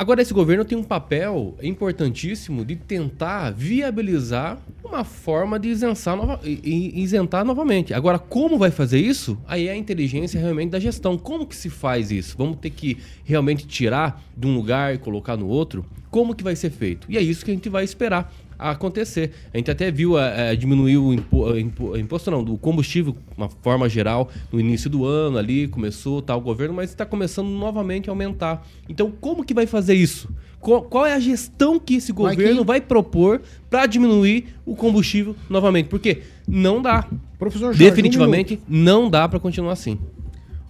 Agora, 0.00 0.22
esse 0.22 0.32
governo 0.32 0.64
tem 0.64 0.78
um 0.78 0.82
papel 0.82 1.58
importantíssimo 1.62 2.64
de 2.64 2.74
tentar 2.74 3.50
viabilizar 3.50 4.58
uma 4.82 5.04
forma 5.04 5.60
de 5.60 5.68
isentar, 5.68 6.16
nova, 6.16 6.40
isentar 6.42 7.44
novamente. 7.44 7.92
Agora, 7.92 8.18
como 8.18 8.56
vai 8.56 8.70
fazer 8.70 8.98
isso? 8.98 9.36
Aí 9.46 9.68
é 9.68 9.72
a 9.72 9.76
inteligência 9.76 10.40
realmente 10.40 10.70
da 10.70 10.80
gestão. 10.80 11.18
Como 11.18 11.46
que 11.46 11.54
se 11.54 11.68
faz 11.68 12.10
isso? 12.10 12.34
Vamos 12.38 12.56
ter 12.56 12.70
que 12.70 12.96
realmente 13.24 13.66
tirar 13.66 14.24
de 14.34 14.46
um 14.46 14.54
lugar 14.54 14.94
e 14.94 14.96
colocar 14.96 15.36
no 15.36 15.46
outro? 15.46 15.84
Como 16.10 16.34
que 16.34 16.42
vai 16.42 16.56
ser 16.56 16.70
feito? 16.70 17.06
E 17.06 17.18
é 17.18 17.20
isso 17.20 17.44
que 17.44 17.50
a 17.50 17.54
gente 17.54 17.68
vai 17.68 17.84
esperar 17.84 18.32
acontecer. 18.60 19.32
A 19.52 19.56
gente 19.56 19.70
até 19.70 19.90
viu 19.90 20.18
é, 20.18 20.54
diminuir 20.54 20.98
o 20.98 21.14
impo, 21.14 21.56
impo, 21.56 21.96
imposto 21.96 22.30
não, 22.30 22.44
do 22.44 22.58
combustível, 22.58 23.12
de 23.12 23.36
uma 23.36 23.48
forma 23.48 23.88
geral, 23.88 24.28
no 24.52 24.60
início 24.60 24.90
do 24.90 25.06
ano 25.06 25.38
ali, 25.38 25.66
começou 25.68 26.20
tal 26.20 26.40
governo, 26.40 26.74
mas 26.74 26.90
está 26.90 27.06
começando 27.06 27.48
novamente 27.48 28.10
a 28.10 28.12
aumentar. 28.12 28.66
Então, 28.88 29.10
como 29.10 29.44
que 29.44 29.54
vai 29.54 29.66
fazer 29.66 29.94
isso? 29.94 30.28
Qual, 30.60 30.82
qual 30.82 31.06
é 31.06 31.14
a 31.14 31.20
gestão 31.20 31.80
que 31.80 31.94
esse 31.94 32.12
governo 32.12 32.64
vai, 32.64 32.80
vai 32.80 32.86
propor 32.86 33.40
para 33.70 33.86
diminuir 33.86 34.54
o 34.66 34.76
combustível 34.76 35.34
novamente? 35.48 35.88
Porque 35.88 36.22
não 36.46 36.82
dá. 36.82 37.08
Professor 37.38 37.66
Jorge, 37.66 37.78
Definitivamente 37.78 38.60
um 38.68 38.76
não 38.76 39.08
dá 39.08 39.26
para 39.26 39.40
continuar 39.40 39.72
assim. 39.72 39.98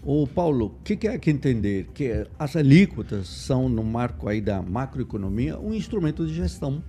O 0.02 0.26
Paulo, 0.26 0.66
o 0.66 0.84
que, 0.84 0.96
que 0.96 1.08
é 1.08 1.18
que 1.18 1.30
entender? 1.30 1.88
Que 1.92 2.26
as 2.38 2.56
alíquotas 2.56 3.28
são, 3.28 3.68
no 3.68 3.82
marco 3.82 4.28
aí 4.28 4.40
da 4.40 4.62
macroeconomia, 4.62 5.58
um 5.58 5.74
instrumento 5.74 6.26
de 6.26 6.32
gestão 6.32 6.82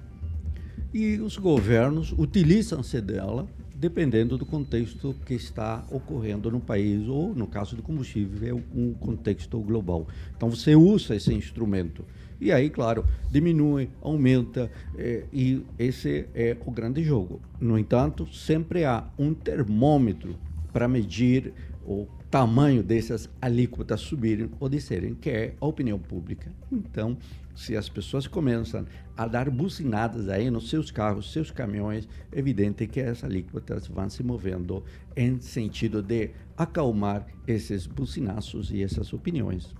e 0.94 1.20
os 1.20 1.38
governos 1.38 2.14
utilizam-se 2.18 3.00
dela 3.02 3.48
dependendo 3.82 4.38
do 4.38 4.46
contexto 4.46 5.16
que 5.26 5.34
está 5.34 5.84
ocorrendo 5.90 6.52
no 6.52 6.60
país, 6.60 7.08
ou 7.08 7.34
no 7.34 7.48
caso 7.48 7.76
do 7.76 7.82
combustível, 7.82 8.48
é 8.48 8.78
um 8.78 8.94
contexto 8.94 9.60
global. 9.60 10.08
Então 10.38 10.52
você 10.52 10.76
usa 10.76 11.16
esse 11.16 11.34
instrumento. 11.34 12.06
E 12.40 12.52
aí, 12.52 12.70
claro, 12.70 13.04
diminui, 13.32 13.90
aumenta, 14.00 14.72
é, 14.96 15.24
e 15.34 15.64
esse 15.80 16.28
é 16.36 16.56
o 16.64 16.70
grande 16.70 17.04
jogo. 17.04 17.42
No 17.60 17.76
entanto, 17.76 18.32
sempre 18.32 18.86
há 18.86 19.04
um 19.18 19.34
termômetro 19.34 20.36
para 20.72 20.88
medir 20.88 21.52
o 21.84 22.06
tamanho 22.32 22.82
dessas 22.82 23.30
alíquotas 23.42 24.00
subirem 24.00 24.50
ou 24.58 24.70
descerem, 24.70 25.14
que 25.14 25.30
é 25.30 25.54
a 25.60 25.66
opinião 25.68 26.00
pública. 26.00 26.50
Então, 26.72 27.18
se 27.54 27.76
as 27.76 27.90
pessoas 27.90 28.26
começam 28.26 28.86
a 29.18 29.28
dar 29.28 29.50
buzinadas 29.50 30.30
aí 30.30 30.50
nos 30.50 30.70
seus 30.70 30.90
carros, 30.90 31.34
seus 31.34 31.52
caminhões, 31.52 32.08
é 32.32 32.40
evidente 32.40 32.88
que 32.88 33.02
as 33.02 33.26
alíquotas 33.26 33.86
vão 33.86 34.10
se 34.10 34.24
movendo 34.24 34.82
em 35.14 35.42
sentido 35.42 36.02
de 36.02 36.32
acalmar 36.58 37.28
esses 37.46 37.86
buzinaços 37.86 38.72
e 38.72 38.82
essas 38.82 39.12
opiniões. 39.12 39.76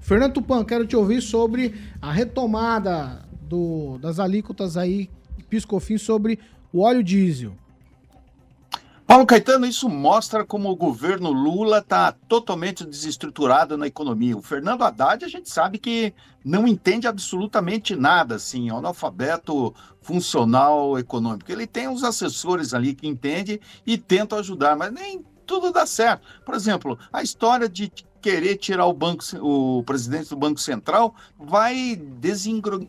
Fernando 0.00 0.34
Tupan, 0.34 0.64
quero 0.64 0.86
te 0.86 0.96
ouvir 0.96 1.22
sobre 1.22 1.74
a 2.02 2.12
retomada 2.12 3.24
do, 3.48 3.98
das 3.98 4.18
alíquotas 4.18 4.76
aí, 4.76 5.08
piscofim, 5.48 5.96
sobre 5.96 6.40
o 6.72 6.80
óleo 6.80 7.04
diesel. 7.04 7.54
Paulo 9.14 9.28
Caetano, 9.28 9.64
isso 9.64 9.88
mostra 9.88 10.44
como 10.44 10.68
o 10.68 10.74
governo 10.74 11.30
Lula 11.30 11.78
está 11.78 12.10
totalmente 12.10 12.84
desestruturado 12.84 13.78
na 13.78 13.86
economia. 13.86 14.36
O 14.36 14.42
Fernando 14.42 14.82
Haddad, 14.82 15.24
a 15.24 15.28
gente 15.28 15.48
sabe 15.48 15.78
que 15.78 16.12
não 16.44 16.66
entende 16.66 17.06
absolutamente 17.06 17.94
nada, 17.94 18.34
assim, 18.34 18.70
é 18.70 18.72
analfabeto 18.72 19.72
funcional 20.02 20.98
econômico. 20.98 21.52
Ele 21.52 21.64
tem 21.64 21.86
uns 21.86 22.02
assessores 22.02 22.74
ali 22.74 22.92
que 22.92 23.06
entendem 23.06 23.60
e 23.86 23.96
tentam 23.96 24.36
ajudar, 24.40 24.76
mas 24.76 24.92
nem 24.92 25.24
tudo 25.46 25.70
dá 25.70 25.86
certo. 25.86 26.26
Por 26.44 26.56
exemplo, 26.56 26.98
a 27.12 27.22
história 27.22 27.68
de 27.68 27.92
querer 28.20 28.56
tirar 28.56 28.86
o 28.86 28.92
banco, 28.92 29.22
o 29.40 29.84
presidente 29.84 30.30
do 30.30 30.36
Banco 30.36 30.58
Central 30.58 31.14
vai 31.38 32.02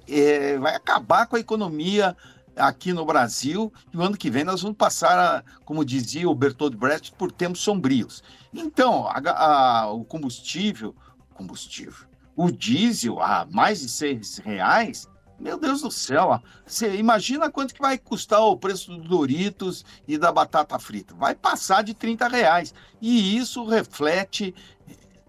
é, 0.08 0.58
vai 0.58 0.74
acabar 0.74 1.28
com 1.28 1.36
a 1.36 1.40
economia 1.40 2.18
aqui 2.56 2.94
no 2.94 3.06
Brasil 3.06 3.72
e 3.94 3.98
o 3.98 4.02
ano 4.02 4.18
que 4.18 4.30
vem 4.30 4.44
nós 4.44 4.62
vamos 4.62 4.78
passar, 4.78 5.44
como 5.64 5.86
dizia 5.86 6.30
o 6.30 6.36
Bertold 6.36 6.76
Brecht, 6.76 7.12
por 7.14 7.32
tempos 7.32 7.62
sombrios. 7.62 8.24
Então, 8.54 9.08
a, 9.08 9.20
a, 9.32 9.92
o 9.92 10.04
combustível, 10.06 10.96
combustível, 11.34 12.08
o 12.36 12.52
diesel 12.52 13.22
a 13.22 13.46
mais 13.50 13.82
de 13.82 13.90
seis 13.90 14.38
reais, 14.38 15.10
meu 15.38 15.58
Deus 15.58 15.82
do 15.82 15.92
céu, 15.92 16.42
você 16.66 16.96
imagina 16.96 17.52
quanto 17.52 17.74
que 17.74 17.82
vai 17.82 17.98
custar 17.98 18.40
o 18.42 18.58
preço 18.58 18.92
do 18.92 19.08
Doritos 19.08 19.84
e 20.08 20.18
da 20.18 20.32
batata 20.32 20.80
frita? 20.80 21.14
Vai 21.14 21.36
passar 21.36 21.84
de 21.84 21.94
30 21.94 22.28
reais. 22.30 22.74
E 23.02 23.36
isso 23.36 23.66
reflete 23.66 24.56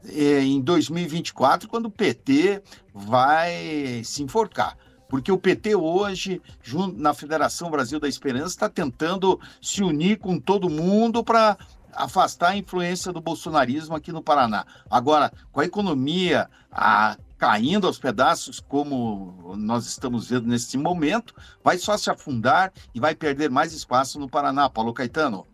é, 0.05 0.43
em 0.43 0.61
2024, 0.61 1.69
quando 1.69 1.87
o 1.87 1.91
PT 1.91 2.63
vai 2.95 4.03
se 4.05 4.23
enforcar. 4.23 4.77
Porque 5.09 5.31
o 5.31 5.39
PT 5.39 5.77
hoje, 5.77 6.43
junto 6.63 6.99
na 7.01 7.15
Federação 7.15 7.71
Brasil 7.71 8.01
da 8.01 8.09
Esperança, 8.09 8.49
está 8.49 8.69
tentando 8.69 9.41
se 9.61 9.83
unir 9.83 10.19
com 10.19 10.39
todo 10.39 10.69
mundo 10.69 11.23
para 11.23 11.57
afastar 11.93 12.51
a 12.51 12.57
influência 12.57 13.13
do 13.13 13.21
bolsonarismo 13.21 13.95
aqui 13.95 14.13
no 14.13 14.23
Paraná. 14.23 14.67
Agora, 14.91 15.33
com 15.51 15.61
a 15.61 15.65
economia 15.65 16.49
a, 16.71 17.17
caindo 17.39 17.87
aos 17.87 17.99
pedaços, 17.99 18.61
como 18.61 19.55
nós 19.57 19.87
estamos 19.87 20.29
vendo 20.29 20.47
nesse 20.47 20.77
momento, 20.77 21.35
vai 21.65 21.79
só 21.79 21.97
se 21.97 22.11
afundar 22.11 22.73
e 22.95 23.01
vai 23.01 23.15
perder 23.15 23.51
mais 23.51 23.73
espaço 23.73 24.19
no 24.19 24.29
Paraná. 24.29 24.69
Paulo 24.69 24.93
Caetano. 24.93 25.47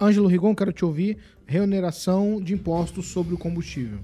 Ângelo 0.00 0.26
Rigon, 0.26 0.54
quero 0.54 0.72
te 0.72 0.84
ouvir. 0.84 1.18
Reoneração 1.46 2.42
de 2.42 2.52
impostos 2.52 3.06
sobre 3.08 3.34
o 3.34 3.38
combustível. 3.38 4.00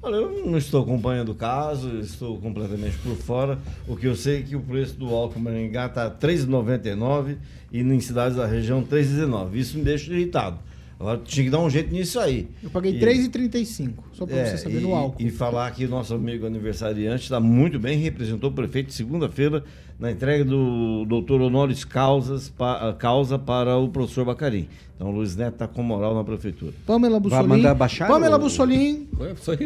Olha, 0.00 0.14
eu 0.14 0.46
não 0.46 0.56
estou 0.56 0.82
acompanhando 0.82 1.30
o 1.30 1.34
caso, 1.34 1.98
estou 1.98 2.38
completamente 2.38 2.96
por 2.98 3.16
fora. 3.16 3.58
O 3.86 3.96
que 3.96 4.06
eu 4.06 4.14
sei 4.14 4.38
é 4.38 4.42
que 4.42 4.54
o 4.54 4.60
preço 4.60 4.94
do 4.94 5.08
álcool 5.08 5.40
Maringá 5.40 5.86
está 5.86 6.04
R$ 6.04 6.14
3,99 6.20 7.36
e 7.72 7.80
em 7.80 8.00
cidades 8.00 8.36
da 8.36 8.46
região 8.46 8.80
R$ 8.80 8.86
3,19. 8.86 9.54
Isso 9.54 9.76
me 9.76 9.82
deixa 9.82 10.12
irritado. 10.12 10.60
Agora 11.00 11.20
tinha 11.24 11.44
que 11.44 11.50
dar 11.50 11.60
um 11.60 11.70
jeito 11.70 11.92
nisso 11.92 12.18
aí. 12.18 12.48
Eu 12.62 12.70
paguei 12.70 12.92
R$ 12.92 13.06
3,35, 13.06 13.92
só 14.12 14.26
para 14.26 14.36
é, 14.36 14.44
você 14.46 14.58
saber 14.58 14.78
e, 14.78 14.82
no 14.82 14.94
álcool. 14.94 15.20
E 15.20 15.30
falar 15.30 15.70
que 15.72 15.84
o 15.84 15.88
nosso 15.88 16.14
amigo 16.14 16.46
aniversariante 16.46 17.24
está 17.24 17.40
muito 17.40 17.78
bem, 17.78 17.98
representou 17.98 18.50
o 18.50 18.52
prefeito 18.52 18.92
segunda-feira 18.92 19.64
na 19.98 20.12
entrega 20.12 20.44
do 20.44 21.04
doutor 21.06 21.40
Honoris 21.40 21.84
Causas, 21.84 22.48
pa, 22.48 22.94
causa 22.94 23.38
para 23.38 23.76
o 23.76 23.88
professor 23.88 24.24
Bacarim. 24.24 24.68
Então 24.94 25.08
o 25.08 25.12
Luiz 25.12 25.36
Neto 25.36 25.54
está 25.54 25.68
com 25.68 25.82
moral 25.82 26.14
na 26.14 26.24
prefeitura. 26.24 26.72
Pamela 26.86 27.18
Bussolini. 27.18 27.48
Vai 27.48 27.56
mandar 27.56 27.74
baixar? 27.74 28.08
Pamela 28.08 28.36
ou... 28.36 28.42
Bussolini, 28.42 29.08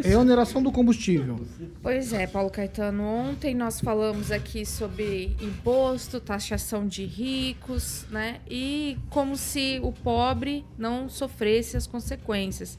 reoneração 0.03 0.61
do 0.61 0.71
combustível. 0.71 1.39
Pois 1.81 2.13
é, 2.13 2.25
Paulo 2.27 2.49
Caetano. 2.49 3.03
Ontem 3.03 3.53
nós 3.55 3.79
falamos 3.79 4.31
aqui 4.31 4.65
sobre 4.65 5.35
imposto, 5.41 6.19
taxação 6.19 6.87
de 6.87 7.05
ricos, 7.05 8.05
né? 8.11 8.41
E 8.49 8.97
como 9.09 9.35
se 9.35 9.79
o 9.83 9.91
pobre 9.91 10.65
não 10.77 11.09
sofresse 11.09 11.77
as 11.77 11.87
consequências. 11.87 12.77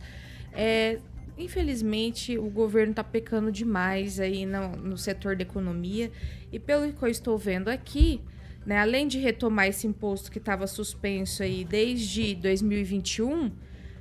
É, 0.53 0.99
infelizmente, 1.37 2.39
o 2.39 2.49
governo 2.51 2.91
está 2.93 3.05
pecando 3.05 3.51
demais 3.51 4.21
aí 4.21 4.47
no, 4.47 4.69
no 4.77 4.99
setor 4.99 5.37
da 5.37 5.43
economia. 5.43 6.11
E 6.53 6.59
pelo 6.59 6.93
que 6.93 7.03
eu 7.03 7.09
estou 7.09 7.37
vendo 7.39 7.69
aqui, 7.69 8.21
né, 8.65 8.79
além 8.79 9.07
de 9.09 9.19
retomar 9.19 9.67
esse 9.67 9.87
imposto 9.87 10.31
que 10.31 10.39
estava 10.39 10.67
suspenso 10.67 11.43
aí 11.43 11.65
desde 11.65 12.35
2021, 12.37 13.51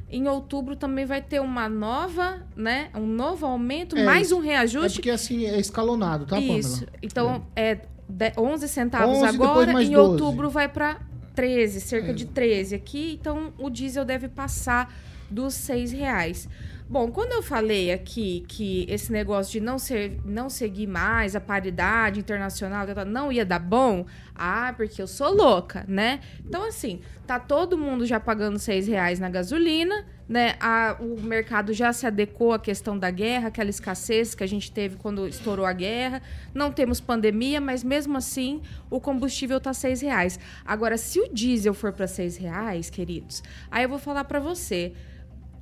em 0.10 0.28
outubro 0.28 0.76
também 0.76 1.06
vai 1.06 1.22
ter 1.22 1.42
uma 1.42 1.68
nova, 1.68 2.46
né, 2.56 2.90
um 2.96 3.08
novo 3.08 3.46
aumento, 3.46 3.98
É 3.98 4.04
mais 4.06 4.28
isso. 4.28 4.38
um 4.38 4.44
É 4.44 4.48
reajuste. 4.48 5.00
porque 5.00 5.10
assim 5.10 5.46
é 5.46 5.60
escalonado, 5.60 6.26
tá, 6.26 6.40
Isso. 6.40 6.82
Pamela? 6.86 6.98
Então, 7.02 7.48
é 7.56 7.76
de- 8.08 8.34
11 8.38 8.68
centavos 8.70 9.18
11, 9.18 9.32
depois 9.32 9.50
agora, 9.50 9.72
em 9.84 9.90
12. 9.92 9.96
outubro 9.96 10.50
vai 10.52 10.70
para 10.70 11.02
13, 11.34 11.82
cerca 11.82 12.12
É. 12.12 12.14
de 12.14 12.26
13 12.28 12.76
aqui. 12.76 13.18
Então, 13.20 13.52
o 13.58 13.72
diesel 13.72 14.06
deve 14.06 14.28
passar 14.28 14.94
dos 15.32 15.56
6 15.56 15.92
reais. 15.92 16.48
Bom, 16.90 17.12
quando 17.12 17.32
eu 17.32 17.42
falei 17.42 17.92
aqui 17.92 18.44
que 18.48 18.86
esse 18.90 19.12
negócio 19.12 19.54
de 19.54 19.60
não, 19.62 19.80
ser, 19.80 20.20
não 20.26 20.50
seguir 20.50 20.86
mais 20.86 21.36
a 21.36 21.40
paridade 21.40 22.20
internacional 22.20 22.86
não 23.08 23.32
ia 23.32 23.46
dar 23.46 23.60
bom, 23.60 24.06
ah, 24.36 24.74
porque 24.76 25.02
eu 25.02 25.08
sou 25.08 25.34
louca, 25.34 25.86
né? 25.88 26.20
Então, 26.46 26.68
assim, 26.68 27.02
tá 27.26 27.40
todo 27.40 27.78
mundo 27.78 28.06
já 28.06 28.20
pagando 28.20 28.60
6 28.60 28.86
reais 28.88 29.20
na 29.20 29.30
gasolina, 29.30 30.06
né? 30.28 30.56
A- 30.60 30.98
o 31.00 31.20
mercado 31.22 31.74
já 31.74 31.92
se 31.94 32.06
adequou 32.06 32.52
à 32.54 32.60
questão 32.60 33.00
da 33.00 33.10
guerra, 33.10 33.48
aquela 33.48 33.70
escassez 33.70 34.36
que 34.36 34.44
a 34.44 34.48
gente 34.48 34.72
teve 34.72 34.98
quando 34.98 35.28
estourou 35.28 35.66
a 35.66 35.74
guerra. 35.74 36.22
Não 36.54 36.72
temos 36.72 37.00
pandemia, 37.00 37.60
mas 37.62 37.84
mesmo 37.84 38.18
assim 38.18 38.62
o 38.90 39.00
combustível 39.00 39.60
tá 39.60 39.74
6 39.74 40.02
reais. 40.02 40.40
Agora, 40.66 40.98
se 40.98 41.20
o 41.20 41.28
diesel 41.34 41.74
for 41.74 41.94
para 41.94 42.08
6 42.08 42.38
reais, 42.38 42.90
queridos, 42.90 43.42
aí 43.72 43.84
eu 43.84 43.90
vou 43.90 44.00
falar 44.00 44.26
para 44.26 44.40
você 44.40 44.94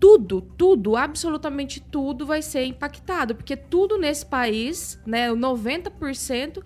tudo, 0.02 0.42
tudo, 0.42 0.98
absolutamente 0.98 1.80
tudo 1.80 2.26
vai 2.26 2.42
ser 2.42 2.66
impactado, 2.66 3.36
porque 3.36 3.56
tudo 3.56 4.00
nesse 4.00 4.26
país, 4.26 5.00
né, 5.06 5.32
o 5.32 5.36
90% 5.36 6.64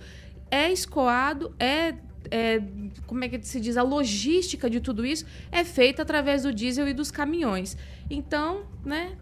é 0.49 0.71
escoado, 0.71 1.53
é, 1.59 1.95
é, 2.31 2.61
como 3.05 3.25
é 3.25 3.27
que 3.27 3.45
se 3.45 3.59
diz, 3.59 3.75
a 3.75 3.83
logística 3.83 4.69
de 4.69 4.79
tudo 4.79 5.05
isso 5.05 5.25
é 5.51 5.65
feita 5.65 6.01
através 6.01 6.43
do 6.43 6.53
diesel 6.53 6.87
e 6.87 6.93
dos 6.93 7.11
caminhões. 7.11 7.77
Então, 8.09 8.63
né, 8.85 9.17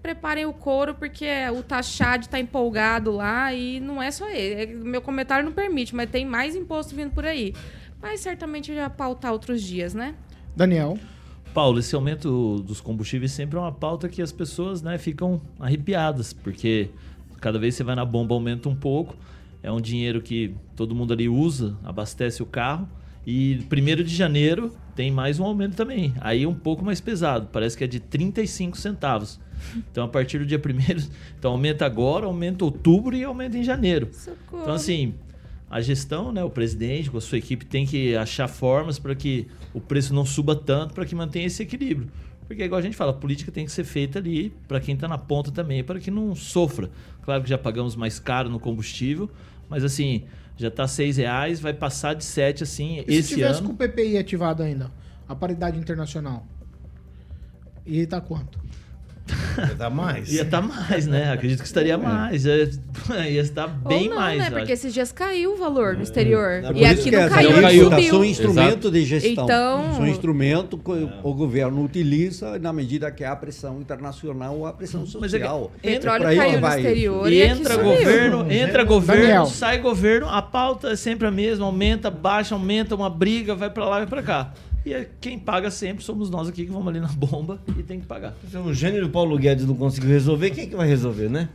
preparem 0.00 0.46
o 0.46 0.52
couro, 0.54 0.94
porque 0.94 1.28
o 1.54 1.62
Tachad 1.62 2.22
está 2.22 2.40
empolgado 2.40 3.10
lá 3.10 3.52
e 3.52 3.80
não 3.80 4.02
é 4.02 4.10
só 4.10 4.30
ele. 4.30 4.62
É- 4.62 4.66
Meu 4.66 5.02
comentário 5.02 5.44
não 5.44 5.52
permite, 5.52 5.94
mas 5.94 6.08
tem 6.08 6.24
mais 6.24 6.56
imposto 6.56 6.94
vindo 6.94 7.10
por 7.10 7.26
aí. 7.26 7.52
Mas 8.00 8.20
certamente 8.20 8.74
já 8.74 8.88
pautar 8.88 9.30
outros 9.30 9.60
dias, 9.60 9.92
né? 9.92 10.14
Daniel. 10.56 10.98
Paulo, 11.58 11.80
esse 11.80 11.92
aumento 11.92 12.62
dos 12.62 12.80
combustíveis 12.80 13.32
sempre 13.32 13.58
é 13.58 13.60
uma 13.60 13.72
pauta 13.72 14.08
que 14.08 14.22
as 14.22 14.30
pessoas 14.30 14.80
né, 14.80 14.96
ficam 14.96 15.40
arrepiadas, 15.58 16.32
porque 16.32 16.88
cada 17.40 17.58
vez 17.58 17.74
que 17.74 17.78
você 17.78 17.82
vai 17.82 17.96
na 17.96 18.04
bomba 18.04 18.32
aumenta 18.32 18.68
um 18.68 18.76
pouco, 18.76 19.16
é 19.60 19.72
um 19.72 19.80
dinheiro 19.80 20.22
que 20.22 20.54
todo 20.76 20.94
mundo 20.94 21.12
ali 21.12 21.28
usa, 21.28 21.76
abastece 21.82 22.44
o 22.44 22.46
carro, 22.46 22.88
e 23.26 23.58
1 23.72 24.04
de 24.04 24.14
janeiro 24.14 24.72
tem 24.94 25.10
mais 25.10 25.40
um 25.40 25.44
aumento 25.44 25.74
também, 25.74 26.14
aí 26.20 26.46
um 26.46 26.54
pouco 26.54 26.84
mais 26.84 27.00
pesado, 27.00 27.48
parece 27.52 27.76
que 27.76 27.82
é 27.82 27.88
de 27.88 27.98
35 27.98 28.78
centavos. 28.78 29.40
Então 29.90 30.04
a 30.04 30.08
partir 30.08 30.38
do 30.38 30.46
dia 30.46 30.62
1 30.64 31.08
então 31.36 31.50
aumenta 31.50 31.84
agora, 31.84 32.26
aumenta 32.26 32.64
outubro 32.64 33.16
e 33.16 33.24
aumenta 33.24 33.58
em 33.58 33.64
janeiro. 33.64 34.08
Socorro. 34.12 34.62
Então 34.62 34.74
assim, 34.74 35.12
a 35.70 35.80
gestão, 35.80 36.32
né, 36.32 36.42
o 36.42 36.50
presidente 36.50 37.10
com 37.10 37.18
a 37.18 37.20
sua 37.20 37.38
equipe 37.38 37.66
tem 37.66 37.86
que 37.86 38.16
achar 38.16 38.48
formas 38.48 38.98
para 38.98 39.14
que 39.14 39.46
o 39.74 39.80
preço 39.80 40.14
não 40.14 40.24
suba 40.24 40.56
tanto, 40.56 40.94
para 40.94 41.04
que 41.04 41.14
mantenha 41.14 41.46
esse 41.46 41.62
equilíbrio. 41.62 42.08
Porque 42.46 42.64
igual 42.64 42.78
a 42.78 42.82
gente 42.82 42.96
fala, 42.96 43.10
a 43.10 43.14
política 43.14 43.52
tem 43.52 43.66
que 43.66 43.72
ser 43.72 43.84
feita 43.84 44.18
ali 44.18 44.50
para 44.66 44.80
quem 44.80 44.94
está 44.94 45.06
na 45.06 45.18
ponta 45.18 45.50
também, 45.50 45.84
para 45.84 46.00
que 46.00 46.10
não 46.10 46.34
sofra. 46.34 46.90
Claro 47.22 47.42
que 47.42 47.48
já 47.50 47.58
pagamos 47.58 47.94
mais 47.94 48.18
caro 48.18 48.48
no 48.48 48.58
combustível, 48.58 49.30
mas 49.68 49.84
assim, 49.84 50.24
já 50.56 50.68
está 50.68 50.88
seis 50.88 51.18
reais, 51.18 51.60
vai 51.60 51.74
passar 51.74 52.14
de 52.14 52.24
sete 52.24 52.62
assim 52.62 53.00
E 53.06 53.12
se 53.12 53.18
esse 53.18 53.34
tivesse 53.34 53.60
ano. 53.60 53.68
com 53.68 53.74
o 53.74 53.76
PPI 53.76 54.16
ativado 54.16 54.62
ainda? 54.62 54.90
A 55.28 55.34
paridade 55.36 55.78
internacional. 55.78 56.46
E 57.84 58.06
tá 58.06 58.20
quanto? 58.20 58.58
Ia 59.58 59.74
dar 59.74 59.90
mais. 59.90 60.32
Ia 60.32 60.42
estar 60.42 60.62
mais, 60.62 61.06
né? 61.06 61.32
Acredito 61.32 61.60
que 61.60 61.66
estaria 61.66 61.98
mais. 61.98 62.44
Ia, 62.44 62.70
ia 63.28 63.40
estar 63.40 63.66
bem 63.66 64.04
Ou 64.04 64.10
não, 64.10 64.16
mais. 64.16 64.38
né? 64.38 64.50
Porque 64.50 64.64
acho. 64.64 64.72
esses 64.72 64.94
dias 64.94 65.12
caiu 65.12 65.54
o 65.54 65.56
valor 65.56 65.94
no 65.96 66.02
exterior. 66.02 66.62
É 66.64 66.72
e 66.72 66.82
isso 66.82 66.92
aqui 66.92 67.02
que 67.04 67.10
não 67.16 67.28
caiu, 67.28 67.50
não 67.52 67.90
tá- 67.90 67.96
subiu. 67.96 68.10
São 68.10 68.24
instrumento 68.24 68.90
de 68.90 69.04
gestão. 69.04 69.44
Então- 69.44 69.94
São 69.96 70.06
instrumento 70.06 70.78
que 70.78 70.90
o 71.22 71.34
governo 71.34 71.84
utiliza 71.84 72.58
na 72.58 72.72
medida 72.72 73.10
que 73.10 73.24
há 73.24 73.34
pressão 73.36 73.80
internacional 73.80 74.56
ou 74.56 74.66
a 74.66 74.72
pressão 74.72 75.00
Mas 75.20 75.34
é 75.34 75.38
que 75.38 75.44
social. 75.44 75.72
Petróleo 75.82 76.24
caiu 76.24 76.52
no 76.54 76.60
vai. 76.60 76.76
exterior 76.80 77.32
E 77.32 77.34
e 77.36 77.42
entra 77.42 77.74
subiu. 77.74 77.88
governo, 77.90 78.52
entra 78.52 78.84
governo, 78.84 79.22
Daniel. 79.22 79.46
sai 79.46 79.78
governo, 79.78 80.28
a 80.28 80.40
pauta 80.42 80.88
é 80.92 80.96
sempre 80.96 81.26
a 81.26 81.30
mesma, 81.30 81.66
aumenta, 81.66 82.10
baixa, 82.10 82.54
aumenta, 82.54 82.94
uma 82.94 83.10
briga, 83.10 83.54
vai 83.54 83.70
pra 83.70 83.84
lá, 83.84 83.96
vai 83.98 84.06
pra 84.06 84.22
cá. 84.22 84.52
E 84.88 84.94
é- 84.94 85.06
quem 85.20 85.38
paga 85.38 85.70
sempre 85.70 86.02
somos 86.02 86.30
nós 86.30 86.48
aqui 86.48 86.64
que 86.64 86.72
vamos 86.72 86.88
ali 86.88 86.98
na 86.98 87.08
bomba 87.08 87.60
e 87.78 87.82
tem 87.82 88.00
que 88.00 88.06
pagar. 88.06 88.34
Se 88.50 88.56
o 88.56 88.72
gênero 88.72 89.10
Paulo 89.10 89.36
Guedes 89.36 89.66
não 89.66 89.74
conseguiu 89.74 90.08
resolver, 90.08 90.48
quem 90.50 90.64
é 90.64 90.66
que 90.66 90.74
vai 90.74 90.88
resolver, 90.88 91.28
né? 91.28 91.50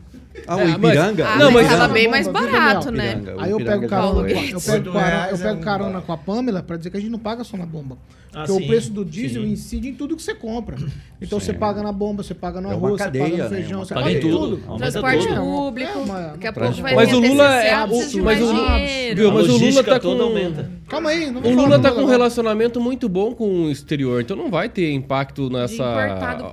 Ah, 0.47 0.55
o 0.57 0.59
É, 0.61 0.69
Ipiranga? 0.71 1.27
Ah, 1.27 1.37
Não, 1.37 1.51
mas 1.51 1.67
tava 1.67 1.87
bem 1.93 2.07
mais 2.07 2.27
barato, 2.27 2.91
né? 2.91 3.21
Aí 3.37 3.51
eu 3.51 3.57
pego 3.63 3.87
carona, 3.87 4.19
eu 4.29 4.35
Guedes. 4.35 4.65
pego, 4.65 4.91
cara- 4.91 5.29
eu 5.29 5.35
é 5.35 5.39
pego 5.39 5.61
carona 5.61 6.01
com 6.01 6.11
a 6.11 6.17
Pamela 6.17 6.63
pra 6.63 6.75
dizer 6.75 6.89
que 6.89 6.97
a 6.97 6.99
gente 6.99 7.11
não 7.11 7.19
paga 7.19 7.43
só 7.43 7.55
na 7.55 7.65
bomba. 7.65 7.97
Ah, 8.35 8.45
Porque 8.45 8.53
sim, 8.53 8.63
o 8.63 8.67
preço 8.67 8.91
do 8.91 9.05
diesel 9.05 9.43
sim. 9.43 9.51
incide 9.51 9.89
em 9.89 9.93
tudo 9.93 10.15
que 10.15 10.23
você 10.23 10.33
compra. 10.33 10.75
Então 11.21 11.39
você 11.39 11.53
paga 11.53 11.83
na 11.83 11.91
bomba, 11.91 12.23
você 12.23 12.33
paga 12.33 12.59
no 12.59 12.71
É 12.71 12.75
uma 12.75 12.87
arroz, 12.87 12.93
você 12.99 13.03
cadeia, 13.05 13.23
paga 13.25 13.37
no 13.37 13.43
né? 13.43 13.49
feijão, 13.57 13.79
você 13.85 13.93
Paga 13.93 14.11
em 14.11 14.19
tudo. 14.19 14.57
Transporte 14.77 15.27
público. 15.27 15.91
É 16.17 16.31
Daqui 16.31 16.47
a 16.47 16.53
pouco 16.53 16.81
vai 16.81 16.95
Mas 16.95 17.13
o 17.13 17.19
Lula 17.19 17.55
é- 17.63 17.75
mas 18.23 18.41
o- 18.41 18.53
dinheiro. 18.53 19.15
Viu, 19.15 19.29
A 19.29 19.33
mas 19.35 19.49
o 19.49 19.57
Lula 19.57 19.83
tá 19.83 19.99
com- 19.99 20.19
aumenta. 20.21 20.69
Calma 20.89 21.09
aí, 21.11 21.29
não 21.31 21.41
O 21.41 21.49
Lula 21.55 21.79
tá 21.79 21.89
Lula 21.89 21.91
com 21.91 22.01
um 22.07 22.09
relacionamento 22.09 22.81
muito 22.81 23.07
bom 23.07 23.33
com 23.33 23.65
o 23.65 23.69
exterior, 23.71 24.19
então 24.21 24.35
não 24.35 24.49
vai 24.49 24.67
ter 24.67 24.91
impacto 24.91 25.49
nessa 25.49 25.85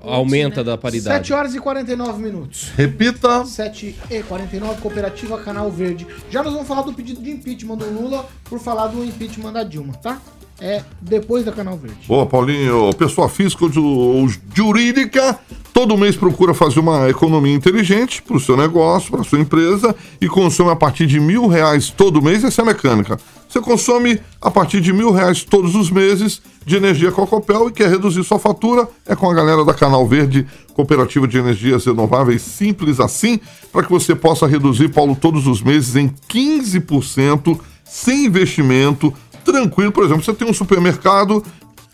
aumenta 0.02 0.58
né? 0.58 0.64
da 0.64 0.76
paridade. 0.78 1.16
7 1.16 1.32
horas 1.32 1.54
e 1.54 1.60
49 1.60 2.22
minutos. 2.22 2.70
Repita. 2.76 3.44
7 3.46 3.69
e 4.10 4.22
49, 4.22 4.80
Cooperativa 4.80 5.38
Canal 5.38 5.70
Verde. 5.70 6.06
Já 6.30 6.42
nós 6.42 6.52
vamos 6.52 6.68
falar 6.68 6.82
do 6.82 6.92
pedido 6.92 7.20
de 7.22 7.30
impeachment 7.30 7.76
do 7.76 7.86
Lula 7.90 8.26
por 8.44 8.58
falar 8.58 8.88
do 8.88 9.04
impeachment 9.04 9.52
da 9.52 9.62
Dilma, 9.64 9.94
tá? 9.94 10.18
É 10.60 10.82
depois 11.00 11.44
da 11.44 11.52
Canal 11.52 11.76
Verde. 11.78 12.06
Boa, 12.06 12.26
Paulinho. 12.26 12.92
Pessoa 12.94 13.28
física 13.30 13.64
ou 13.64 13.70
ju- 13.70 14.40
jurídica, 14.54 15.38
todo 15.72 15.96
mês 15.96 16.16
procura 16.16 16.52
fazer 16.52 16.80
uma 16.80 17.08
economia 17.08 17.54
inteligente 17.54 18.20
para 18.22 18.36
o 18.36 18.40
seu 18.40 18.56
negócio, 18.58 19.10
para 19.10 19.24
sua 19.24 19.38
empresa 19.40 19.96
e 20.20 20.28
consome 20.28 20.70
a 20.70 20.76
partir 20.76 21.06
de 21.06 21.18
mil 21.18 21.46
reais 21.46 21.88
todo 21.88 22.20
mês. 22.20 22.44
Essa 22.44 22.60
é 22.60 22.64
a 22.64 22.66
mecânica. 22.66 23.18
Você 23.48 23.58
consome 23.60 24.20
a 24.40 24.50
partir 24.50 24.80
de 24.82 24.92
mil 24.92 25.10
reais 25.10 25.42
todos 25.44 25.74
os 25.74 25.90
meses 25.90 26.40
de 26.64 26.76
energia 26.76 27.10
Cocopel 27.10 27.68
e 27.68 27.72
quer 27.72 27.88
reduzir 27.88 28.22
sua 28.22 28.38
fatura, 28.38 28.86
é 29.06 29.16
com 29.16 29.28
a 29.30 29.34
galera 29.34 29.64
da 29.64 29.72
Canal 29.74 30.06
Verde, 30.06 30.46
Cooperativa 30.80 31.28
de 31.28 31.36
Energias 31.36 31.84
Renováveis, 31.84 32.40
simples 32.40 33.00
assim, 33.00 33.38
para 33.70 33.82
que 33.82 33.90
você 33.90 34.14
possa 34.14 34.46
reduzir, 34.46 34.88
Paulo, 34.88 35.14
todos 35.14 35.46
os 35.46 35.60
meses 35.60 35.94
em 35.94 36.08
15% 36.28 37.60
sem 37.84 38.24
investimento, 38.24 39.12
tranquilo. 39.44 39.92
Por 39.92 40.04
exemplo, 40.04 40.24
você 40.24 40.32
tem 40.32 40.48
um 40.48 40.54
supermercado 40.54 41.44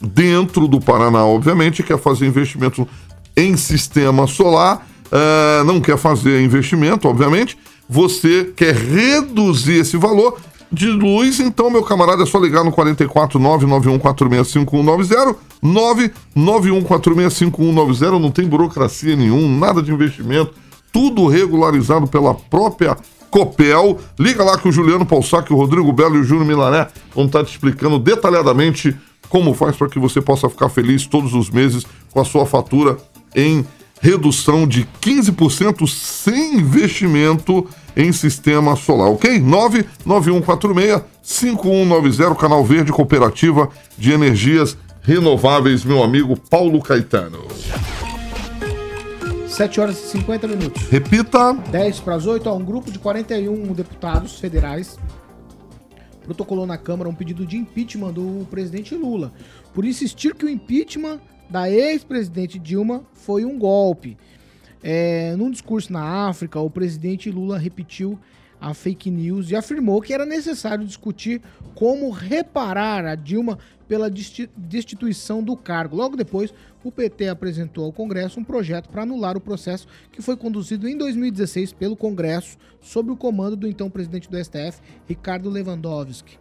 dentro 0.01 0.69
do 0.69 0.81
Paraná, 0.81 1.25
obviamente, 1.25 1.83
quer 1.83 1.99
fazer 1.99 2.27
investimento 2.27 2.87
em 3.37 3.57
sistema 3.57 4.27
solar, 4.29 4.87
ah, 5.11 5.65
não 5.65 5.81
quer 5.81 5.99
fazer 5.99 6.41
investimento, 6.41 7.09
obviamente, 7.09 7.59
você 7.89 8.53
quer 8.55 8.75
reduzir 8.75 9.81
esse 9.81 9.97
valor 9.97 10.39
de 10.71 10.89
luz, 10.89 11.41
então, 11.41 11.71
meu 11.71 11.83
camarada, 11.83 12.23
é 12.23 12.27
só 12.27 12.39
ligar 12.39 12.63
no 12.65 12.73
449-91465190, 12.73 15.35
991465190, 15.65 18.21
não 18.21 18.31
tem 18.31 18.47
burocracia 18.49 19.17
nenhum, 19.17 19.59
nada 19.59 19.83
de 19.83 19.93
investimento, 19.93 20.55
tudo 20.93 21.27
regularizado 21.27 22.07
pela 22.07 22.35
própria 22.35 22.97
Copel. 23.31 23.99
Liga 24.19 24.43
lá 24.43 24.59
que 24.59 24.69
o 24.69 24.73
Juliano 24.73 25.05
Paussac, 25.05 25.53
o 25.53 25.57
Rodrigo 25.57 25.93
Belo 25.93 26.17
e 26.17 26.21
o 26.21 26.25
Júnior 26.25 26.47
Milané 26.47 26.89
vão 27.15 27.27
estar 27.27 27.45
te 27.45 27.53
explicando 27.53 27.99
detalhadamente 27.99 28.97
como 29.29 29.55
faz 29.55 29.77
para 29.77 29.89
que 29.89 29.99
você 29.99 30.21
possa 30.21 30.49
ficar 30.49 30.69
feliz 30.69 31.07
todos 31.07 31.35
os 31.35 31.51
meses 31.51 31.85
com 32.13 32.21
a 32.21 32.25
sua 32.25 32.47
fatura 32.47 32.97
em 33.35 33.67
redução 34.01 34.67
de 34.67 34.87
15% 35.03 35.87
sem 35.89 36.57
investimento 36.57 37.67
em 37.97 38.13
sistema 38.13 38.77
solar, 38.77 39.11
ok? 39.11 39.41
99146-5190, 39.41 42.37
Canal 42.37 42.63
Verde 42.65 42.93
Cooperativa 42.93 43.71
de 43.97 44.13
Energias 44.13 44.77
Renováveis, 45.01 45.83
meu 45.85 46.03
amigo 46.03 46.37
Paulo 46.37 46.83
Caetano. 46.83 47.47
7 49.49 49.81
horas 49.81 49.97
e 49.97 50.09
50 50.09 50.49
minutos. 50.49 50.83
Repita. 50.89 51.55
10 51.55 52.01
para 52.01 52.17
as 52.17 52.27
8, 52.27 52.47
ó, 52.49 52.57
um 52.57 52.65
grupo 52.65 52.91
de 52.91 52.99
41 52.99 53.73
deputados 53.73 54.39
federais 54.39 54.99
protocolou 56.27 56.67
na 56.67 56.77
Câmara 56.77 57.09
um 57.09 57.15
pedido 57.15 57.47
de 57.47 57.57
impeachment 57.57 58.13
do 58.13 58.47
presidente 58.51 58.95
Lula, 58.95 59.33
por 59.73 59.85
insistir 59.85 60.35
que 60.35 60.45
o 60.45 60.49
impeachment 60.49 61.21
da 61.49 61.71
ex-presidente 61.71 62.59
Dilma 62.59 63.03
foi 63.15 63.45
um 63.45 63.57
golpe. 63.57 64.19
É, 64.89 65.35
num 65.35 65.51
discurso 65.51 65.93
na 65.93 66.29
África, 66.29 66.61
o 66.61 66.71
presidente 66.71 67.29
Lula 67.29 67.59
repetiu 67.59 68.17
a 68.61 68.73
fake 68.73 69.11
news 69.11 69.51
e 69.51 69.57
afirmou 69.57 70.01
que 70.01 70.15
era 70.15 70.25
necessário 70.25 70.87
discutir 70.87 71.43
como 71.75 72.09
reparar 72.11 73.05
a 73.05 73.17
Dilma 73.17 73.59
pela 73.89 74.09
desti- 74.09 74.49
destituição 74.57 75.43
do 75.43 75.57
cargo. 75.57 75.97
Logo 75.97 76.17
depois, 76.17 76.55
o 76.85 76.93
PT 76.93 77.27
apresentou 77.29 77.85
ao 77.85 77.93
Congresso 77.93 78.39
um 78.39 78.45
projeto 78.45 78.89
para 78.89 79.03
anular 79.03 79.37
o 79.37 79.41
processo 79.41 79.89
que 80.13 80.23
foi 80.23 80.37
conduzido 80.37 80.89
em 80.89 80.97
2016 80.97 81.73
pelo 81.73 81.97
Congresso 81.97 82.57
sob 82.81 83.11
o 83.11 83.17
comando 83.17 83.57
do 83.57 83.67
então 83.67 83.91
presidente 83.91 84.31
do 84.31 84.39
STF, 84.39 84.81
Ricardo 85.09 85.51
Lewandowski. 85.51 86.39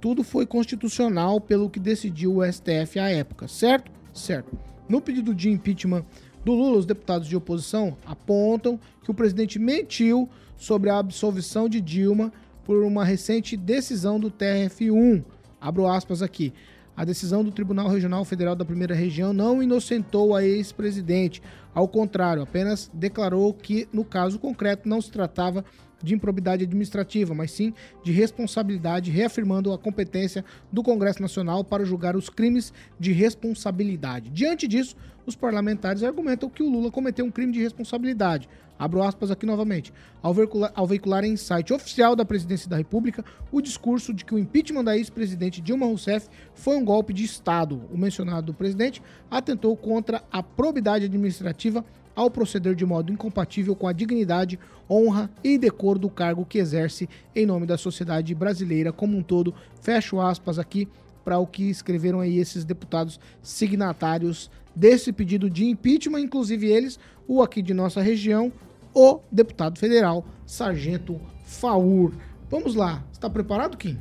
Tudo 0.00 0.24
foi 0.24 0.46
constitucional 0.46 1.40
pelo 1.40 1.70
que 1.70 1.78
decidiu 1.78 2.38
o 2.38 2.44
STF 2.44 2.98
à 2.98 3.08
época, 3.08 3.46
certo? 3.46 3.88
Certo. 4.12 4.58
No 4.88 5.00
pedido 5.00 5.32
de 5.32 5.48
impeachment 5.48 6.04
do 6.44 6.52
Lula, 6.52 6.78
os 6.78 6.86
deputados 6.86 7.28
de 7.28 7.36
oposição 7.36 7.96
apontam 8.04 8.78
que 9.02 9.10
o 9.10 9.14
presidente 9.14 9.58
mentiu 9.58 10.28
sobre 10.56 10.90
a 10.90 10.98
absolvição 10.98 11.68
de 11.68 11.80
Dilma 11.80 12.32
por 12.64 12.82
uma 12.84 13.04
recente 13.04 13.56
decisão 13.56 14.18
do 14.18 14.30
TRF1. 14.30 15.24
Abro 15.60 15.86
aspas 15.86 16.22
aqui. 16.22 16.52
A 16.96 17.04
decisão 17.04 17.42
do 17.42 17.50
Tribunal 17.50 17.88
Regional 17.88 18.24
Federal 18.24 18.54
da 18.54 18.64
Primeira 18.64 18.94
Região 18.94 19.32
não 19.32 19.62
inocentou 19.62 20.36
a 20.36 20.44
ex-presidente. 20.44 21.42
Ao 21.74 21.88
contrário, 21.88 22.42
apenas 22.42 22.90
declarou 22.92 23.54
que, 23.54 23.88
no 23.92 24.04
caso 24.04 24.38
concreto, 24.38 24.88
não 24.88 25.00
se 25.00 25.10
tratava 25.10 25.64
de 26.02 26.14
improbidade 26.14 26.64
administrativa, 26.64 27.34
mas 27.34 27.50
sim 27.50 27.72
de 28.02 28.12
responsabilidade, 28.12 29.10
reafirmando 29.10 29.72
a 29.72 29.78
competência 29.78 30.44
do 30.70 30.82
Congresso 30.82 31.22
Nacional 31.22 31.64
para 31.64 31.84
julgar 31.84 32.16
os 32.16 32.28
crimes 32.28 32.72
de 32.98 33.12
responsabilidade. 33.12 34.30
Diante 34.30 34.66
disso, 34.66 34.96
os 35.26 35.36
parlamentares 35.36 36.02
argumentam 36.02 36.50
que 36.50 36.62
o 36.62 36.68
Lula 36.68 36.90
cometeu 36.90 37.24
um 37.24 37.30
crime 37.30 37.52
de 37.52 37.60
responsabilidade. 37.60 38.48
Abro 38.78 39.00
aspas 39.02 39.30
aqui 39.30 39.46
novamente. 39.46 39.92
Ao 40.20 40.34
veicular, 40.34 40.72
ao 40.74 40.86
veicular 40.86 41.24
em 41.24 41.36
site 41.36 41.72
oficial 41.72 42.16
da 42.16 42.24
Presidência 42.24 42.68
da 42.68 42.76
República 42.76 43.24
o 43.52 43.60
discurso 43.60 44.12
de 44.12 44.24
que 44.24 44.34
o 44.34 44.38
impeachment 44.38 44.82
da 44.82 44.96
ex-presidente 44.96 45.60
Dilma 45.60 45.86
Rousseff 45.86 46.28
foi 46.52 46.76
um 46.76 46.84
golpe 46.84 47.12
de 47.12 47.24
Estado. 47.24 47.80
O 47.92 47.96
mencionado 47.96 48.52
presidente 48.52 49.00
atentou 49.30 49.76
contra 49.76 50.24
a 50.32 50.42
probidade 50.42 51.04
administrativa 51.04 51.84
ao 52.14 52.30
proceder 52.30 52.74
de 52.74 52.84
modo 52.84 53.12
incompatível 53.12 53.74
com 53.74 53.86
a 53.88 53.92
dignidade, 53.92 54.58
honra 54.88 55.30
e 55.42 55.56
decoro 55.56 55.98
do 55.98 56.10
cargo 56.10 56.44
que 56.44 56.58
exerce 56.58 57.08
em 57.34 57.46
nome 57.46 57.66
da 57.66 57.78
sociedade 57.78 58.34
brasileira 58.34 58.92
como 58.92 59.16
um 59.16 59.22
todo. 59.22 59.54
Fecho 59.80 60.20
aspas 60.20 60.58
aqui 60.58 60.88
para 61.24 61.38
o 61.38 61.46
que 61.46 61.70
escreveram 61.70 62.20
aí 62.20 62.38
esses 62.38 62.64
deputados 62.64 63.18
signatários 63.42 64.50
desse 64.74 65.12
pedido 65.12 65.48
de 65.48 65.64
impeachment, 65.66 66.20
inclusive 66.20 66.66
eles, 66.66 66.98
o 67.28 67.42
aqui 67.42 67.62
de 67.62 67.72
nossa 67.72 68.00
região, 68.02 68.52
o 68.94 69.20
deputado 69.30 69.78
federal 69.78 70.24
Sargento 70.46 71.20
Faur. 71.44 72.12
Vamos 72.50 72.74
lá, 72.74 73.02
está 73.12 73.30
preparado, 73.30 73.76
Kim? 73.76 73.98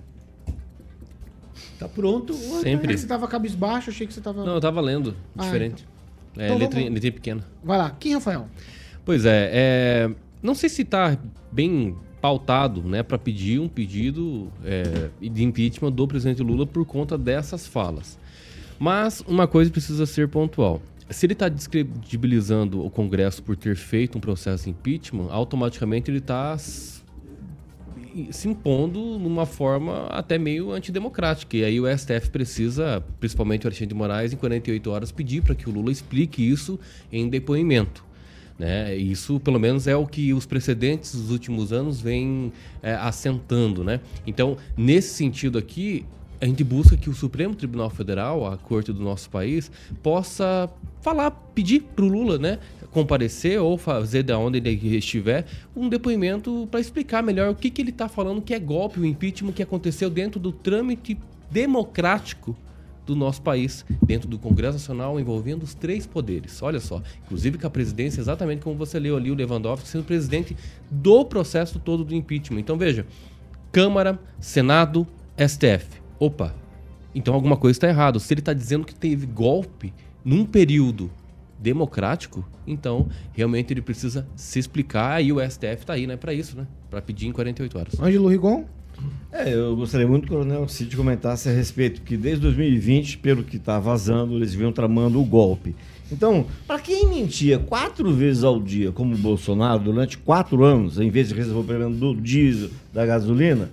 Tá 1.77 1.87
pronto? 1.87 2.33
Sempre. 2.33 2.97
Você 2.97 3.05
estava 3.05 3.27
cabisbaixo, 3.27 3.89
achei 3.89 4.05
que 4.05 4.13
você 4.13 4.19
estava. 4.19 4.43
Não, 4.45 4.55
eu 4.55 4.61
tava 4.61 4.81
lendo, 4.81 5.15
Ah, 5.37 5.43
diferente. 5.43 5.87
É, 6.37 6.45
Então 6.45 6.57
letra, 6.57 6.79
vamos- 6.79 6.93
letra 6.93 7.11
pequena. 7.11 7.47
Vai 7.63 7.77
lá, 7.77 7.89
Kim 7.91 8.13
Rafael. 8.13 8.47
Pois 9.03 9.25
é, 9.25 9.49
é, 9.53 10.09
não 10.41 10.53
sei 10.55 10.69
se 10.69 10.83
tá 10.85 11.17
bem 11.51 11.95
pautado, 12.21 12.83
né, 12.83 13.01
para 13.01 13.17
pedir 13.17 13.59
um 13.59 13.67
pedido 13.67 14.51
é, 14.63 15.09
de 15.19 15.43
impeachment 15.43 15.91
do 15.91 16.07
presidente 16.07 16.43
Lula 16.43 16.67
por 16.67 16.85
conta 16.85 17.17
dessas 17.17 17.65
falas. 17.65 18.17
Mas 18.79 19.21
uma 19.27 19.47
coisa 19.47 19.71
precisa 19.71 20.05
ser 20.05 20.27
pontual. 20.27 20.81
Se 21.09 21.25
ele 21.25 21.33
está 21.33 21.49
descredibilizando 21.49 22.85
o 22.85 22.89
Congresso 22.89 23.43
por 23.43 23.55
ter 23.57 23.75
feito 23.75 24.17
um 24.17 24.21
processo 24.21 24.63
de 24.65 24.69
impeachment, 24.69 25.27
automaticamente 25.31 26.09
ele 26.09 26.19
está 26.19 26.55
se 28.31 28.47
impondo 28.47 28.99
numa 29.19 29.45
forma 29.45 30.07
até 30.07 30.37
meio 30.37 30.71
antidemocrática. 30.71 31.57
E 31.57 31.63
aí 31.63 31.79
o 31.79 31.85
STF 31.97 32.29
precisa, 32.29 33.03
principalmente 33.19 33.65
o 33.65 33.67
Alexandre 33.67 33.87
de 33.87 33.95
Moraes, 33.95 34.33
em 34.33 34.37
48 34.37 34.91
horas, 34.91 35.11
pedir 35.11 35.41
para 35.41 35.55
que 35.55 35.69
o 35.69 35.71
Lula 35.71 35.91
explique 35.91 36.47
isso 36.47 36.79
em 37.11 37.29
depoimento. 37.29 38.03
Né? 38.57 38.95
Isso, 38.95 39.39
pelo 39.39 39.59
menos, 39.59 39.87
é 39.87 39.95
o 39.95 40.05
que 40.05 40.33
os 40.33 40.45
precedentes 40.45 41.15
dos 41.15 41.31
últimos 41.31 41.73
anos 41.73 41.99
vêm 41.99 42.53
é, 42.83 42.93
assentando. 42.93 43.83
Né? 43.83 43.99
Então, 44.25 44.55
nesse 44.77 45.15
sentido 45.15 45.57
aqui, 45.57 46.05
a 46.41 46.45
gente 46.47 46.63
busca 46.63 46.97
que 46.97 47.07
o 47.07 47.13
Supremo 47.13 47.53
Tribunal 47.53 47.91
Federal, 47.91 48.51
a 48.51 48.57
corte 48.57 48.91
do 48.91 48.99
nosso 48.99 49.29
país, 49.29 49.71
possa 50.01 50.67
falar, 50.99 51.29
pedir 51.53 51.81
para 51.95 52.03
o 52.03 52.07
Lula, 52.07 52.39
né, 52.39 52.57
comparecer 52.89 53.61
ou 53.61 53.77
fazer 53.77 54.23
da 54.23 54.39
onde 54.39 54.57
ele 54.57 54.97
estiver 54.97 55.45
um 55.75 55.87
depoimento 55.87 56.67
para 56.71 56.79
explicar 56.79 57.21
melhor 57.21 57.51
o 57.51 57.55
que, 57.55 57.69
que 57.69 57.79
ele 57.79 57.91
está 57.91 58.09
falando 58.09 58.41
que 58.41 58.55
é 58.55 58.59
golpe, 58.59 58.99
o 58.99 59.05
impeachment 59.05 59.51
que 59.51 59.61
aconteceu 59.61 60.09
dentro 60.09 60.39
do 60.39 60.51
trâmite 60.51 61.15
democrático 61.51 62.57
do 63.05 63.15
nosso 63.15 63.41
país, 63.41 63.85
dentro 64.03 64.27
do 64.27 64.39
Congresso 64.39 64.73
Nacional, 64.73 65.19
envolvendo 65.19 65.61
os 65.61 65.75
três 65.75 66.07
poderes. 66.07 66.61
Olha 66.63 66.79
só, 66.79 67.03
inclusive 67.23 67.59
com 67.59 67.67
a 67.67 67.69
presidência, 67.69 68.19
exatamente 68.19 68.61
como 68.61 68.75
você 68.75 68.99
leu 68.99 69.15
ali, 69.15 69.29
o 69.29 69.35
Lewandowski 69.35 69.87
sendo 69.87 70.05
presidente 70.05 70.55
do 70.89 71.23
processo 71.23 71.79
todo 71.79 72.03
do 72.03 72.15
impeachment. 72.15 72.59
Então 72.59 72.77
veja, 72.77 73.05
Câmara, 73.71 74.19
Senado, 74.39 75.07
STF. 75.37 76.00
Opa, 76.21 76.53
então 77.15 77.33
alguma 77.33 77.57
coisa 77.57 77.75
está 77.75 77.87
errada. 77.87 78.19
Se 78.19 78.31
ele 78.31 78.41
está 78.41 78.53
dizendo 78.53 78.85
que 78.85 78.93
teve 78.93 79.25
golpe 79.25 79.91
num 80.23 80.45
período 80.45 81.09
democrático, 81.57 82.47
então 82.67 83.09
realmente 83.33 83.73
ele 83.73 83.81
precisa 83.81 84.27
se 84.35 84.59
explicar 84.59 85.19
e 85.19 85.33
o 85.33 85.39
STF 85.39 85.77
está 85.79 85.93
aí, 85.93 86.05
né, 86.05 86.15
para 86.15 86.31
isso, 86.31 86.55
né, 86.55 86.67
para 86.91 87.01
pedir 87.01 87.25
em 87.25 87.31
48 87.31 87.75
horas. 87.75 87.99
Ângelo 87.99 88.27
Rigon. 88.27 88.65
É, 89.31 89.51
eu 89.51 89.75
gostaria 89.75 90.07
muito 90.07 90.27
que 90.27 90.33
o 90.33 90.37
Coronel 90.37 90.67
Cid 90.67 90.95
comentasse 90.95 91.49
a 91.49 91.51
respeito, 91.51 92.03
que 92.03 92.15
desde 92.15 92.41
2020, 92.41 93.17
pelo 93.17 93.43
que 93.43 93.57
está 93.57 93.79
vazando, 93.79 94.35
eles 94.35 94.53
vinham 94.53 94.71
tramando 94.71 95.19
o 95.19 95.25
golpe. 95.25 95.75
Então, 96.11 96.45
para 96.67 96.77
quem 96.77 97.07
mentia 97.07 97.57
quatro 97.57 98.13
vezes 98.13 98.43
ao 98.43 98.61
dia, 98.61 98.91
como 98.91 99.15
o 99.15 99.17
Bolsonaro, 99.17 99.85
durante 99.85 100.19
quatro 100.19 100.63
anos, 100.63 100.99
em 100.99 101.09
vez 101.09 101.29
de 101.29 101.33
resolver 101.33 101.61
o 101.61 101.63
problema 101.63 101.95
do 101.95 102.13
diesel, 102.13 102.69
da 102.93 103.07
gasolina, 103.07 103.71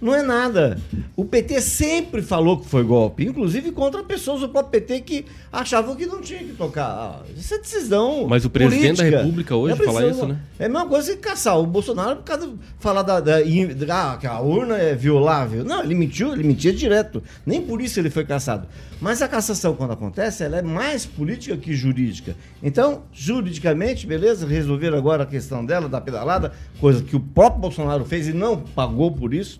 não 0.00 0.14
é 0.14 0.22
nada. 0.22 0.78
O 1.16 1.24
PT 1.24 1.60
sempre 1.60 2.22
falou 2.22 2.58
que 2.58 2.68
foi 2.68 2.82
golpe, 2.82 3.24
inclusive 3.24 3.72
contra 3.72 4.02
pessoas 4.02 4.40
do 4.40 4.48
próprio 4.48 4.80
PT 4.80 5.00
que 5.00 5.24
achavam 5.52 5.96
que 5.96 6.06
não 6.06 6.20
tinha 6.20 6.40
que 6.40 6.52
tocar. 6.52 6.86
Ah, 6.86 7.22
Isso 7.36 7.54
é 7.54 7.58
decisão. 7.58 8.26
Mas 8.28 8.44
o 8.44 8.50
presidente 8.50 8.96
da 8.96 8.96
política. 8.96 9.18
República 9.22 9.56
hoje 9.56 9.74
É 9.80 9.84
falar 9.84 10.06
isso, 10.08 10.26
né? 10.26 10.38
É 10.58 10.66
a 10.66 10.68
mesma 10.68 10.86
coisa 10.86 11.12
que 11.14 11.18
caçar 11.18 11.58
o 11.58 11.66
Bolsonaro 11.66 12.16
por 12.16 12.24
causa 12.24 12.46
de 12.46 12.54
falar 12.78 13.02
da, 13.02 13.20
da, 13.20 13.40
da- 13.40 14.12
ah, 14.12 14.16
que 14.18 14.26
a 14.26 14.40
urna 14.40 14.76
é 14.76 14.94
violável. 14.94 15.64
Não, 15.64 15.82
ele 15.82 15.94
mentiu, 15.94 16.32
ele 16.32 16.44
mentia 16.44 16.72
direto. 16.72 17.22
Nem 17.44 17.62
por 17.62 17.80
isso 17.80 17.98
ele 17.98 18.10
foi 18.10 18.24
caçado. 18.24 18.66
Mas 19.00 19.20
a 19.20 19.28
cassação, 19.28 19.74
quando 19.74 19.92
acontece, 19.92 20.42
ela 20.42 20.58
é 20.58 20.62
mais 20.62 21.04
política 21.04 21.56
que 21.56 21.74
jurídica. 21.74 22.34
Então, 22.62 23.02
juridicamente, 23.12 24.06
beleza, 24.06 24.46
resolveram 24.46 24.96
agora 24.96 25.22
a 25.24 25.26
questão 25.26 25.64
dela, 25.64 25.88
da 25.88 26.00
pedalada, 26.00 26.52
coisa 26.80 27.02
que 27.02 27.14
o 27.14 27.20
próprio 27.20 27.60
Bolsonaro 27.60 28.04
fez 28.04 28.28
e 28.28 28.32
não 28.32 28.56
pagou 28.58 29.12
por 29.12 29.34
isso. 29.34 29.58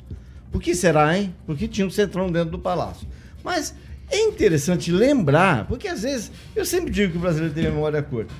Por 0.50 0.62
que 0.62 0.74
será, 0.74 1.16
hein? 1.16 1.34
Porque 1.46 1.68
tinha 1.68 1.86
um 1.86 1.90
centrão 1.90 2.30
dentro 2.30 2.50
do 2.50 2.58
palácio. 2.58 3.06
Mas 3.44 3.74
é 4.10 4.20
interessante 4.20 4.90
lembrar, 4.90 5.66
porque 5.66 5.88
às 5.88 6.02
vezes 6.02 6.30
eu 6.54 6.64
sempre 6.64 6.90
digo 6.92 7.12
que 7.12 7.18
o 7.18 7.20
brasileiro 7.20 7.54
tem 7.54 7.64
memória 7.64 8.02
curta. 8.02 8.32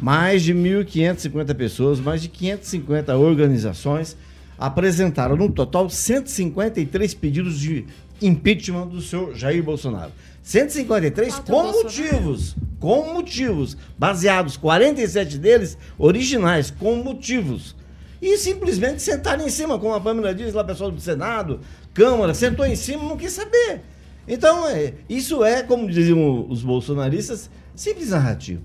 Mais 0.00 0.42
de 0.42 0.54
1.550 0.54 1.54
pessoas, 1.54 2.00
mais 2.00 2.20
de 2.20 2.28
550 2.28 3.16
organizações 3.16 4.16
apresentaram 4.58 5.36
no 5.36 5.50
total 5.50 5.88
153 5.90 7.14
pedidos 7.14 7.58
de 7.58 7.86
impeachment 8.22 8.86
do 8.86 9.00
senhor 9.00 9.34
Jair 9.34 9.62
Bolsonaro. 9.62 10.12
153 10.42 11.34
Contra 11.34 11.42
o 11.42 11.56
com 11.56 11.62
Bolsonaro. 11.72 12.12
motivos, 12.12 12.56
com 12.78 13.14
motivos, 13.14 13.76
baseados, 13.98 14.56
47 14.56 15.38
deles 15.38 15.78
originais, 15.98 16.70
com 16.70 16.96
motivos. 16.96 17.74
E 18.24 18.38
simplesmente 18.38 19.02
sentaram 19.02 19.44
em 19.44 19.50
cima, 19.50 19.78
como 19.78 19.92
a 19.92 20.00
Pâmela 20.00 20.34
diz 20.34 20.54
lá, 20.54 20.64
pessoal 20.64 20.90
do 20.90 20.98
Senado, 20.98 21.60
Câmara, 21.92 22.32
sentou 22.32 22.64
em 22.64 22.74
cima 22.74 23.02
não 23.04 23.18
quis 23.18 23.32
saber. 23.32 23.82
Então, 24.26 24.66
é, 24.66 24.94
isso 25.10 25.44
é, 25.44 25.62
como 25.62 25.90
diziam 25.90 26.48
os 26.48 26.62
bolsonaristas, 26.62 27.50
simples 27.76 28.08
narrativa. 28.08 28.62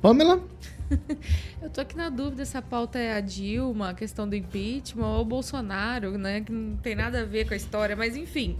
Pamela? 0.00 0.42
Eu 1.60 1.68
tô 1.68 1.82
aqui 1.82 1.94
na 1.94 2.08
dúvida 2.08 2.46
se 2.46 2.56
a 2.56 2.62
pauta 2.62 2.98
é 2.98 3.12
a 3.12 3.20
Dilma, 3.20 3.90
a 3.90 3.94
questão 3.94 4.26
do 4.26 4.34
impeachment 4.34 5.06
ou 5.06 5.20
o 5.20 5.24
Bolsonaro, 5.26 6.16
né? 6.16 6.40
Que 6.40 6.50
não 6.50 6.74
tem 6.78 6.94
nada 6.94 7.20
a 7.20 7.24
ver 7.26 7.46
com 7.46 7.52
a 7.52 7.56
história, 7.58 7.94
mas 7.94 8.16
enfim. 8.16 8.56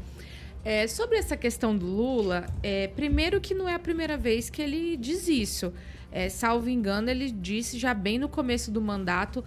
É, 0.63 0.87
sobre 0.87 1.17
essa 1.17 1.39
questão 1.39 1.75
do 1.75 1.87
Lula, 1.87 2.45
é, 2.63 2.87
primeiro 2.89 3.41
que 3.41 3.55
não 3.55 3.67
é 3.67 3.75
a 3.75 3.79
primeira 3.79 4.19
vez 4.19 4.51
que 4.51 4.61
ele 4.61 4.95
diz 4.99 5.27
isso. 5.27 5.73
É, 6.13 6.29
salvo 6.29 6.69
engano, 6.69 7.09
ele 7.09 7.31
disse 7.31 7.79
já 7.79 7.95
bem 7.95 8.19
no 8.19 8.29
começo 8.29 8.71
do 8.71 8.83
mandato, 8.83 9.43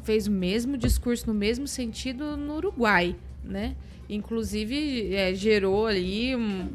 fez 0.00 0.26
o 0.26 0.30
mesmo 0.30 0.76
discurso 0.76 1.26
no 1.26 1.34
mesmo 1.34 1.66
sentido 1.66 2.36
no 2.36 2.56
Uruguai, 2.56 3.14
né? 3.44 3.74
Inclusive, 4.08 5.14
é, 5.14 5.32
gerou 5.34 5.86
ali 5.86 6.34
um, 6.34 6.68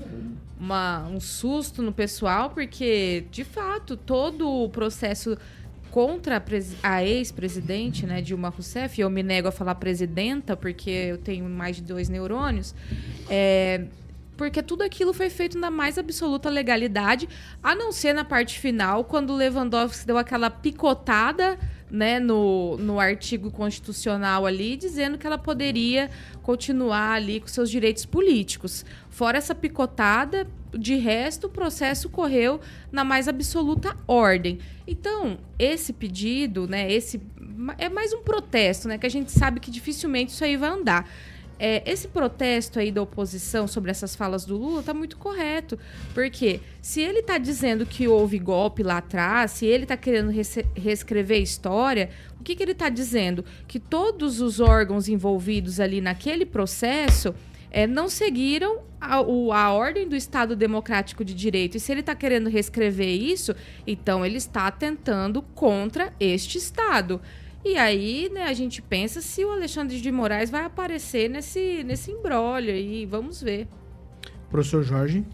uma- 0.60 1.06
um 1.08 1.20
susto 1.20 1.82
no 1.82 1.92
pessoal, 1.92 2.50
porque, 2.50 3.26
de 3.30 3.44
fato, 3.44 3.98
todo 3.98 4.50
o 4.50 4.70
processo 4.70 5.38
contra 5.92 6.38
a, 6.38 6.40
presi- 6.42 6.78
a 6.82 7.04
ex-presidente, 7.04 8.06
né, 8.06 8.22
Dilma 8.22 8.50
Rousseff, 8.50 9.00
eu 9.00 9.10
me 9.10 9.22
nego 9.22 9.48
a 9.48 9.52
falar 9.52 9.76
presidenta 9.76 10.56
porque 10.56 10.90
eu 10.90 11.18
tenho 11.18 11.46
mais 11.50 11.76
de 11.78 11.84
dois 11.84 12.10
neurônios, 12.10 12.74
é, 13.30 13.86
porque 14.38 14.62
tudo 14.62 14.82
aquilo 14.84 15.14
foi 15.14 15.30
feito 15.30 15.58
na 15.58 15.72
mais 15.72 15.98
absoluta 15.98 16.50
legalidade, 16.50 17.30
a 17.64 17.74
não 17.76 17.92
ser 17.94 18.12
na 18.14 18.26
parte 18.26 18.60
final, 18.60 19.06
quando 19.06 19.34
Lewandowski 19.34 20.06
deu 20.06 20.18
aquela 20.18 20.50
picotada 20.50 21.58
né, 21.90 22.20
no, 22.20 22.78
no 22.78 23.00
artigo 23.00 23.52
constitucional 23.52 24.46
ali, 24.46 24.76
dizendo 24.76 25.18
que 25.18 25.26
ela 25.26 25.38
poderia 25.38 26.10
continuar 26.42 27.14
ali 27.14 27.40
com 27.40 27.48
seus 27.48 27.70
direitos 27.70 28.06
políticos. 28.06 28.86
Fora 29.10 29.38
essa 29.38 29.54
picotada, 29.54 30.48
de 30.74 30.96
resto, 30.96 31.48
o 31.48 31.50
processo 31.50 32.10
correu 32.10 32.60
na 32.92 33.04
mais 33.04 33.28
absoluta 33.28 33.96
ordem. 34.08 34.60
Então, 34.86 35.38
esse 35.58 35.94
pedido, 35.94 36.68
né, 36.68 36.92
esse 36.92 37.22
é 37.78 37.88
mais 37.88 38.14
um 38.14 38.22
protesto, 38.22 38.88
né, 38.88 38.98
que 38.98 39.06
a 39.06 39.10
gente 39.10 39.32
sabe 39.32 39.60
que 39.60 39.72
dificilmente 39.72 40.34
isso 40.34 40.44
aí 40.44 40.58
vai 40.58 40.70
andar. 40.70 41.10
É, 41.58 41.90
esse 41.90 42.08
protesto 42.10 42.80
aí 42.80 42.92
da 42.92 43.02
oposição 43.02 43.68
sobre 43.68 43.90
essas 43.90 44.16
falas 44.16 44.44
do 44.46 44.58
Lula 44.58 44.84
tá 44.84 44.94
muito 44.94 45.18
correto. 45.18 45.80
Porque 46.14 46.60
se 46.82 47.00
ele 47.02 47.22
tá 47.22 47.38
dizendo 47.38 47.86
que 47.86 48.08
houve 48.08 48.38
golpe 48.38 48.84
lá 48.84 48.98
atrás, 48.98 49.52
se 49.52 49.66
ele 49.66 49.86
tá 49.86 49.96
querendo 49.96 50.32
reescrever 50.76 51.38
a 51.38 51.42
história, 51.44 52.10
o 52.40 52.44
que, 52.44 52.56
que 52.56 52.64
ele 52.64 52.74
tá 52.76 52.90
dizendo? 52.90 53.44
Que 53.68 53.80
todos 53.80 54.42
os 54.42 54.60
órgãos 54.60 55.08
envolvidos 55.08 55.80
ali 55.80 56.02
naquele 56.02 56.46
processo 56.46 57.34
é, 57.72 57.86
não 57.88 58.08
seguiram 58.10 58.80
a, 59.02 59.22
o- 59.22 59.52
a 59.52 59.72
ordem 59.72 60.08
do 60.08 60.16
Estado 60.16 60.56
Democrático 60.56 61.24
de 61.26 61.34
Direito. 61.34 61.76
E 61.78 61.80
se 61.80 61.92
ele 61.92 62.00
está 62.02 62.16
querendo 62.16 62.50
reescrever 62.50 63.10
isso, 63.22 63.54
então 63.86 64.26
ele 64.26 64.38
está 64.38 64.68
atentando 64.68 65.42
contra 65.42 66.14
este 66.20 66.58
Estado. 66.58 67.22
E 67.66 67.78
aí, 67.78 68.30
né, 68.32 68.44
a 68.44 68.54
gente 68.54 68.80
pensa 68.82 69.22
se 69.22 69.44
o 69.44 69.52
Alexandre 69.52 70.00
de 70.00 70.12
Moraes 70.12 70.52
vai 70.52 70.64
aparecer 70.66 71.28
nesse, 71.30 71.84
nesse 71.84 72.12
embrólio 72.12 72.72
aí. 72.72 73.06
Vamos 73.08 73.42
ver. 73.42 73.68
Professor 74.52 74.84
Jorge. 74.84 75.26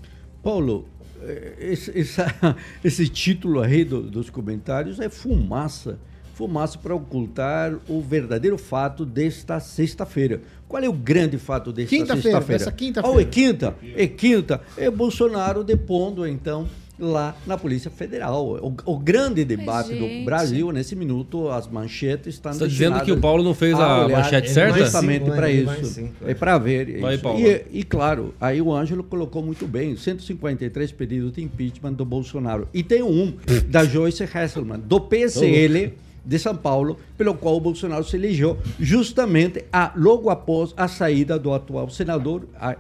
Paulo, 0.42 0.88
eh, 1.22 1.56
esse, 1.60 2.00
essa- 2.00 2.56
esse 2.84 3.08
título 3.10 3.60
aí 3.62 3.84
do- 3.84 4.04
dos 4.04 4.30
comentários 4.30 5.00
é 5.00 5.10
fumaça. 5.10 6.00
Fumaça 6.34 6.80
para 6.80 6.96
ocultar 6.96 7.78
o 7.88 8.02
verdadeiro 8.02 8.58
fato 8.58 9.06
desta 9.06 9.60
sexta-feira. 9.60 10.42
Qual 10.68 10.82
é 10.82 10.88
o 10.90 10.94
grande 10.94 11.38
fato 11.38 11.72
desta 11.74 11.90
Quinta-feira, 11.90 12.22
sexta-feira? 12.22 12.60
dessa 12.60 12.72
quinta-feira. 12.72 13.16
Oh, 13.18 13.20
é 13.20 13.26
quinta? 13.26 13.76
É 13.96 14.08
quinta. 14.08 14.62
É 14.78 14.90
Bolsonaro 14.90 15.64
depondo, 15.66 16.26
então, 16.26 16.68
lá 17.02 17.36
na 17.46 17.58
Polícia 17.58 17.90
Federal. 17.90 18.60
O, 18.62 18.76
o 18.86 19.00
grande 19.00 19.44
debate 19.44 19.94
do 19.94 20.24
Brasil, 20.24 20.72
nesse 20.72 20.96
minuto, 20.96 21.50
as 21.50 21.68
manchetes 21.68 22.36
estão 22.36 22.54
Você 22.54 22.60
tá 22.60 22.68
dizendo 22.68 23.02
que 23.02 23.12
o 23.12 23.20
Paulo 23.20 23.44
não 23.44 23.54
fez 23.54 23.74
a 23.74 24.06
olhar 24.06 24.20
manchete 24.20 24.52
certa? 24.52 24.78
Justamente 24.80 25.26
Cinco, 25.26 25.36
para 25.36 25.52
isso. 25.52 26.10
É 26.26 26.34
para 26.34 26.58
ver. 26.58 27.00
Vai, 27.00 27.16
isso. 27.16 27.24
Paulo. 27.24 27.40
E, 27.40 27.66
e 27.72 27.84
claro, 27.84 28.34
aí 28.40 28.62
o 28.62 28.74
Ângelo 28.74 29.04
colocou 29.04 29.42
muito 29.42 29.68
bem: 29.68 29.96
153 29.96 30.92
pedidos 30.92 31.34
de 31.34 31.42
impeachment 31.42 31.94
do 31.94 32.06
Bolsonaro. 32.06 32.68
E 32.74 32.84
tem 32.84 33.02
um 33.02 33.34
da 33.68 33.84
Joyce 33.84 34.24
Hasselman, 34.24 34.80
do 34.80 35.00
PSL 35.00 35.94
de 36.24 36.38
São 36.38 36.56
Paulo, 36.56 36.98
pelo 37.18 37.34
qual 37.34 37.58
o 37.58 37.60
Bolsonaro 37.60 38.04
se 38.04 38.16
elegeu 38.16 38.58
justamente 38.80 39.66
a, 39.72 39.92
logo 39.96 40.30
após 40.30 40.74
a 40.78 40.88
saída 40.88 41.38
do 41.38 41.54
atual 41.54 41.90
senador, 41.90 42.48
a, 42.56 42.76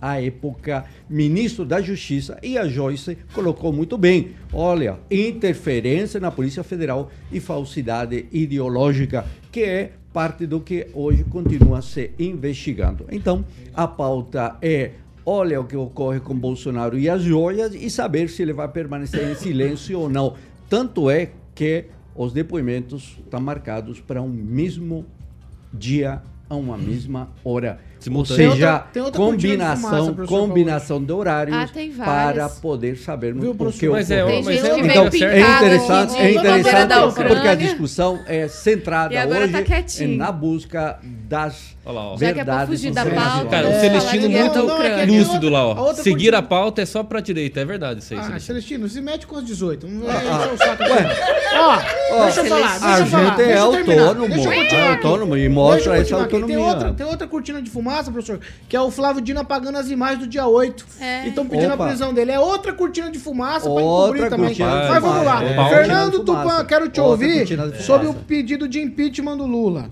à 0.00 0.20
época 0.20 0.84
ministro 1.08 1.64
da 1.64 1.80
Justiça, 1.80 2.38
e 2.42 2.56
a 2.56 2.66
Joyce 2.66 3.18
colocou 3.32 3.72
muito 3.72 3.98
bem. 3.98 4.30
Olha, 4.52 4.98
interferência 5.10 6.18
na 6.18 6.30
Polícia 6.30 6.62
Federal 6.62 7.10
e 7.30 7.40
falsidade 7.40 8.26
ideológica, 8.32 9.26
que 9.52 9.62
é 9.62 9.92
parte 10.12 10.46
do 10.46 10.60
que 10.60 10.86
hoje 10.94 11.24
continua 11.24 11.82
se 11.82 12.10
investigando. 12.18 13.06
Então, 13.10 13.44
a 13.74 13.86
pauta 13.86 14.56
é 14.62 14.92
olha 15.26 15.60
o 15.60 15.64
que 15.64 15.76
ocorre 15.76 16.20
com 16.20 16.34
Bolsonaro 16.34 16.96
e 16.96 17.10
as 17.10 17.20
joias 17.20 17.74
e 17.74 17.90
saber 17.90 18.30
se 18.30 18.42
ele 18.42 18.52
vai 18.52 18.68
permanecer 18.68 19.28
em 19.28 19.34
silêncio 19.34 19.98
ou 19.98 20.08
não. 20.08 20.34
Tanto 20.70 21.10
é 21.10 21.30
que 21.54 21.86
os 22.16 22.32
depoimentos 22.32 23.16
estão 23.18 23.40
marcados 23.40 24.00
para 24.00 24.22
um 24.22 24.28
mesmo 24.28 25.04
dia, 25.72 26.22
a 26.48 26.54
uma 26.54 26.78
mesma 26.78 27.30
hora. 27.44 27.80
Ou 27.96 28.02
Simultâneo. 28.02 28.36
Tem 28.36 28.50
seja, 28.52 28.72
outra- 28.72 28.86
tem 28.92 29.02
outra 29.02 29.20
de 29.20 29.26
combinação, 29.26 30.06
fumaça, 30.14 30.26
combinação 30.28 31.02
de 31.02 31.12
horários 31.12 31.56
Ah, 31.56 31.68
tem 31.72 31.90
para 31.90 32.48
poder 32.48 32.96
sabermos 32.98 33.42
Viu, 33.42 33.54
o 33.68 33.72
que? 33.72 33.88
Mas 33.88 34.10
é, 34.10 34.22
ocorreu. 34.22 34.36
Tem 34.36 34.44
mas 34.44 34.54
gente 34.54 34.66
é 34.66 34.74
veio 34.74 34.86
Então, 34.86 35.04
é 35.04 35.40
interessante, 35.40 36.12
de 36.12 36.18
é 36.18 36.30
interessante 36.32 37.14
porque 37.26 37.48
a 37.48 37.54
discussão 37.54 38.20
é 38.26 38.48
centrada 38.48 39.20
agora 39.20 39.44
hoje 39.44 39.52
tá 39.52 39.58
é 39.60 39.62
na 40.16 40.30
busca 40.30 40.98
das 41.28 41.74
Olha 41.88 41.94
lá, 41.94 42.12
ó. 42.12 42.16
Já 42.18 42.32
que 42.32 42.40
é 42.40 42.44
pra 42.44 42.54
verdades 42.56 42.80
fugir 42.80 42.92
da 42.92 43.06
pauta, 43.06 43.46
Cara, 43.46 43.68
o 43.68 43.70
É, 43.70 43.80
Celestino 43.80 44.28
muito 44.28 44.52
da 44.54 44.74
Ucrânia. 44.74 45.06
lúcido 45.06 45.48
lá, 45.48 45.60
A 45.60 45.66
ó. 45.66 45.94
Seguir 45.94 46.34
a 46.34 46.42
pauta 46.42 46.82
é 46.82 46.86
só 46.86 47.04
pra 47.04 47.20
direita, 47.20 47.60
é 47.60 47.64
verdade 47.64 48.00
isso 48.00 48.12
aí, 48.12 48.20
Ah, 48.20 48.38
Celestino. 48.40 48.88
Se 48.88 49.00
mete 49.00 49.24
com 49.24 49.36
os 49.36 49.44
18. 49.44 49.86
Não 49.86 50.04
vai 50.04 50.16
Ah, 50.16 50.20
encher 50.20 50.52
o 50.52 50.58
saco. 50.58 50.82
Ó, 52.12 52.24
deixa 52.24 52.40
eu 52.40 52.44
falar, 52.46 52.70
deixa 52.78 52.86
A 52.86 52.98
eu 52.98 53.06
falar. 53.06 53.36
gente 53.36 53.42
é 53.42 53.56
autônomo, 53.58 54.34
é 54.52 54.88
autônomo 54.94 55.36
e 55.36 55.48
mostra 55.48 55.96
essa 55.98 56.16
autonomia. 56.16 56.56
Tem 56.56 56.64
outra, 56.66 56.92
tem 56.92 57.06
outra 57.06 57.26
cortina 57.28 57.62
de 57.62 57.70
fumaça, 57.70 57.85
professor, 58.12 58.40
que 58.68 58.76
é 58.76 58.80
o 58.80 58.90
Flávio 58.90 59.22
Dino 59.22 59.40
apagando 59.40 59.76
as 59.78 59.88
imagens 59.90 60.20
do 60.20 60.26
dia 60.26 60.46
8. 60.46 60.86
É. 61.00 61.24
E 61.26 61.28
estão 61.30 61.46
pedindo 61.46 61.72
Opa. 61.74 61.84
a 61.84 61.88
prisão 61.88 62.12
dele. 62.14 62.32
É 62.32 62.40
outra 62.40 62.72
cortina 62.72 63.10
de 63.10 63.18
fumaça 63.18 63.68
Outra 63.68 63.84
pra 63.84 63.92
encobrir 64.02 64.30
também. 64.30 64.56
Mas 64.58 65.02
vamos 65.02 65.24
lá. 65.24 65.38
fumaça. 65.38 65.44
É. 65.44 65.68
Fernando 65.68 66.18
Tupan, 66.24 66.40
fumaça. 66.42 66.64
quero 66.64 66.88
te 66.88 67.00
Outra 67.00 67.26
ouvir 67.26 67.46
sobre 67.82 68.06
o 68.06 68.10
fumaça. 68.10 68.26
pedido 68.26 68.68
de 68.68 68.80
impeachment 68.80 69.36
do 69.36 69.46
Lula. 69.46 69.90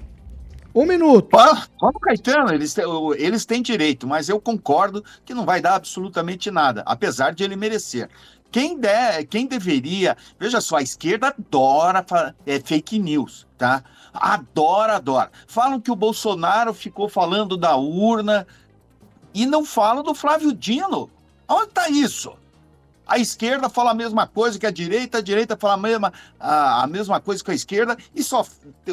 Um 0.74 0.84
minuto. 0.84 1.28
Paulo 1.28 2.00
Caetano, 2.00 2.52
eles, 2.52 2.74
eles 3.16 3.46
têm 3.46 3.62
direito, 3.62 4.06
mas 4.08 4.28
eu 4.28 4.40
concordo 4.40 5.04
que 5.24 5.32
não 5.32 5.44
vai 5.44 5.60
dar 5.60 5.76
absolutamente 5.76 6.50
nada, 6.50 6.82
apesar 6.84 7.32
de 7.32 7.44
ele 7.44 7.54
merecer. 7.54 8.10
Quem, 8.50 8.78
der, 8.78 9.24
quem 9.24 9.46
deveria. 9.46 10.16
Veja 10.38 10.60
só, 10.60 10.76
a 10.76 10.82
esquerda 10.82 11.28
adora 11.28 12.04
é, 12.46 12.60
fake 12.60 12.98
news, 12.98 13.46
tá? 13.56 13.84
Adora, 14.12 14.96
adora. 14.96 15.30
Falam 15.46 15.80
que 15.80 15.90
o 15.90 15.96
Bolsonaro 15.96 16.74
ficou 16.74 17.08
falando 17.08 17.56
da 17.56 17.76
urna 17.76 18.46
e 19.32 19.46
não 19.46 19.64
falam 19.64 20.02
do 20.02 20.14
Flávio 20.14 20.52
Dino. 20.52 21.10
Onde 21.48 21.68
está 21.68 21.88
isso? 21.88 22.32
A 23.06 23.18
esquerda 23.18 23.68
fala 23.68 23.90
a 23.90 23.94
mesma 23.94 24.26
coisa 24.26 24.58
que 24.58 24.66
a 24.66 24.70
direita, 24.70 25.18
a 25.18 25.22
direita 25.22 25.56
fala 25.56 25.74
a 25.74 25.76
mesma, 25.76 26.12
a, 26.40 26.84
a 26.84 26.86
mesma 26.86 27.20
coisa 27.20 27.44
que 27.44 27.50
a 27.50 27.54
esquerda, 27.54 27.96
e 28.14 28.22
só, 28.22 28.44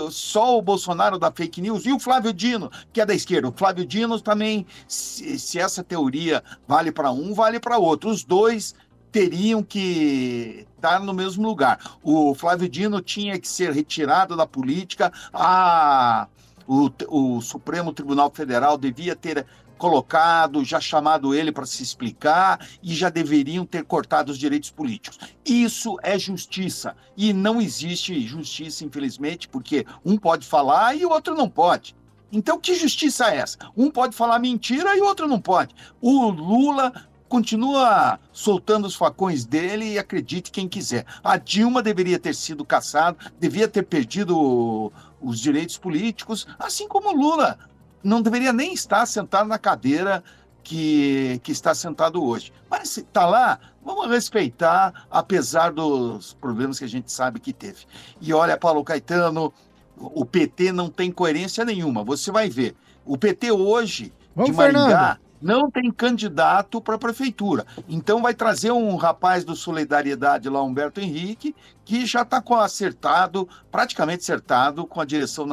só 0.10 0.58
o 0.58 0.62
Bolsonaro 0.62 1.18
da 1.18 1.32
fake 1.32 1.62
news 1.62 1.86
e 1.86 1.94
o 1.94 2.00
Flávio 2.00 2.34
Dino, 2.34 2.70
que 2.92 3.00
é 3.00 3.06
da 3.06 3.14
esquerda. 3.14 3.48
O 3.48 3.54
Flávio 3.54 3.86
Dino 3.86 4.20
também, 4.20 4.66
se, 4.88 5.40
se 5.40 5.60
essa 5.60 5.84
teoria 5.84 6.44
vale 6.68 6.92
para 6.92 7.12
um, 7.12 7.34
vale 7.34 7.60
para 7.60 7.78
outro. 7.78 8.10
Os 8.10 8.24
dois 8.24 8.76
teriam 9.12 9.62
que 9.62 10.66
estar 10.76 11.00
no 11.00 11.14
mesmo 11.14 11.48
lugar. 11.48 11.80
O 12.02 12.34
Flávio 12.34 12.68
Dino 12.68 13.02
tinha 13.02 13.40
que 13.40 13.48
ser 13.48 13.72
retirado 13.72 14.36
da 14.36 14.48
política, 14.48 15.12
a, 15.34 16.28
o, 16.68 16.90
o 17.08 17.42
Supremo 17.42 17.92
Tribunal 17.92 18.32
Federal 18.34 18.78
devia 18.78 19.16
ter 19.16 19.46
colocado, 19.82 20.64
já 20.64 20.80
chamado 20.80 21.34
ele 21.34 21.52
para 21.52 21.66
se 21.66 21.82
explicar 21.82 22.64
e 22.84 22.94
já 22.94 23.10
deveriam 23.10 23.66
ter 23.66 23.84
cortado 23.84 24.32
os 24.32 24.38
direitos 24.38 24.70
políticos. 24.70 25.18
Isso 25.44 25.98
é 26.04 26.20
justiça. 26.20 26.96
E 27.18 27.34
não 27.34 27.60
existe 27.60 28.22
justiça, 28.28 28.86
infelizmente, 28.86 29.48
porque 29.48 29.84
um 30.06 30.20
pode 30.20 30.46
falar 30.46 30.96
e 30.96 31.04
o 31.04 31.10
outro 31.10 31.34
não 31.34 31.50
pode. 31.50 31.96
Então, 32.32 32.60
que 32.60 32.76
justiça 32.76 33.32
é 33.32 33.38
essa? 33.38 33.58
Um 33.76 33.90
pode 33.90 34.16
falar 34.16 34.38
mentira 34.38 34.96
e 34.96 35.02
o 35.02 35.06
outro 35.06 35.28
não 35.28 35.42
pode. 35.42 35.74
O 36.00 36.30
Lula 36.30 36.94
continua 37.28 38.20
soltando 38.32 38.86
os 38.86 38.94
facões 38.94 39.46
dele 39.46 39.94
e 39.94 39.98
acredite 39.98 40.52
quem 40.52 40.68
quiser. 40.68 41.08
A 41.24 41.38
Dilma 41.38 41.82
deveria 41.82 42.20
ter 42.20 42.36
sido 42.36 42.64
caçada, 42.64 43.18
devia 43.40 43.68
ter 43.68 43.82
perdido 43.82 44.94
os 45.20 45.40
direitos 45.40 45.78
políticos, 45.78 46.46
assim 46.60 46.88
como 46.88 47.16
Lula 47.16 47.58
não 48.04 48.22
deveria 48.22 48.54
nem 48.54 48.74
estar 48.74 49.06
sentado 49.06 49.48
na 49.48 49.58
cadeira 49.58 50.24
que, 50.64 51.40
que 51.44 51.52
está 51.52 51.74
sentado 51.74 52.24
hoje. 52.24 52.52
Mas 52.70 52.90
se 52.90 53.02
está 53.02 53.26
lá, 53.26 53.60
vamos 53.84 54.08
respeitar, 54.10 55.06
apesar 55.10 55.72
dos 55.72 56.34
problemas 56.34 56.80
que 56.80 56.86
a 56.86 56.90
gente 56.90 57.12
sabe 57.12 57.40
que 57.40 57.54
teve. 57.54 57.86
E 58.20 58.34
olha, 58.34 58.58
Paulo 58.58 58.84
Caetano, 58.84 59.54
o 59.98 60.26
PT 60.26 60.72
não 60.72 60.90
tem 60.90 61.12
coerência 61.12 61.66
nenhuma. 61.66 62.04
Você 62.04 62.32
vai 62.32 62.50
ver. 62.50 62.76
O 63.06 63.18
PT 63.18 63.52
hoje, 63.52 64.14
Vamos, 64.36 64.52
de 64.52 64.58
Maringá, 64.58 64.82
Fernando. 64.82 65.20
Não 65.42 65.70
tem 65.72 65.92
candidato 65.92 66.80
para 66.80 66.96
a 66.96 67.00
prefeitura. 67.00 67.66
Então 67.90 68.22
vai 68.22 68.34
trazer 68.34 68.72
um 68.72 68.96
rapaz 68.96 69.44
do 69.44 69.56
Solidariedade 69.56 70.48
lá, 70.50 70.62
Humberto 70.62 71.00
Henrique, 71.02 71.56
que 71.84 72.06
já 72.06 72.22
está 72.22 72.44
acertado, 72.60 73.48
praticamente 73.72 74.22
acertado, 74.22 74.86
com 74.86 75.02
a 75.02 75.06
direção 75.06 75.48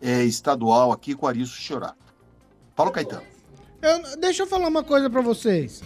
eh, 0.00 0.24
estadual 0.24 0.92
aqui, 0.92 1.14
com 1.14 1.26
o 1.26 1.28
Arilson 1.28 1.54
Chorar. 1.60 1.96
Paulo 2.74 2.90
Caetano. 2.90 3.22
Eu- 3.82 4.16
deixa 4.18 4.42
eu 4.42 4.46
falar 4.46 4.68
uma 4.68 4.82
coisa 4.82 5.10
pra 5.10 5.20
vocês. 5.20 5.82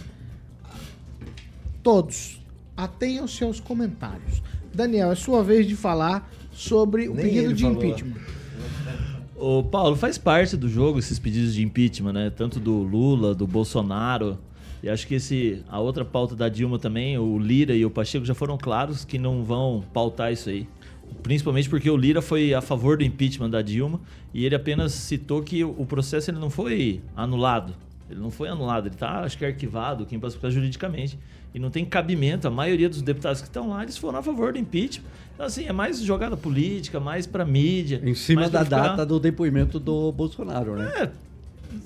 Todos, 1.83 2.41
atenham 2.75 3.27
seus 3.27 3.59
comentários. 3.59 4.41
Daniel, 4.73 5.11
é 5.11 5.15
sua 5.15 5.43
vez 5.43 5.67
de 5.67 5.75
falar 5.75 6.29
sobre 6.51 7.09
o 7.09 7.13
Nem 7.13 7.25
pedido 7.25 7.53
de 7.53 7.63
falou. 7.63 7.77
impeachment. 7.77 8.38
Ô, 9.39 9.63
Paulo, 9.63 9.95
faz 9.95 10.17
parte 10.17 10.57
do 10.57 10.67
jogo 10.67 10.99
esses 10.99 11.17
pedidos 11.17 11.53
de 11.53 11.63
impeachment, 11.63 12.11
né? 12.11 12.29
Tanto 12.29 12.59
do 12.59 12.73
Lula, 12.83 13.33
do 13.33 13.47
Bolsonaro. 13.47 14.37
E 14.83 14.89
acho 14.89 15.07
que 15.07 15.15
esse, 15.15 15.63
a 15.69 15.79
outra 15.79 16.03
pauta 16.03 16.35
da 16.35 16.49
Dilma 16.49 16.77
também, 16.77 17.17
o 17.17 17.39
Lira 17.39 17.73
e 17.73 17.85
o 17.85 17.89
Pacheco 17.89 18.25
já 18.25 18.33
foram 18.33 18.57
claros 18.57 19.05
que 19.05 19.17
não 19.17 19.41
vão 19.41 19.81
pautar 19.93 20.33
isso 20.33 20.49
aí. 20.49 20.67
Principalmente 21.23 21.69
porque 21.69 21.89
o 21.89 21.95
Lira 21.95 22.21
foi 22.21 22.53
a 22.53 22.59
favor 22.59 22.97
do 22.97 23.03
impeachment 23.05 23.49
da 23.49 23.61
Dilma 23.61 24.01
e 24.33 24.45
ele 24.45 24.55
apenas 24.55 24.91
citou 24.91 25.41
que 25.41 25.63
o 25.63 25.85
processo 25.85 26.29
ele 26.29 26.37
não 26.37 26.49
foi 26.49 27.01
anulado. 27.15 27.73
Ele 28.09 28.19
não 28.19 28.31
foi 28.31 28.49
anulado, 28.49 28.87
ele 28.87 28.95
está, 28.95 29.21
acho 29.21 29.37
que, 29.37 29.45
arquivado, 29.45 30.05
quem 30.05 30.19
passa 30.19 30.51
juridicamente. 30.51 31.17
E 31.53 31.59
não 31.59 31.69
tem 31.69 31.83
cabimento. 31.85 32.47
A 32.47 32.51
maioria 32.51 32.87
dos 32.89 33.01
deputados 33.01 33.41
que 33.41 33.47
estão 33.47 33.69
lá, 33.69 33.83
eles 33.83 33.97
foram 33.97 34.19
a 34.19 34.23
favor 34.23 34.53
do 34.53 34.59
impeachment. 34.59 35.05
Então, 35.33 35.45
assim, 35.47 35.65
é 35.67 35.71
mais 35.73 35.99
jogada 36.01 36.35
política, 36.37 36.99
mais 36.99 37.25
para 37.25 37.43
mídia. 37.45 38.01
Em 38.03 38.13
cima 38.13 38.49
da 38.49 38.63
ficar- 38.63 38.89
data 38.89 39.05
do 39.05 39.19
depoimento 39.19 39.79
do 39.79 40.11
Bolsonaro, 40.11 40.75
né? 40.75 40.91
É, 40.95 41.09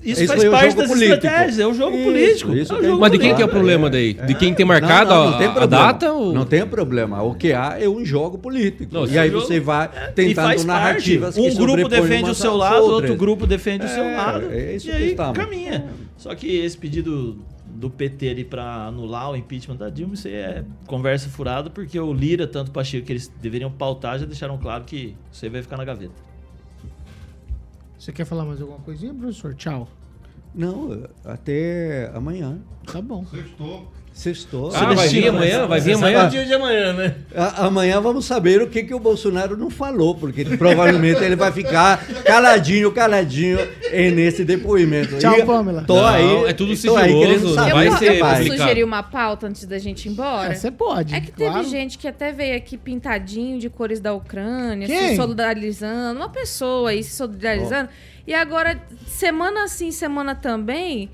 Isso 0.02 0.24
Esse 0.24 0.28
faz 0.28 0.44
parte 0.46 0.70
jogo 0.70 0.78
das 0.82 0.88
político. 0.90 1.14
estratégias, 1.16 1.60
é 1.60 1.68
o 1.68 1.74
jogo 1.74 1.96
Isso, 1.98 2.04
político. 2.06 2.54
isso 2.56 2.74
é 2.74 2.80
o 2.80 2.84
jogo 2.84 3.02
Mas 3.02 3.12
de 3.12 3.20
quem 3.20 3.36
que 3.36 3.42
é 3.42 3.46
o 3.46 3.50
problema 3.50 3.90
daí? 3.90 4.14
De 4.14 4.34
quem 4.34 4.54
tem 4.54 4.66
marcado 4.66 5.10
Não, 5.10 5.18
não, 5.18 5.30
não 5.30 5.36
a- 5.36 5.38
tem 5.38 5.48
a, 5.48 5.52
problema. 5.52 5.84
data? 5.84 6.12
Ou... 6.14 6.34
Não 6.34 6.46
tem 6.46 6.66
problema. 6.66 7.22
O 7.22 7.36
que 7.36 7.52
há 7.54 7.78
é 7.80 7.88
um 7.88 8.04
jogo 8.06 8.38
político. 8.38 8.94
Não, 8.94 9.06
e 9.06 9.18
aí 9.18 9.30
jogo- 9.30 9.46
você 9.46 9.60
vai 9.60 9.88
E 9.88 10.12
tentando 10.14 10.64
narrativas 10.64 11.36
parte. 11.36 11.50
que 11.50 11.54
Um 11.54 11.60
grupo 11.66 11.90
defende 11.90 12.30
o 12.30 12.34
seu 12.34 12.52
às 12.54 12.58
lado, 12.58 12.84
outro 12.86 13.16
grupo 13.16 13.46
defende 13.46 13.86
o 13.86 13.90
seu 13.90 14.04
É, 14.04 14.16
lado. 14.18 14.52
é 14.52 14.76
isso 14.76 14.88
e 14.88 14.92
aí 14.92 15.16
caminha. 15.16 15.86
Só 16.18 16.34
que 16.34 16.48
esse 16.48 16.78
pedido 16.78 17.38
do 17.84 17.90
PT 17.90 18.30
ali 18.30 18.46
pra 18.46 18.86
anular 18.86 19.32
o 19.32 19.36
impeachment 19.36 19.76
da 19.76 19.90
Dilma, 19.90 20.14
isso 20.14 20.30
aí 20.30 20.36
é 20.36 20.66
conversa 20.88 21.28
furada, 21.28 21.70
porque 21.70 22.00
o 22.00 22.14
Lira, 22.14 22.48
tanto 22.48 22.70
o 22.70 22.72
Pacheco, 22.72 23.06
que 23.06 23.12
eles 23.12 23.28
deveriam 23.42 23.70
pautar, 23.70 24.18
já 24.18 24.26
deixaram 24.26 24.58
claro 24.58 24.86
que 24.86 25.18
isso 25.30 25.44
aí 25.44 25.52
vai 25.52 25.62
ficar 25.62 25.76
na 25.76 25.84
gaveta. 25.84 26.16
Você 28.00 28.14
quer 28.14 28.24
falar 28.24 28.46
mais 28.46 28.62
alguma 28.62 28.80
coisinha, 28.80 29.14
professor? 29.14 29.54
Tchau. 29.54 29.90
Não, 30.56 31.10
até 31.26 32.10
amanhã. 32.14 32.62
Tá 32.86 33.02
bom. 33.02 33.26
Sextou. 33.26 33.92
Ah, 34.76 34.94
vai 34.94 35.08
vir 35.08 35.28
amanhã? 35.28 35.66
Vai 35.66 35.82
vir 35.82 35.94
amanhã? 35.94 36.30
dia 36.30 36.46
de 36.46 36.54
amanhã, 36.54 36.94
né? 36.94 37.16
A- 37.36 37.66
Amanhã 37.66 38.00
vamos 38.00 38.26
saber 38.26 38.62
o 38.62 38.68
que, 38.70 38.84
que 38.84 38.94
o 38.94 39.00
Bolsonaro 39.00 39.58
não 39.58 39.70
falou, 39.72 40.14
porque 40.16 40.46
provavelmente 40.46 41.22
ele 41.24 41.36
vai 41.36 41.52
ficar 41.52 42.06
caladinho, 42.24 42.92
caladinho 42.92 43.58
nesse 44.14 44.46
depoimento. 44.46 45.18
Tchau, 45.18 45.38
E 45.40 45.44
Pamela. 45.46 45.84
Tô 45.88 45.96
Não, 45.96 46.06
aí, 46.08 46.46
é 46.46 46.54
tudo 46.54 46.68
tô 46.80 46.96
aí 46.96 47.10
sigiloso, 47.12 47.56
saber 47.56 47.72
Eu, 47.72 47.76
vai 47.76 47.92
ser 47.98 48.12
eu 48.14 48.20
posso 48.20 48.36
publicado. 48.36 48.60
sugerir 48.62 48.84
uma 48.84 49.04
pauta 49.04 49.48
antes 49.48 49.66
da 49.66 49.80
gente 49.80 50.06
ir 50.08 50.12
embora? 50.12 50.52
É, 50.52 50.56
você 50.56 50.70
pode. 50.72 51.16
É 51.16 51.20
que 51.20 51.32
teve 51.32 51.50
claro. 51.50 51.68
gente 51.68 51.98
que 51.98 52.08
até 52.08 52.32
veio 52.32 52.56
aqui 52.56 52.78
pintadinho 52.78 53.58
de 53.60 53.70
cores 53.70 54.00
da 54.00 54.14
Ucrânia, 54.14 54.88
Quem? 54.88 55.10
se 55.10 55.16
solidarizando, 55.16 56.20
uma 56.20 56.30
pessoa 56.30 56.92
aí 56.92 57.04
se 57.04 57.16
solidarizando. 57.16 57.90
E 58.28 58.34
agora, 58.34 58.80
semana 59.08 59.68
sim, 59.68 59.92
semana 59.92 60.34
também, 60.36 61.10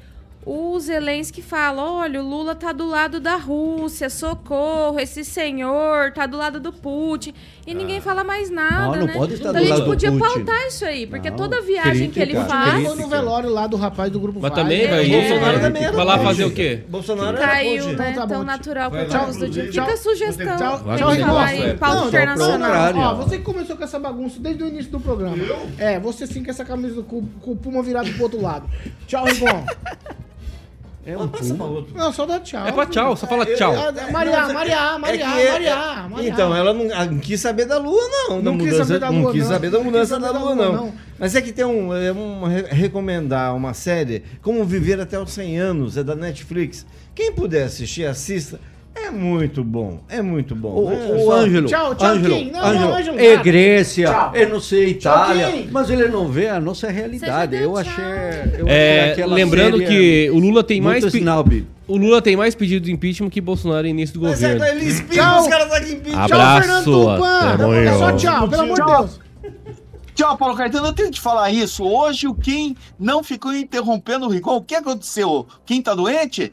o 0.46 0.80
Zelensky 0.80 1.42
fala: 1.42 1.84
olha, 1.84 2.22
o 2.24 2.28
Lula 2.28 2.56
tá 2.56 2.72
do 2.72 2.88
lado 2.88 3.20
da 3.20 3.36
Rússia, 3.36 4.10
socorro, 4.10 5.00
esse 5.00 5.24
senhor 5.24 6.12
tá 6.14 6.26
do 6.26 6.38
lado 6.38 6.60
do 6.60 6.72
Putin. 6.72 7.34
E 7.68 7.74
ninguém 7.74 8.02
fala 8.02 8.24
mais 8.24 8.50
nada. 8.50 8.88
Não, 8.88 8.96
não 8.96 9.06
né? 9.08 9.14
pode 9.14 9.34
estar 9.36 9.50
então 9.50 9.62
do 9.62 9.74
a 9.74 9.76
gente 9.78 9.86
podia 9.86 10.12
Putin. 10.12 10.24
pautar 10.24 10.68
isso 10.68 10.86
aí, 10.86 11.06
porque 11.06 11.30
Não, 11.30 11.38
toda 11.38 11.62
viagem 11.62 12.10
que 12.10 12.20
ele 12.20 12.32
crítica, 12.32 12.52
faz. 12.52 12.74
crítica. 12.74 12.96
No 12.96 13.08
velório 13.08 13.50
lá 13.50 13.68
do 13.68 13.78
rapaz 13.78 14.12
do 14.12 14.20
grupo 14.20 14.40
Mas 14.42 14.52
Vai. 14.52 14.64
também 14.64 14.88
vai 14.88 15.06
É. 15.06 15.20
Bolsonaro 15.20 15.60
também 15.60 15.84
era 15.84 15.96
Vai 15.96 16.06
lá 16.06 16.20
fazer 16.20 16.46
o 16.46 16.52
quê? 16.52 16.84
Bolsonaro 16.88 17.38
era 17.38 17.48
Caiu, 17.48 17.84
Putin. 17.84 17.96
né? 17.96 18.12
Então 18.12 18.28
tá 18.28 18.34
Tão 18.34 18.44
natural 18.44 18.90
Vai 18.90 19.06
por 19.06 19.12
causa 19.12 19.40
do 19.40 19.50
dia. 19.50 19.70
Tchau. 19.70 19.86
Fica 19.86 19.94
a 19.94 19.98
sugestão. 19.98 20.58
Tchau, 20.58 20.98
tchau, 20.98 21.12
que 21.12 21.64
em 21.64 21.78
pauta 21.78 22.08
internacional. 22.08 22.94
Ó, 22.96 23.16
você 23.16 23.38
que 23.38 23.44
começou 23.44 23.76
com 23.76 23.84
essa 23.84 24.00
bagunça 24.00 24.40
desde 24.40 24.64
o 24.64 24.68
início 24.68 24.92
do 24.92 25.00
programa. 25.00 25.38
É, 25.78 26.00
você 26.00 26.26
sim 26.26 26.44
com 26.44 26.50
essa 26.50 26.66
camisa 26.66 27.04
com, 27.04 27.24
com 27.42 27.52
o 27.52 27.56
puma 27.56 27.84
virado 27.84 28.12
pro 28.14 28.24
outro 28.24 28.42
lado. 28.42 28.68
Tchau, 29.06 29.26
Rigon. 29.26 29.66
É 31.14 31.18
um 31.18 31.28
puma. 31.28 31.86
Não, 31.96 32.12
só 32.14 32.26
dá 32.26 32.40
tchau. 32.40 32.66
É 32.68 32.72
pra 32.72 32.86
tchau, 32.86 33.16
só 33.16 33.26
fala 33.28 33.46
tchau. 33.46 33.74
É, 33.74 34.12
Maria, 34.12 34.48
Maria, 34.50 34.98
Maria, 35.00 35.16
É 35.16 35.18
que- 35.18 35.50
Maria, 35.52 35.76
Maria. 36.10 36.30
Então, 36.30 36.56
ela 36.56 36.74
não, 36.74 36.86
ela 36.92 37.06
não 37.06 37.20
quis 37.20 37.40
saber 37.42 37.66
da 37.66 37.78
Lua, 37.78 38.02
não. 38.30 38.42
Não 38.42 38.58
quis 38.58 38.66
mudança, 38.68 38.86
saber 38.86 39.00
da 39.00 39.12
não 39.12 39.22
Lua, 39.22 39.32
quis 39.32 39.42
não. 39.44 39.50
saber 39.50 39.70
da 39.70 39.78
Não 39.78 39.84
quis 39.86 39.92
mudança 39.94 40.14
saber 40.16 40.26
da 40.28 40.32
da 40.34 40.40
Lua, 40.40 40.56
não. 40.56 40.74
não. 40.74 40.94
Mas 41.18 41.36
é 41.36 41.42
que 41.42 41.52
tem 41.52 41.66
um, 41.66 41.94
é 41.94 42.12
um 42.14 42.46
re- 42.46 42.68
recomendar 42.70 43.56
uma 43.56 43.74
série 43.74 44.24
como 44.42 44.64
Viver 44.66 45.00
até 45.00 45.20
os 45.20 45.32
100 45.32 45.58
anos, 45.60 45.98
é 45.98 46.04
da 46.04 46.16
Netflix. 46.16 46.86
Quem 47.14 47.32
puder 47.34 47.64
assistir, 47.64 48.06
assista. 48.06 48.60
É 49.10 49.12
muito 49.12 49.64
bom, 49.64 50.02
é 50.08 50.22
muito 50.22 50.56
bom. 50.56 50.84
O, 50.86 50.92
É 50.92 51.16
o 51.16 51.26
só- 51.26 51.32
Ângelo, 51.38 51.68
Tchau, 51.68 51.96
tchau, 51.96 52.08
Ângelo, 52.12 52.36
Kim. 52.36 52.52
Não, 52.52 52.64
Ângelo, 52.64 52.90
não, 52.92 52.96
Ângelo, 52.98 53.20
é. 53.20 53.38
Grécia, 53.38 54.08
Tchau. 54.08 54.32
é 54.36 54.46
não 54.46 54.60
sei, 54.60 54.90
Itália, 54.90 55.52
Kim. 55.52 55.68
mas 55.72 55.90
ele 55.90 56.08
não 56.10 56.28
vê 56.28 56.48
a 56.48 56.60
nossa 56.60 56.90
realidade. 56.92 57.56
Eu 57.56 57.70
tchau. 57.74 57.78
achei, 57.80 58.04
eu 58.60 58.68
É, 58.68 59.12
achei 59.14 59.26
lembrando 59.26 59.80
que 59.80 60.30
o 60.32 60.38
Lula 60.38 60.64
tem 60.64 60.80
mais 60.80 61.04
snob. 61.04 61.66
o 61.88 61.98
Lula 61.98 62.22
tem 62.22 62.36
mais 62.38 62.54
pedido 62.54 62.86
de 62.86 62.92
impeachment 62.92 63.30
que 63.32 63.42
Bolsonaro 63.42 63.82
no 63.84 63.90
início 63.90 64.20
do 64.20 64.28
Mas 64.28 64.44
é, 64.44 64.54
governo. 64.54 64.80
ele 64.80 64.86
explica 64.90 65.24
Tchau. 65.24 65.42
os 65.42 65.48
caras 65.48 65.72
aqui 65.74 65.92
em 65.94 66.14
Ah, 66.14 66.28
Tchau, 66.28 66.40
Abraço, 66.40 66.62
Fernando 66.62 66.86
Tupan. 66.86 67.74
É 67.84 67.98
só 67.98 68.12
tchau, 68.14 68.48
pelo 68.48 68.62
amor 68.62 68.80
de 68.80 68.86
Deus. 68.86 69.20
Tchau, 70.14 70.38
Paulo 70.38 70.56
Caetano. 70.56 70.88
Eu 70.88 70.94
tenho 70.94 71.08
que 71.10 71.16
te 71.16 71.22
falar 71.22 71.50
isso. 71.50 71.84
Hoje 71.84 72.28
o 72.28 72.36
Kim 72.36 72.76
não 73.00 73.24
ficou 73.24 73.56
interrompendo 73.56 74.26
o 74.26 74.30
Rigon. 74.30 74.58
O 74.58 74.62
que 74.62 74.76
aconteceu? 74.76 75.48
Kim 75.66 75.82
tá 75.82 75.96
doente? 75.96 76.52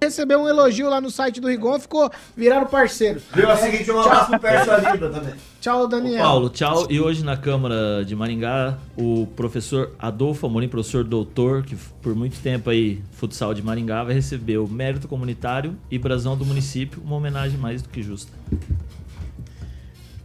Recebeu 0.00 0.40
um 0.40 0.48
elogio 0.48 0.88
lá 0.88 1.00
no 1.00 1.10
site 1.10 1.40
do 1.40 1.48
Rigon, 1.48 1.78
ficou 1.80 2.08
viraram 2.36 2.66
parceiro. 2.66 3.20
Deu 3.34 3.50
a 3.50 3.56
seguinte, 3.56 3.90
um 3.90 4.00
abraço 4.00 4.30
pro 4.30 4.38
Pércio 4.40 4.70
também. 5.12 5.34
Tchau, 5.60 5.88
Daniel. 5.88 6.22
Paulo, 6.22 6.48
tchau. 6.50 6.86
E 6.88 7.00
hoje 7.00 7.24
na 7.24 7.36
Câmara 7.36 8.04
de 8.04 8.14
Maringá, 8.14 8.78
o 8.96 9.26
professor 9.34 9.90
Adolfo 9.98 10.46
Amorim, 10.46 10.68
professor 10.68 11.02
doutor, 11.02 11.64
que 11.64 11.74
por 12.00 12.14
muito 12.14 12.40
tempo 12.40 12.70
aí, 12.70 13.02
futsal 13.12 13.52
de 13.52 13.60
Maringá, 13.60 14.04
vai 14.04 14.14
receber 14.14 14.58
o 14.58 14.68
mérito 14.68 15.08
comunitário 15.08 15.76
e 15.90 15.98
brasão 15.98 16.36
do 16.36 16.46
município, 16.46 17.02
uma 17.04 17.16
homenagem 17.16 17.58
mais 17.58 17.82
do 17.82 17.88
que 17.88 18.00
justa. 18.00 18.32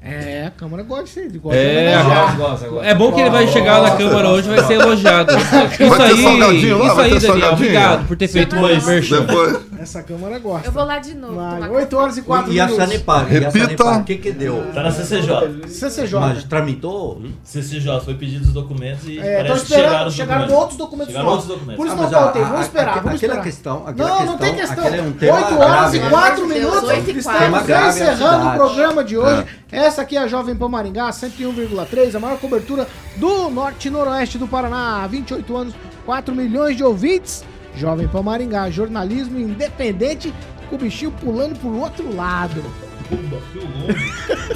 É, 0.06 0.48
a 0.48 0.52
Câmara 0.52 0.84
gosta 0.84 1.04
de 1.06 1.10
ser. 1.12 1.38
Gosta 1.40 1.58
É, 1.58 1.92
de 1.92 1.98
homenagear. 1.98 2.38
Gosta, 2.38 2.68
gosta. 2.68 2.86
É 2.86 2.94
bom 2.94 3.12
que 3.14 3.22
ele 3.22 3.30
vai 3.30 3.48
chegar 3.48 3.82
na 3.82 3.92
Câmara 3.96 4.30
hoje 4.32 4.50
e 4.52 4.56
vai 4.56 4.66
ser 4.66 4.74
elogiado. 4.74 5.32
Isso 5.34 6.02
aí, 6.02 6.26
lá? 6.34 6.54
isso 6.54 7.02
aí, 7.02 7.20
Daniel. 7.20 7.54
Obrigado 7.54 8.08
por 8.08 8.18
ter 8.18 8.28
feito 8.28 8.56
vai. 8.56 8.78
o 8.80 8.86
merchan. 8.86 9.22
Depois, 9.22 9.60
Essa 9.80 10.04
Câmara 10.04 10.40
gosta. 10.40 10.68
Eu 10.68 10.72
vou 10.72 10.84
lá 10.86 11.00
de 11.00 11.14
novo. 11.14 11.36
Vai, 11.36 11.56
tomar 11.62 11.72
8 11.72 11.98
horas 11.98 12.18
e 12.18 12.22
4 12.22 12.52
E 12.54 12.60
a 12.60 12.66
minutos. 12.68 12.94
E 12.94 13.02
a 13.06 13.18
Repita. 13.24 13.66
Sanepar, 13.66 14.00
o 14.00 14.04
que 14.04 14.16
que 14.18 14.32
deu? 14.32 14.66
Tá 14.74 14.84
na 14.84 14.92
CCJ. 14.92 15.68
CCJ. 15.68 16.20
Mas 16.20 16.44
tramitou? 16.46 17.22
CCJ 17.44 18.02
foi 18.02 18.14
pedido 18.16 18.44
os 18.46 18.54
documentos 18.54 19.08
e 19.08 19.20
É, 19.20 19.44
tô 19.44 19.48
parece 19.48 19.66
que 19.66 19.72
esperando, 19.74 19.90
chegaram 19.90 20.12
chegaram 20.12 20.40
documentos. 20.42 20.62
outros 20.62 20.78
documentos 20.78 21.08
Chegaram 21.14 21.30
novos. 21.30 21.44
outros 21.50 21.60
documentos. 21.60 21.78
Por 21.78 21.86
isso 21.88 21.94
Ah, 21.94 21.98
não 21.98 22.04
mas 22.04 22.14
a- 22.14 22.20
pautei, 22.24 22.42
a- 22.42 22.46
vamos 22.46 22.62
esperar, 22.66 22.86
vamos 22.86 22.98
aquela 23.00 23.16
esperar. 23.16 23.44
questão- 23.44 23.84
aquela 23.88 24.10
não, 24.10 24.26
não 24.26 24.38
tem 24.38 24.56
questão- 24.56 24.76
questão. 24.84 24.86
aquele 24.86 25.08
é 25.08 25.12
tema 25.20 25.38
8 25.38 25.60
horas 25.60 25.94
e 25.94 26.00
né? 26.00 26.10
4 26.10 26.48
Deus, 26.48 26.54
minutos, 26.54 26.92
e 26.92 27.18
estamos 27.18 27.70
encerrando 27.70 28.48
o 28.48 28.54
programa 28.54 29.04
de 29.04 29.18
hoje. 29.18 29.46
Essa 29.74 30.04
aqui 30.04 30.16
é 30.16 30.20
a 30.20 30.28
Jovem 30.28 30.56
Pan 30.56 30.70
Maringá, 30.70 31.10
101,3, 31.10 32.14
a 32.14 32.20
maior 32.20 32.38
cobertura 32.38 32.88
do 33.18 33.50
norte 33.50 33.88
e 33.88 33.92
noroeste 33.92 34.38
do 34.38 34.48
Paraná. 34.48 35.08
28 35.08 35.58
anos, 35.58 35.74
4 36.06 36.36
milhões 36.36 36.78
de 36.78 36.84
ouvintes. 36.84 37.44
Jovem 37.76 38.08
Pan 38.08 38.22
Maringá, 38.22 38.70
jornalismo 38.70 39.40
independente, 39.40 40.32
com 40.70 40.76
o 40.76 40.78
bichinho 40.78 41.10
pulando 41.10 41.58
pro 41.58 41.76
outro 41.76 42.16
lado. 42.16 42.64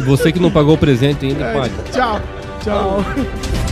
Você 0.06 0.32
que 0.32 0.40
não 0.40 0.52
pagou 0.52 0.76
o 0.76 0.78
presente 0.78 1.26
ainda, 1.26 1.52
pague. 1.52 1.92
Tchau, 1.92 2.22
tchau. 2.64 3.58